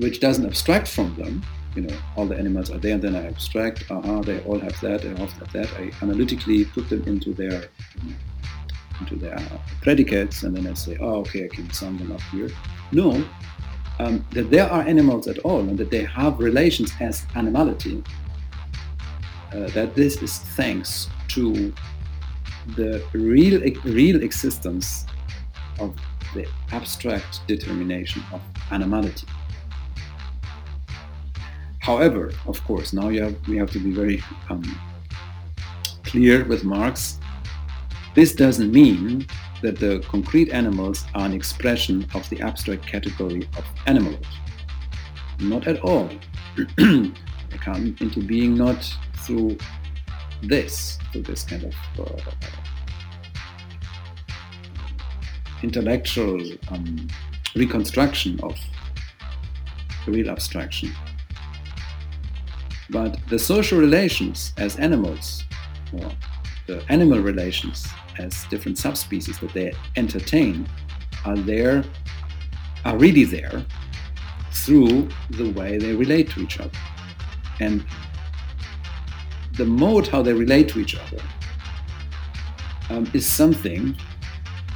[0.00, 1.42] which doesn't abstract from them.
[1.74, 3.84] You know, all the animals are there, and then I abstract.
[3.90, 5.02] Aha, they all have that.
[5.02, 5.72] They all have that.
[5.74, 7.64] I analytically put them into their
[9.00, 9.38] into their
[9.82, 12.50] predicates, and then I say, oh, okay, I can sum them up here.
[12.90, 13.24] No,
[14.00, 18.02] um, that there are animals at all, and that they have relations as animality.
[19.52, 21.72] Uh, that this is thanks to
[22.76, 25.06] the real real existence
[25.78, 25.94] of
[26.34, 28.40] the abstract determination of
[28.72, 29.26] animality.
[31.88, 34.62] However, of course, now have, we have to be very um,
[36.04, 37.18] clear with Marx.
[38.14, 39.26] This doesn't mean
[39.62, 44.22] that the concrete animals are an expression of the abstract category of animals.
[45.40, 46.10] Not at all.
[46.76, 48.84] they come into being not
[49.24, 49.56] through
[50.42, 51.74] this, through this kind of
[52.06, 52.30] uh,
[55.62, 56.38] intellectual
[56.70, 57.08] um,
[57.56, 58.54] reconstruction of
[60.04, 60.92] the real abstraction.
[62.90, 65.44] But the social relations as animals,
[65.92, 66.10] or
[66.66, 67.86] the animal relations
[68.18, 70.66] as different subspecies that they entertain,
[71.24, 71.84] are there,
[72.84, 73.64] are really there
[74.52, 76.78] through the way they relate to each other.
[77.60, 77.84] And
[79.54, 81.22] the mode how they relate to each other
[82.90, 83.96] um, is something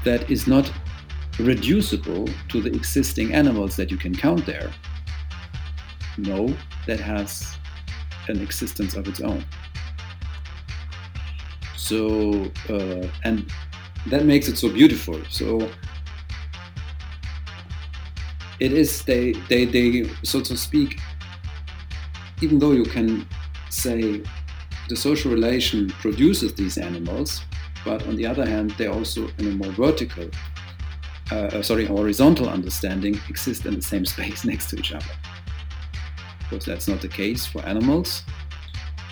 [0.05, 0.71] that is not
[1.39, 4.71] reducible to the existing animals that you can count there.
[6.19, 6.55] No,
[6.87, 7.57] that has
[8.33, 9.45] an existence of its own.
[11.77, 13.51] So, uh, and
[14.07, 15.21] that makes it so beautiful.
[15.29, 15.69] So,
[18.59, 20.99] it is, they, they, they, so to speak,
[22.41, 23.27] even though you can
[23.71, 24.23] say
[24.89, 27.43] the social relation produces these animals,
[27.85, 30.29] but on the other hand, they also, in a more vertical,
[31.31, 35.15] uh, uh sorry, horizontal understanding, exist in the same space next to each other
[36.53, 38.25] course, that's not the case for animals,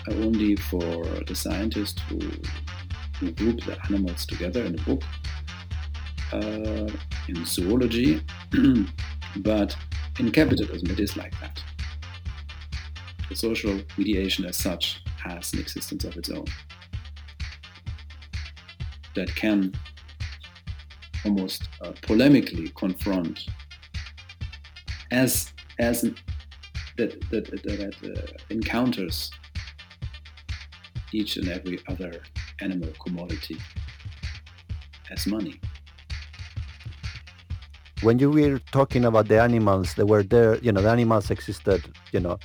[0.07, 2.19] uh, only for the scientists who,
[3.19, 5.01] who group the animals together in a book
[6.33, 6.87] uh,
[7.27, 8.21] in zoology.
[9.37, 9.75] but
[10.19, 11.63] in capitalism, it is like that.
[13.27, 16.45] The social mediation as such has an existence of its own
[19.15, 19.73] that can
[21.25, 23.47] almost uh, polemically confront
[25.09, 26.15] as as an
[26.97, 29.31] that that, that, uh, encounters
[31.13, 32.23] each and every other
[32.61, 33.57] animal commodity
[35.09, 35.59] as money.
[38.01, 41.83] When you were talking about the animals that were there, you know, the animals existed,
[42.11, 42.39] you know,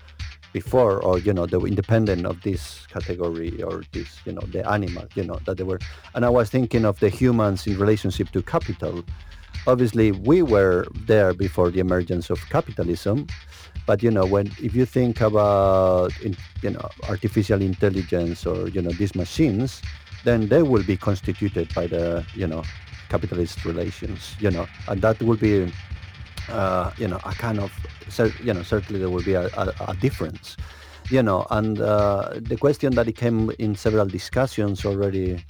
[0.53, 4.63] before or you know they were independent of this category or this you know the
[4.71, 5.79] animal you know that they were
[6.15, 9.05] and i was thinking of the humans in relationship to capital
[9.67, 13.27] obviously we were there before the emergence of capitalism,
[13.87, 16.13] but you know when if you think about
[16.63, 19.83] you know artificial intelligence or you know these machines,
[20.25, 22.63] then they will be constituted by the you know
[23.09, 25.73] capitalist relations, you know, and that will be
[26.51, 27.73] uh, you know a kind of
[28.43, 30.57] you know certainly there will be a, a, a difference
[31.11, 35.45] you know, and uh, the question that it came in several discussions already,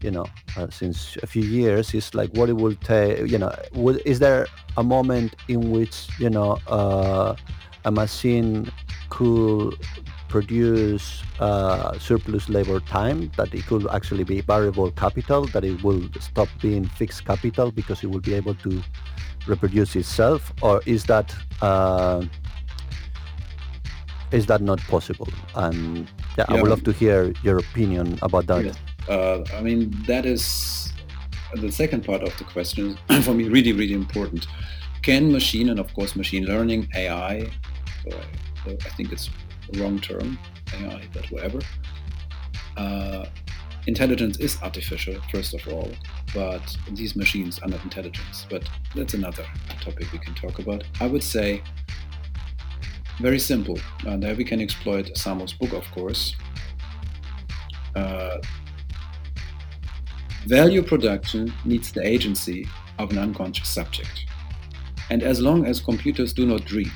[0.00, 0.26] you know,
[0.56, 4.18] uh, since a few years is like what it will take, you know, will, is
[4.18, 4.46] there
[4.76, 7.34] a moment in which, you know, uh,
[7.84, 8.70] a machine
[9.10, 9.74] could
[10.28, 16.02] produce uh, surplus labor time, that it could actually be variable capital, that it will
[16.20, 18.82] stop being fixed capital because it will be able to
[19.46, 22.24] reproduce itself, or is that uh,
[24.30, 25.28] is that not possible?
[25.54, 26.56] And yeah, yeah.
[26.56, 28.64] I would love to hear your opinion about that.
[28.66, 28.76] Yes.
[29.08, 30.92] Uh, I mean, that is
[31.54, 34.46] the second part of the question for me really, really important.
[35.02, 37.50] Can machine, and of course machine learning, AI,
[38.66, 39.30] I, think it's
[39.76, 40.38] wrong term,
[40.74, 41.60] AI, but whatever.
[42.76, 43.26] Uh,
[43.86, 45.90] intelligence is artificial, first of all,
[46.34, 48.46] but these machines are not intelligence.
[48.50, 49.44] But that's another
[49.80, 50.84] topic we can talk about.
[51.00, 51.62] I would say
[53.20, 53.78] very simple.
[54.06, 56.36] Uh, there we can exploit Samo's book, of course.
[57.96, 58.38] Uh,
[60.46, 62.66] value production needs the agency
[62.98, 64.26] of an unconscious subject.
[65.10, 66.90] And as long as computers do not dream,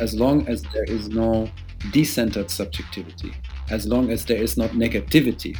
[0.00, 1.48] as long as there is no
[1.92, 3.32] decentered subjectivity,
[3.70, 5.56] as long as there is not negativity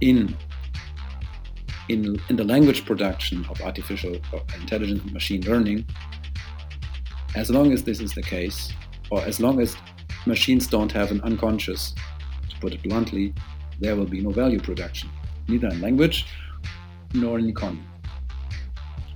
[0.00, 0.36] in
[1.90, 4.16] in, in the language production of artificial
[4.58, 5.84] intelligence and machine learning,
[7.34, 8.72] as long as this is the case,
[9.10, 9.76] or as long as
[10.24, 11.94] machines don't have an unconscious,
[12.48, 13.34] to put it bluntly,
[13.80, 15.10] there will be no value production,
[15.48, 16.26] neither in language
[17.12, 17.84] nor in economy.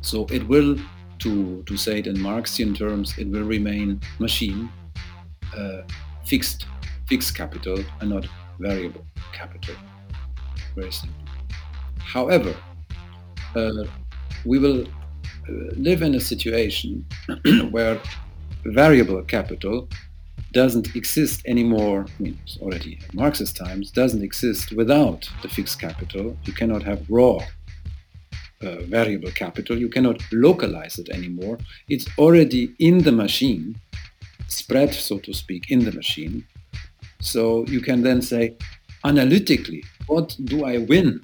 [0.01, 0.77] So it will,
[1.21, 4.71] to, to say it in Marxian terms, it will remain machine,
[5.57, 5.83] uh,
[6.25, 6.67] fixed,
[7.07, 8.27] fixed capital and not
[8.59, 9.75] variable capital.
[10.77, 11.25] Very simple.
[11.99, 12.55] However,
[13.55, 13.85] uh,
[14.45, 14.87] we will
[15.77, 17.07] live in a situation
[17.71, 18.01] where
[18.65, 19.89] variable capital
[20.53, 26.37] doesn't exist anymore, I mean, it's already Marxist times, doesn't exist without the fixed capital.
[26.45, 27.39] You cannot have raw
[28.63, 29.79] uh, variable capital.
[29.79, 31.59] You cannot localize it anymore.
[31.89, 33.77] It's already in the machine,
[34.49, 36.47] spread, so to speak, in the machine.
[37.21, 38.57] So you can then say,
[39.05, 41.21] analytically, what do I win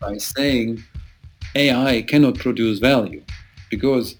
[0.00, 0.82] by saying
[1.54, 3.22] AI cannot produce value?
[3.72, 4.16] because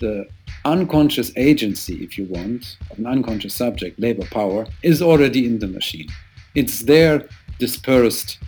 [0.00, 0.26] the
[0.64, 6.08] unconscious agency, if you want, an unconscious subject, labor power, is already in the machine.
[6.54, 7.28] It's there
[7.58, 8.38] dispersed.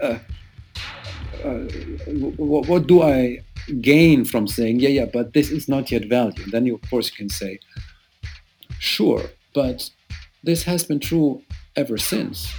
[0.00, 0.18] Uh,
[1.44, 1.64] uh,
[2.36, 3.40] what, what, do I
[3.80, 6.42] gain from saying, yeah, yeah, but this is not yet value?
[6.42, 7.58] And then you, of course, you can say,
[8.78, 9.22] sure,
[9.54, 9.90] but
[10.42, 11.42] this has been true
[11.76, 12.52] ever since.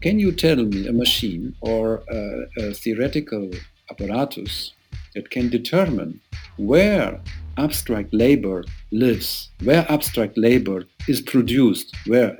[0.00, 3.50] Can you tell me a machine or a, a theoretical
[3.90, 4.72] apparatus
[5.16, 6.20] that can determine
[6.58, 7.20] where
[7.56, 12.36] abstract labor lives, where abstract labor is produced, where,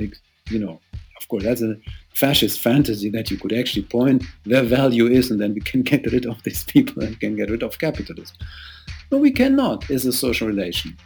[0.51, 0.79] you know,
[1.19, 1.75] of course, that's a
[2.15, 6.07] fascist fantasy that you could actually point where value is and then we can get
[6.13, 8.37] rid of these people and can get rid of capitalism.
[9.11, 10.97] No, we cannot as a social relation.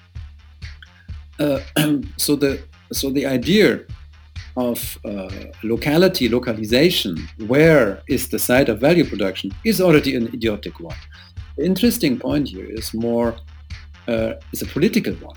[1.38, 1.60] Uh,
[2.16, 3.84] so the so the idea
[4.56, 5.30] of uh,
[5.62, 7.16] locality, localization,
[7.46, 10.96] where is the site of value production, is already an idiotic one.
[11.60, 13.36] The interesting point here is more
[14.08, 15.36] uh, is a political one.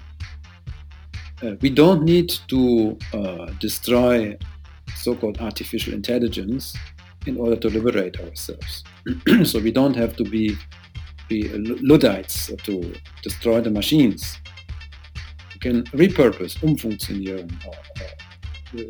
[1.43, 4.37] Uh, we don't need to uh, destroy
[4.95, 6.77] so-called artificial intelligence
[7.25, 8.85] in order to liberate ourselves.
[9.43, 10.55] so we don't have to be,
[11.27, 11.49] be
[11.81, 14.39] Luddites to destroy the machines.
[15.53, 17.51] We can repurpose, umfunktionieren,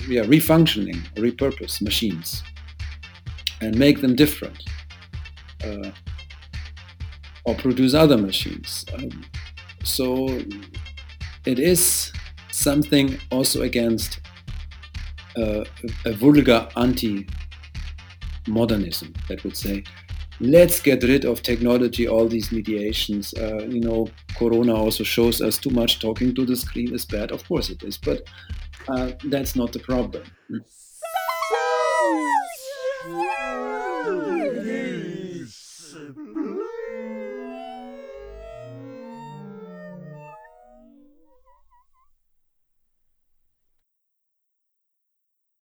[0.07, 2.43] we are refunctioning, repurpose machines
[3.59, 4.63] and make them different.
[5.63, 5.89] Uh,
[7.45, 8.85] or produce other machines.
[8.93, 9.25] Um,
[9.83, 10.27] so
[11.45, 12.11] it is
[12.51, 14.19] something also against
[15.35, 15.65] uh,
[16.05, 19.83] a vulgar anti-modernism that would say,
[20.39, 23.33] let's get rid of technology, all these mediations.
[23.33, 24.07] Uh, you know,
[24.37, 27.31] Corona also shows us too much talking to the screen is bad.
[27.31, 28.21] Of course it is, but
[28.87, 30.23] uh, that's not the problem.